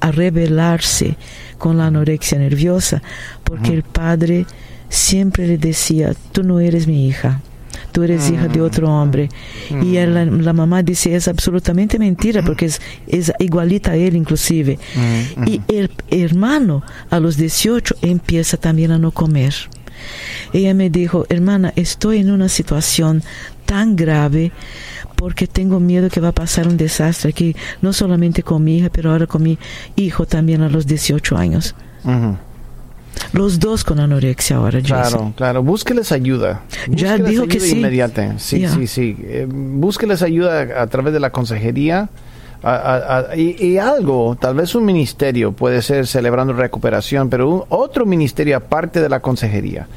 a 0.00 0.12
rebelarse 0.12 1.16
con 1.58 1.78
la 1.78 1.86
anorexia 1.86 2.38
nerviosa, 2.38 3.02
porque 3.44 3.72
el 3.72 3.82
padre 3.82 4.46
siempre 4.88 5.46
le 5.46 5.58
decía, 5.58 6.14
tú 6.32 6.42
no 6.42 6.60
eres 6.60 6.86
mi 6.86 7.08
hija, 7.08 7.40
tú 7.92 8.02
eres 8.02 8.30
hija 8.30 8.48
de 8.48 8.60
otro 8.60 8.88
hombre. 8.88 9.28
Y 9.82 9.94
la, 9.94 10.52
mamá 10.52 10.82
dice, 10.82 11.14
es 11.14 11.28
absolutamente 11.28 11.98
mentira, 11.98 12.42
porque 12.42 12.66
es, 12.66 12.80
es 13.06 13.32
igualita 13.38 13.92
a 13.92 13.96
él 13.96 14.16
inclusive. 14.16 14.78
Y 15.46 15.60
el 15.68 15.90
hermano 16.10 16.82
a 17.10 17.20
los 17.20 17.36
18 17.36 17.96
empieza 18.02 18.56
también 18.56 18.90
a 18.90 18.98
no 18.98 19.10
comer. 19.12 19.54
Ella 20.52 20.74
me 20.74 20.90
dijo, 20.90 21.26
hermana, 21.28 21.72
estoy 21.76 22.18
en 22.18 22.30
una 22.30 22.48
situación 22.48 23.22
tan 23.66 23.96
grave 23.96 24.52
porque 25.16 25.46
tengo 25.46 25.80
miedo 25.80 26.10
que 26.10 26.20
va 26.20 26.28
a 26.28 26.32
pasar 26.32 26.66
un 26.68 26.76
desastre 26.76 27.30
aquí, 27.30 27.56
no 27.80 27.92
solamente 27.92 28.42
con 28.42 28.62
mi 28.64 28.78
hija, 28.78 28.90
pero 28.90 29.12
ahora 29.12 29.26
con 29.26 29.42
mi 29.42 29.58
hijo 29.96 30.26
también 30.26 30.62
a 30.62 30.68
los 30.68 30.86
18 30.86 31.36
años. 31.36 31.74
Los 33.32 33.60
dos 33.60 33.84
con 33.84 34.00
anorexia 34.00 34.56
ahora, 34.56 34.80
Claro, 34.80 35.32
claro. 35.36 35.62
Búsqueles 35.62 36.12
ayuda. 36.12 36.62
ya 36.88 37.16
dijo 37.18 37.46
que 37.46 37.60
sí. 37.60 37.78
Inmediata. 37.78 38.38
Sí, 38.38 38.66
sí, 38.66 38.86
sí. 38.86 39.16
Eh, 39.20 39.46
búsqueles 39.48 40.22
ayuda 40.22 40.82
a 40.82 40.86
través 40.88 41.12
de 41.12 41.20
la 41.20 41.30
consejería. 41.30 42.08
Y, 43.36 43.78
algo, 43.78 44.36
tal 44.36 44.54
vez 44.54 44.74
un 44.74 44.84
ministerio 44.84 45.52
puede 45.52 45.82
ser 45.82 46.06
celebrando 46.06 46.52
recuperación, 46.52 47.28
pero 47.28 47.66
otro 47.68 48.06
ministerio 48.06 48.56
aparte 48.56 49.00
de 49.00 49.08
la 49.08 49.20
consejería 49.20 49.88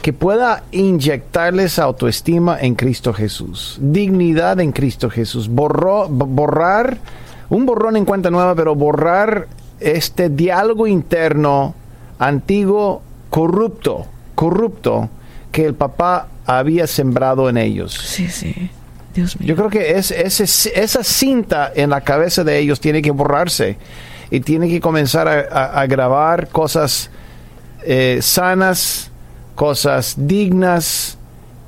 que 0.00 0.12
pueda 0.12 0.64
inyectarles 0.70 1.78
autoestima 1.78 2.58
en 2.60 2.74
Cristo 2.74 3.14
Jesús, 3.14 3.78
dignidad 3.80 4.60
en 4.60 4.72
Cristo 4.72 5.08
Jesús, 5.08 5.48
borrar, 5.48 6.98
un 7.48 7.66
borrón 7.66 7.96
en 7.96 8.04
cuenta 8.04 8.30
nueva, 8.30 8.54
pero 8.54 8.74
borrar 8.74 9.48
este 9.80 10.28
diálogo 10.28 10.86
interno 10.86 11.74
antiguo, 12.18 13.02
corrupto, 13.30 14.06
corrupto, 14.34 15.08
que 15.50 15.64
el 15.64 15.74
papá 15.74 16.28
había 16.46 16.86
sembrado 16.86 17.48
en 17.48 17.56
ellos. 17.56 17.94
Sí, 17.94 18.28
sí. 18.28 18.70
Dios 19.14 19.38
mío. 19.38 19.48
Yo 19.48 19.56
creo 19.56 19.70
que 19.70 19.92
es, 19.92 20.10
esa 20.10 21.04
cinta 21.04 21.72
en 21.74 21.90
la 21.90 22.00
cabeza 22.02 22.44
de 22.44 22.58
ellos 22.58 22.80
tiene 22.80 23.00
que 23.00 23.10
borrarse 23.10 23.76
y 24.30 24.40
tiene 24.40 24.68
que 24.68 24.80
comenzar 24.80 25.28
a, 25.28 25.86
grabar 25.86 26.48
cosas 26.48 27.10
eh, 27.84 28.18
sanas, 28.20 29.10
cosas 29.54 30.14
dignas 30.18 31.18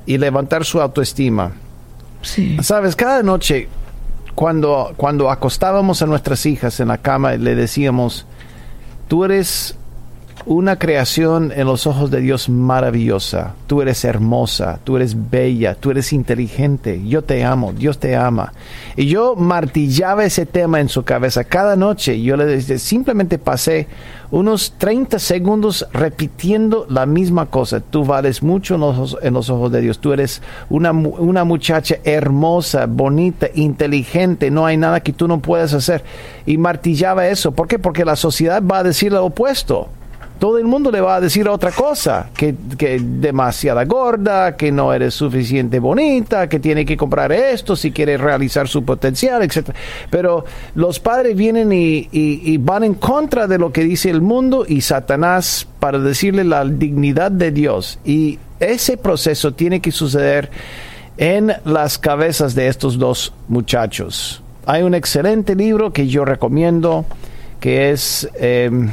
y 0.05 0.17
levantar 0.17 0.65
su 0.65 0.81
autoestima. 0.81 1.53
Sí. 2.21 2.57
Sabes, 2.61 2.95
cada 2.95 3.23
noche 3.23 3.69
cuando, 4.35 4.93
cuando 4.97 5.31
acostábamos 5.31 6.01
a 6.01 6.05
nuestras 6.05 6.45
hijas 6.45 6.79
en 6.79 6.89
la 6.89 6.97
cama 6.97 7.33
le 7.33 7.55
decíamos, 7.55 8.25
tú 9.07 9.23
eres 9.25 9.75
una 10.47 10.79
creación 10.79 11.51
en 11.53 11.67
los 11.67 11.87
ojos 11.87 12.09
de 12.09 12.21
Dios 12.21 12.47
maravillosa. 12.47 13.53
Tú 13.67 13.81
eres 13.81 14.05
hermosa, 14.05 14.79
tú 14.81 14.95
eres 14.95 15.29
bella, 15.29 15.75
tú 15.75 15.91
eres 15.91 16.13
inteligente. 16.13 17.01
Yo 17.05 17.21
te 17.21 17.43
amo, 17.43 17.73
Dios 17.73 17.99
te 17.99 18.15
ama. 18.15 18.53
Y 18.95 19.07
yo 19.07 19.35
martillaba 19.35 20.23
ese 20.23 20.45
tema 20.45 20.79
en 20.79 20.87
su 20.87 21.03
cabeza 21.03 21.43
cada 21.43 21.75
noche. 21.75 22.21
Yo 22.21 22.37
le 22.37 22.61
simplemente 22.61 23.37
pasé 23.39 23.87
unos 24.31 24.73
30 24.77 25.19
segundos 25.19 25.85
repitiendo 25.91 26.85
la 26.89 27.05
misma 27.05 27.47
cosa. 27.47 27.81
Tú 27.81 28.05
vales 28.05 28.41
mucho 28.41 28.75
en 28.75 28.81
los, 28.81 29.17
en 29.21 29.33
los 29.33 29.49
ojos 29.49 29.69
de 29.73 29.81
Dios. 29.81 29.99
Tú 29.99 30.13
eres 30.13 30.41
una, 30.69 30.91
una 30.93 31.43
muchacha 31.43 31.97
hermosa, 32.05 32.85
bonita, 32.85 33.47
inteligente. 33.53 34.49
No 34.49 34.65
hay 34.65 34.77
nada 34.77 35.01
que 35.01 35.11
tú 35.11 35.27
no 35.27 35.39
puedas 35.39 35.73
hacer. 35.73 36.05
Y 36.45 36.57
martillaba 36.57 37.27
eso. 37.27 37.51
¿Por 37.51 37.67
qué? 37.67 37.79
Porque 37.79 38.05
la 38.05 38.15
sociedad 38.15 38.63
va 38.63 38.79
a 38.79 38.83
decir 38.83 39.11
lo 39.11 39.25
opuesto 39.25 39.89
todo 40.39 40.57
el 40.57 40.65
mundo 40.65 40.91
le 40.91 41.01
va 41.01 41.15
a 41.15 41.21
decir 41.21 41.47
otra 41.47 41.71
cosa, 41.71 42.29
que, 42.35 42.55
que 42.77 42.99
demasiada 42.99 43.85
gorda, 43.85 44.55
que 44.55 44.71
no 44.71 44.93
eres 44.93 45.13
suficiente 45.13 45.79
bonita, 45.79 46.47
que 46.47 46.59
tiene 46.59 46.85
que 46.85 46.97
comprar 46.97 47.31
esto 47.31 47.75
si 47.75 47.91
quiere 47.91 48.17
realizar 48.17 48.67
su 48.67 48.83
potencial, 48.83 49.43
etc. 49.43 49.69
Pero 50.09 50.45
los 50.75 50.99
padres 50.99 51.35
vienen 51.35 51.71
y, 51.71 52.57
van 52.57 52.83
en 52.83 52.95
contra 52.95 53.47
de 53.47 53.57
lo 53.57 53.71
que 53.71 53.83
dice 53.83 54.09
el 54.09 54.21
mundo 54.21 54.65
y 54.67 54.81
Satanás 54.81 55.67
para 55.79 55.99
decirle 55.99 56.43
la 56.43 56.65
dignidad 56.65 57.31
de 57.31 57.51
Dios. 57.51 57.99
Y 58.05 58.39
ese 58.59 58.97
proceso 58.97 59.53
tiene 59.53 59.79
que 59.79 59.91
suceder 59.91 60.49
en 61.17 61.53
las 61.65 61.97
cabezas 61.97 62.55
de 62.55 62.67
estos 62.67 62.97
dos 62.97 63.33
muchachos. 63.47 64.41
Hay 64.65 64.83
un 64.83 64.93
excelente 64.93 65.55
libro 65.55 65.93
que 65.93 66.07
yo 66.07 66.25
recomiendo 66.25 67.05
que 67.59 67.91
es... 67.91 68.29
Em, 68.39 68.91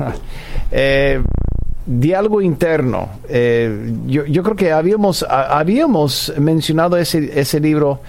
eh, 0.70 1.22
diálogo 1.86 2.40
interno. 2.40 3.08
Eh, 3.28 3.92
yo, 4.06 4.42
creo 4.42 4.56
que 4.56 4.72
habíamos, 4.72 5.24
habíamos 5.28 6.32
mencionado 6.38 6.96
ese, 6.96 7.38
ese 7.38 7.60
libro 7.60 8.00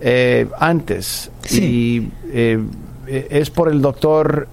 eh, 0.00 0.48
antes. 0.58 1.30
Y 1.50 2.08
eh, 2.32 2.60
es 3.06 3.50
por 3.50 3.68
el 3.68 3.80
doctor 3.80 4.48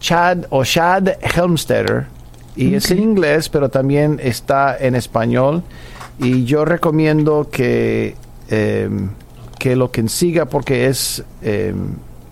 Chad 0.00 0.38
o 0.50 0.64
Chad 0.64 1.08
Helmstetter 1.20 2.06
y 2.54 2.74
es 2.74 2.90
en 2.90 2.98
inglés 2.98 3.48
pero 3.48 3.68
también 3.68 4.20
está 4.22 4.76
en 4.78 4.94
español. 4.94 5.62
Y 6.18 6.44
yo 6.44 6.64
recomiendo 6.64 7.48
que 7.50 8.14
que 9.58 9.76
lo 9.76 9.90
consiga 9.90 10.44
porque 10.46 10.88
es 10.88 11.22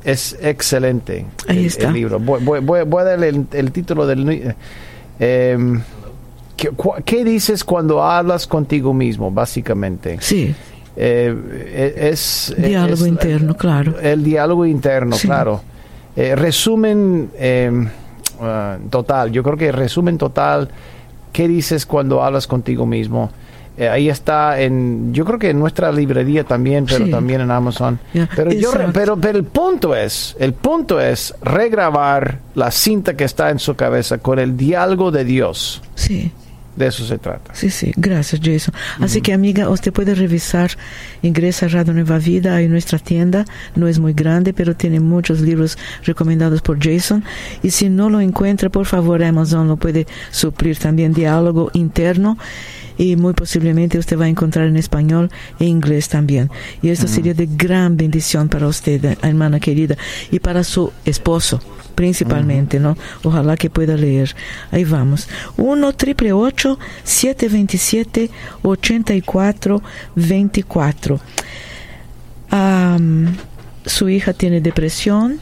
es 0.05 0.39
excelente 0.41 1.27
el, 1.47 1.93
libro. 1.93 2.19
Voy, 2.19 3.01
a 3.01 3.05
darle 3.05 3.29
el, 3.53 3.73
título 3.73 4.07
del... 4.07 4.55
Eh, 5.19 5.79
¿qué, 7.05 7.25
dices 7.25 7.65
cuando 7.65 8.03
hablas 8.03 8.47
contigo 8.47 8.95
mismo, 8.95 9.31
básicamente? 9.31 10.19
Sí. 10.21 10.55
Eh, 10.97 11.95
e, 11.97 12.09
es... 12.11 12.55
Diálogo 12.57 13.07
interno, 13.07 13.57
claro. 13.57 14.01
El 14.01 14.25
diálogo 14.25 14.65
interno, 14.65 15.17
claro. 15.21 15.63
Eh, 16.17 16.35
resumen 16.35 17.31
ah, 18.41 18.79
total, 18.89 19.31
yo 19.31 19.43
creo 19.43 19.57
que 19.57 19.71
resumen 19.71 20.19
total, 20.19 20.71
¿qué 21.33 21.47
dices 21.47 21.85
cuando 21.87 22.23
hablas 22.23 22.47
contigo 22.47 22.87
mismo? 22.87 23.31
Eh, 23.77 23.89
ahí 23.89 24.11
está 24.11 24.61
en, 24.61 25.15
yo 25.15 25.25
creo 25.25 25.39
que 25.39 25.51
en 25.51 25.59
nuestra 25.59 25.91
librería 25.91 26.45
también, 26.45 26.85
pero 26.87 27.09
también 27.09 27.41
en 27.41 27.51
Amazon. 27.51 27.99
Pero, 28.37 28.53
yo, 28.53 28.73
pero, 28.93 29.17
pero 29.17 29.39
el 29.39 29.45
punto 29.45 29.95
es, 29.95 30.37
el 30.39 30.53
punto 30.53 31.01
es 31.01 31.35
regrabar 31.43 32.39
la 32.55 32.71
cinta 32.71 33.17
que 33.17 33.25
está 33.25 33.51
en 33.51 33.59
su 33.59 33.75
cabeza 33.77 34.19
con 34.19 34.39
el 34.39 34.57
diálogo 34.57 35.11
de 35.11 35.25
Dios. 35.25 35.83
Sí. 35.95 36.31
De 36.77 36.87
eso 36.87 37.05
se 37.05 37.19
trata. 37.19 37.55
Sí, 37.55 37.69
sí, 37.69 37.93
gracias 37.97 38.41
Jason. 38.43 38.73
Así 39.01 39.21
que 39.21 39.33
amiga, 39.33 39.69
usted 39.69 39.93
puede 39.93 40.15
revisar, 40.15 40.71
ingresa 41.21 41.67
a 41.67 41.69
Radio 41.69 41.93
Nueva 41.93 42.19
Vida 42.19 42.61
en 42.61 42.71
nuestra 42.71 42.99
tienda, 42.99 43.45
no 43.75 43.89
es 43.89 43.99
muy 43.99 44.13
grande, 44.13 44.53
pero 44.53 44.77
tiene 44.77 45.01
muchos 45.01 45.41
libros 45.41 45.77
recomendados 46.05 46.63
por 46.63 46.79
Jason. 46.83 47.25
Y 47.63 47.71
si 47.73 47.89
no 47.89 48.09
lo 48.09 48.21
encuentra, 48.21 48.71
por 48.71 48.87
favor, 48.87 49.23
Amazon 49.23 49.69
lo 49.69 49.77
puede 49.77 50.07
suplir 50.31 50.79
también 50.79 51.13
diálogo 51.13 51.71
interno 51.75 52.39
y 53.01 53.17
muy 53.17 53.33
posiblemente 53.33 53.99
usted 53.99 54.19
va 54.19 54.27
a 54.27 54.29
encontrar 54.29 54.67
en 54.67 54.77
español 54.77 55.31
e 55.59 55.65
inglés 55.65 56.11
también. 56.11 56.51
Y 56.83 56.91
esto 56.91 57.09
sería 57.09 57.33
de 57.33 57.49
gran 57.51 57.97
bendición 57.97 58.51
para 58.51 58.69
usted, 58.69 59.17
hermana 59.23 59.59
querida, 59.59 59.97
y 60.31 60.39
para 60.39 60.63
su 60.65 60.93
esposo 61.07 61.61
principalmente, 61.95 62.79
¿no? 62.79 62.97
Ojalá 63.25 63.57
que 63.57 63.69
pueda 63.69 63.97
leer. 63.97 64.35
Ahí 64.71 64.85
vamos. 64.85 65.29
1 65.57 65.93
triple 65.95 66.33
8 66.33 66.79
727 67.05 68.31
84 68.63 69.83
24. 70.15 71.21
su 73.87 74.09
hija 74.11 74.33
tiene 74.35 74.61
depresión. 74.61 75.41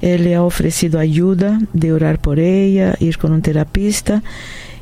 Él 0.00 0.24
le 0.24 0.34
ha 0.34 0.42
ofrecido 0.42 1.00
ayuda 1.00 1.60
de 1.72 1.92
orar 1.92 2.20
por 2.20 2.38
ella, 2.38 2.94
ir 3.00 3.18
con 3.18 3.32
un 3.32 3.42
terapista 3.42 4.22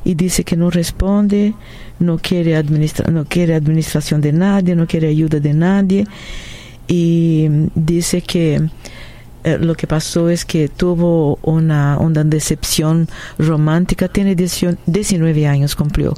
y 0.04 0.14
dice 0.14 0.44
que 0.44 0.56
no 0.56 0.70
responde, 0.70 1.54
no 1.98 2.18
quiere, 2.18 2.56
administra 2.56 3.10
no 3.10 3.24
quiere 3.24 3.54
administración 3.54 4.20
de 4.20 4.32
nadie, 4.32 4.74
no 4.74 4.86
quiere 4.86 5.08
ayuda 5.08 5.40
de 5.40 5.54
nadie. 5.54 6.06
Y 6.88 7.48
dice 7.74 8.22
que 8.22 8.68
eh, 9.44 9.58
lo 9.58 9.74
que 9.74 9.86
pasó 9.86 10.28
es 10.28 10.44
que 10.44 10.68
tuvo 10.68 11.38
una, 11.42 11.98
una 11.98 12.22
decepción 12.22 13.08
romántica, 13.38 14.08
tiene 14.08 14.36
19 14.36 15.46
años 15.46 15.74
cumplió, 15.74 16.14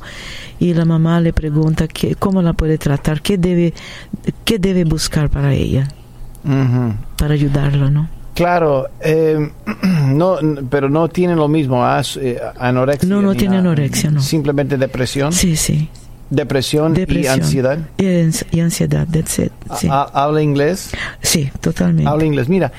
y 0.58 0.74
la 0.74 0.84
mamá 0.84 1.20
le 1.20 1.32
pregunta 1.32 1.88
que, 1.88 2.16
cómo 2.16 2.42
la 2.42 2.52
puede 2.52 2.76
tratar, 2.76 3.22
qué 3.22 3.38
debe, 3.38 3.72
qué 4.44 4.58
debe 4.58 4.84
buscar 4.84 5.30
para 5.30 5.54
ella, 5.54 5.88
para 7.16 7.34
ayudarlo, 7.34 7.90
¿no? 7.90 8.08
Claro, 8.34 8.88
eh, 9.00 9.50
no, 10.08 10.38
pero 10.68 10.88
no 10.88 11.08
tiene 11.08 11.36
lo 11.36 11.48
mismo, 11.48 11.84
eh, 12.20 12.40
anorexia. 12.58 13.08
No, 13.08 13.22
no 13.22 13.34
tiene 13.34 13.58
anorexia, 13.58 14.10
no. 14.10 14.20
Simplemente 14.20 14.76
depresión. 14.76 15.32
Sí, 15.32 15.56
sí. 15.56 15.88
Depresión, 16.30 16.96
y 16.96 17.26
ansiedad. 17.26 17.78
Y, 17.96 18.60
ansiedad, 18.60 19.06
that's 19.10 19.38
it. 19.38 19.52
¿Habla 19.88 20.42
inglés? 20.42 20.90
Sí, 21.22 21.50
totalmente. 21.60 22.10
Habla 22.10 22.24
inglés. 22.24 22.48
Mira, 22.48 22.72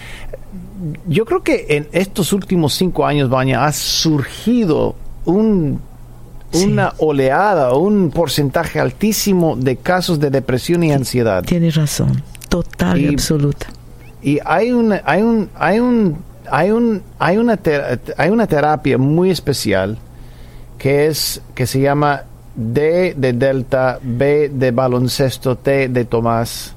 yo 1.08 1.26
creo 1.26 1.42
que 1.42 1.66
en 1.70 1.88
estos 1.94 2.34
últimos 2.34 2.74
cinco 2.74 3.06
años, 3.06 3.30
Baña, 3.30 3.66
ha 3.66 3.72
surgido 3.72 4.96
un, 5.24 5.80
una 6.54 6.94
oleada, 6.98 7.74
un 7.76 8.12
porcentaje 8.12 8.80
altísimo 8.80 9.56
de 9.56 9.78
casos 9.78 10.20
de 10.20 10.32
depresión 10.32 10.84
y 10.84 10.92
ansiedad. 10.92 11.44
Tienes 11.44 11.76
razón, 11.76 12.24
total 12.50 13.00
y, 13.00 13.08
absoluta. 13.08 13.68
Y 14.26 14.40
hay 14.44 14.72
una, 14.72 15.04
hay 15.06 15.22
un, 15.22 15.52
hay 15.54 15.80
un, 15.80 16.18
hay 16.50 16.72
un, 16.72 17.04
hay 17.20 17.38
una, 17.38 17.60
hay 18.18 18.30
una 18.32 18.48
terapia 18.48 18.98
muy 18.98 19.30
especial 19.30 20.00
que 20.80 21.06
es, 21.06 21.44
que 21.54 21.68
se 21.68 21.80
llama 21.80 22.24
D 22.56 23.14
de 23.16 23.34
Delta, 23.34 24.00
B 24.02 24.50
de 24.50 24.72
baloncesto, 24.72 25.58
T 25.58 25.90
de 25.90 26.06
Tomás, 26.06 26.74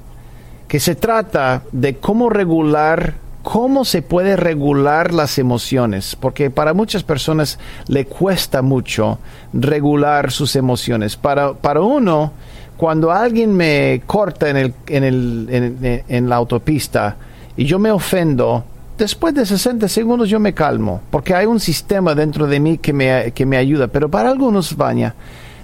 que 0.67 0.79
se 0.79 0.93
trata 0.93 1.63
de 1.71 1.95
cómo 1.95 2.29
regular, 2.29 3.15
cómo 3.41 3.83
se 3.83 4.03
puede 4.03 4.35
regular 4.35 5.11
las 5.11 5.39
emociones, 5.39 6.15
porque 6.15 6.51
para 6.51 6.75
muchas 6.75 7.01
personas 7.01 7.57
le 7.87 8.05
cuesta 8.05 8.61
mucho 8.61 9.17
regular 9.53 10.29
sus 10.29 10.55
emociones. 10.55 11.17
Para, 11.17 11.53
para 11.53 11.81
uno, 11.81 12.31
cuando 12.77 13.11
alguien 13.11 13.57
me 13.57 14.03
corta 14.05 14.51
en, 14.51 14.57
el, 14.57 14.73
en, 14.85 15.03
el, 15.03 15.47
en, 15.49 16.03
en 16.07 16.29
la 16.29 16.35
autopista 16.35 17.17
y 17.59 17.65
yo 17.65 17.77
me 17.77 17.91
ofendo, 17.91 18.63
después 18.97 19.35
de 19.35 19.45
60 19.45 19.89
segundos 19.89 20.29
yo 20.29 20.39
me 20.39 20.53
calmo, 20.53 21.01
porque 21.11 21.35
hay 21.35 21.45
un 21.45 21.59
sistema 21.59 22.15
dentro 22.15 22.47
de 22.47 22.57
mí 22.57 22.77
que 22.77 22.93
me, 22.93 23.33
que 23.33 23.45
me 23.45 23.57
ayuda, 23.57 23.89
pero 23.89 24.07
para 24.07 24.29
algunos, 24.29 24.77
Baña, 24.77 25.13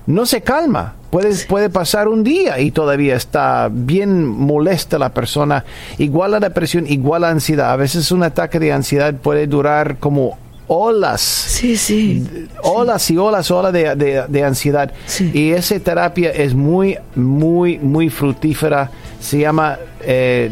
no 0.06 0.26
se 0.26 0.42
calma. 0.42 0.96
Puede, 1.10 1.34
puede 1.46 1.70
pasar 1.70 2.10
un 2.10 2.22
día 2.22 2.60
y 2.60 2.72
todavía 2.72 3.16
está 3.16 3.70
bien 3.72 4.26
molesta 4.28 5.00
la 5.00 5.14
persona. 5.14 5.64
Igual 5.98 6.32
la 6.32 6.42
depresión, 6.42 6.86
igual 6.86 7.22
la 7.22 7.30
ansiedad. 7.30 7.72
A 7.72 7.78
veces 7.78 8.12
un 8.12 8.24
ataque 8.24 8.60
de 8.60 8.74
ansiedad 8.74 9.14
puede 9.14 9.48
durar 9.48 9.98
como 9.98 10.38
olas. 10.68 11.22
Sí, 11.22 11.78
sí. 11.78 12.28
Olas 12.62 13.10
y 13.10 13.18
olas, 13.18 13.50
olas 13.52 13.72
de, 13.72 14.44
ansiedad. 14.46 14.92
Y 15.34 15.52
esa 15.52 15.80
terapia 15.80 16.32
es 16.32 16.54
muy, 16.54 16.98
muy, 17.16 17.80
muy 17.80 18.10
fructífera. 18.10 18.92
Se 19.26 19.40
llama 19.40 19.80
eh, 20.02 20.52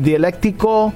dialéctico 0.00 0.94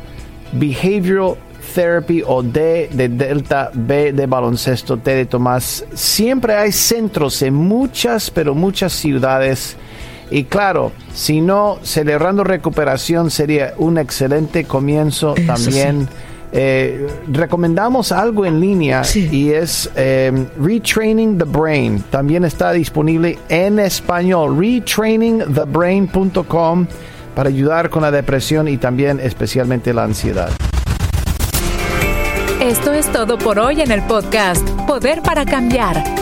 behavioral 0.53 1.37
Therapy 1.75 2.23
o 2.27 2.43
D 2.43 2.89
de 2.91 3.09
Delta, 3.09 3.71
B 3.73 4.13
de 4.13 4.27
baloncesto, 4.27 4.97
T 4.97 5.15
de 5.15 5.27
Tomás. 5.27 5.85
Siempre 5.93 6.55
hay 6.55 6.73
centros 6.73 7.43
en 7.43 7.55
muchas, 7.55 8.31
pero 8.31 8.55
muchas 8.55 8.95
ciudades. 8.95 9.77
Y 10.31 10.45
claro, 10.45 10.93
si 11.13 11.43
no, 11.43 11.79
celebrando 11.83 12.45
recuperación 12.45 13.31
sería 13.31 13.75
un 13.77 13.99
excelente 13.99 14.65
comienzo 14.65 15.35
también. 15.47 16.09
Eh, 16.55 17.09
recomendamos 17.33 18.13
algo 18.13 18.45
en 18.45 18.61
línea 18.61 19.01
y 19.15 19.49
es 19.51 19.91
em, 19.97 20.45
Retraining 20.61 21.39
the 21.39 21.45
Brain. 21.45 22.05
También 22.11 22.45
está 22.45 22.73
disponible 22.73 23.39
en 23.49 23.79
español. 23.79 24.59
Retrainingthebrain.com 24.59 26.87
para 27.35 27.49
ayudar 27.49 27.89
con 27.89 28.03
la 28.03 28.11
depresión 28.11 28.69
y 28.69 28.77
también 28.77 29.19
especialmente 29.19 29.95
la 29.95 30.05
ansiedad. 30.05 30.51
Esto 32.61 32.93
es 32.93 33.11
todo 33.11 33.39
por 33.39 33.59
hoy 33.59 33.81
en 33.81 33.91
el 33.91 34.03
podcast 34.03 34.69
Poder 34.87 35.23
para 35.23 35.45
Cambiar. 35.45 36.22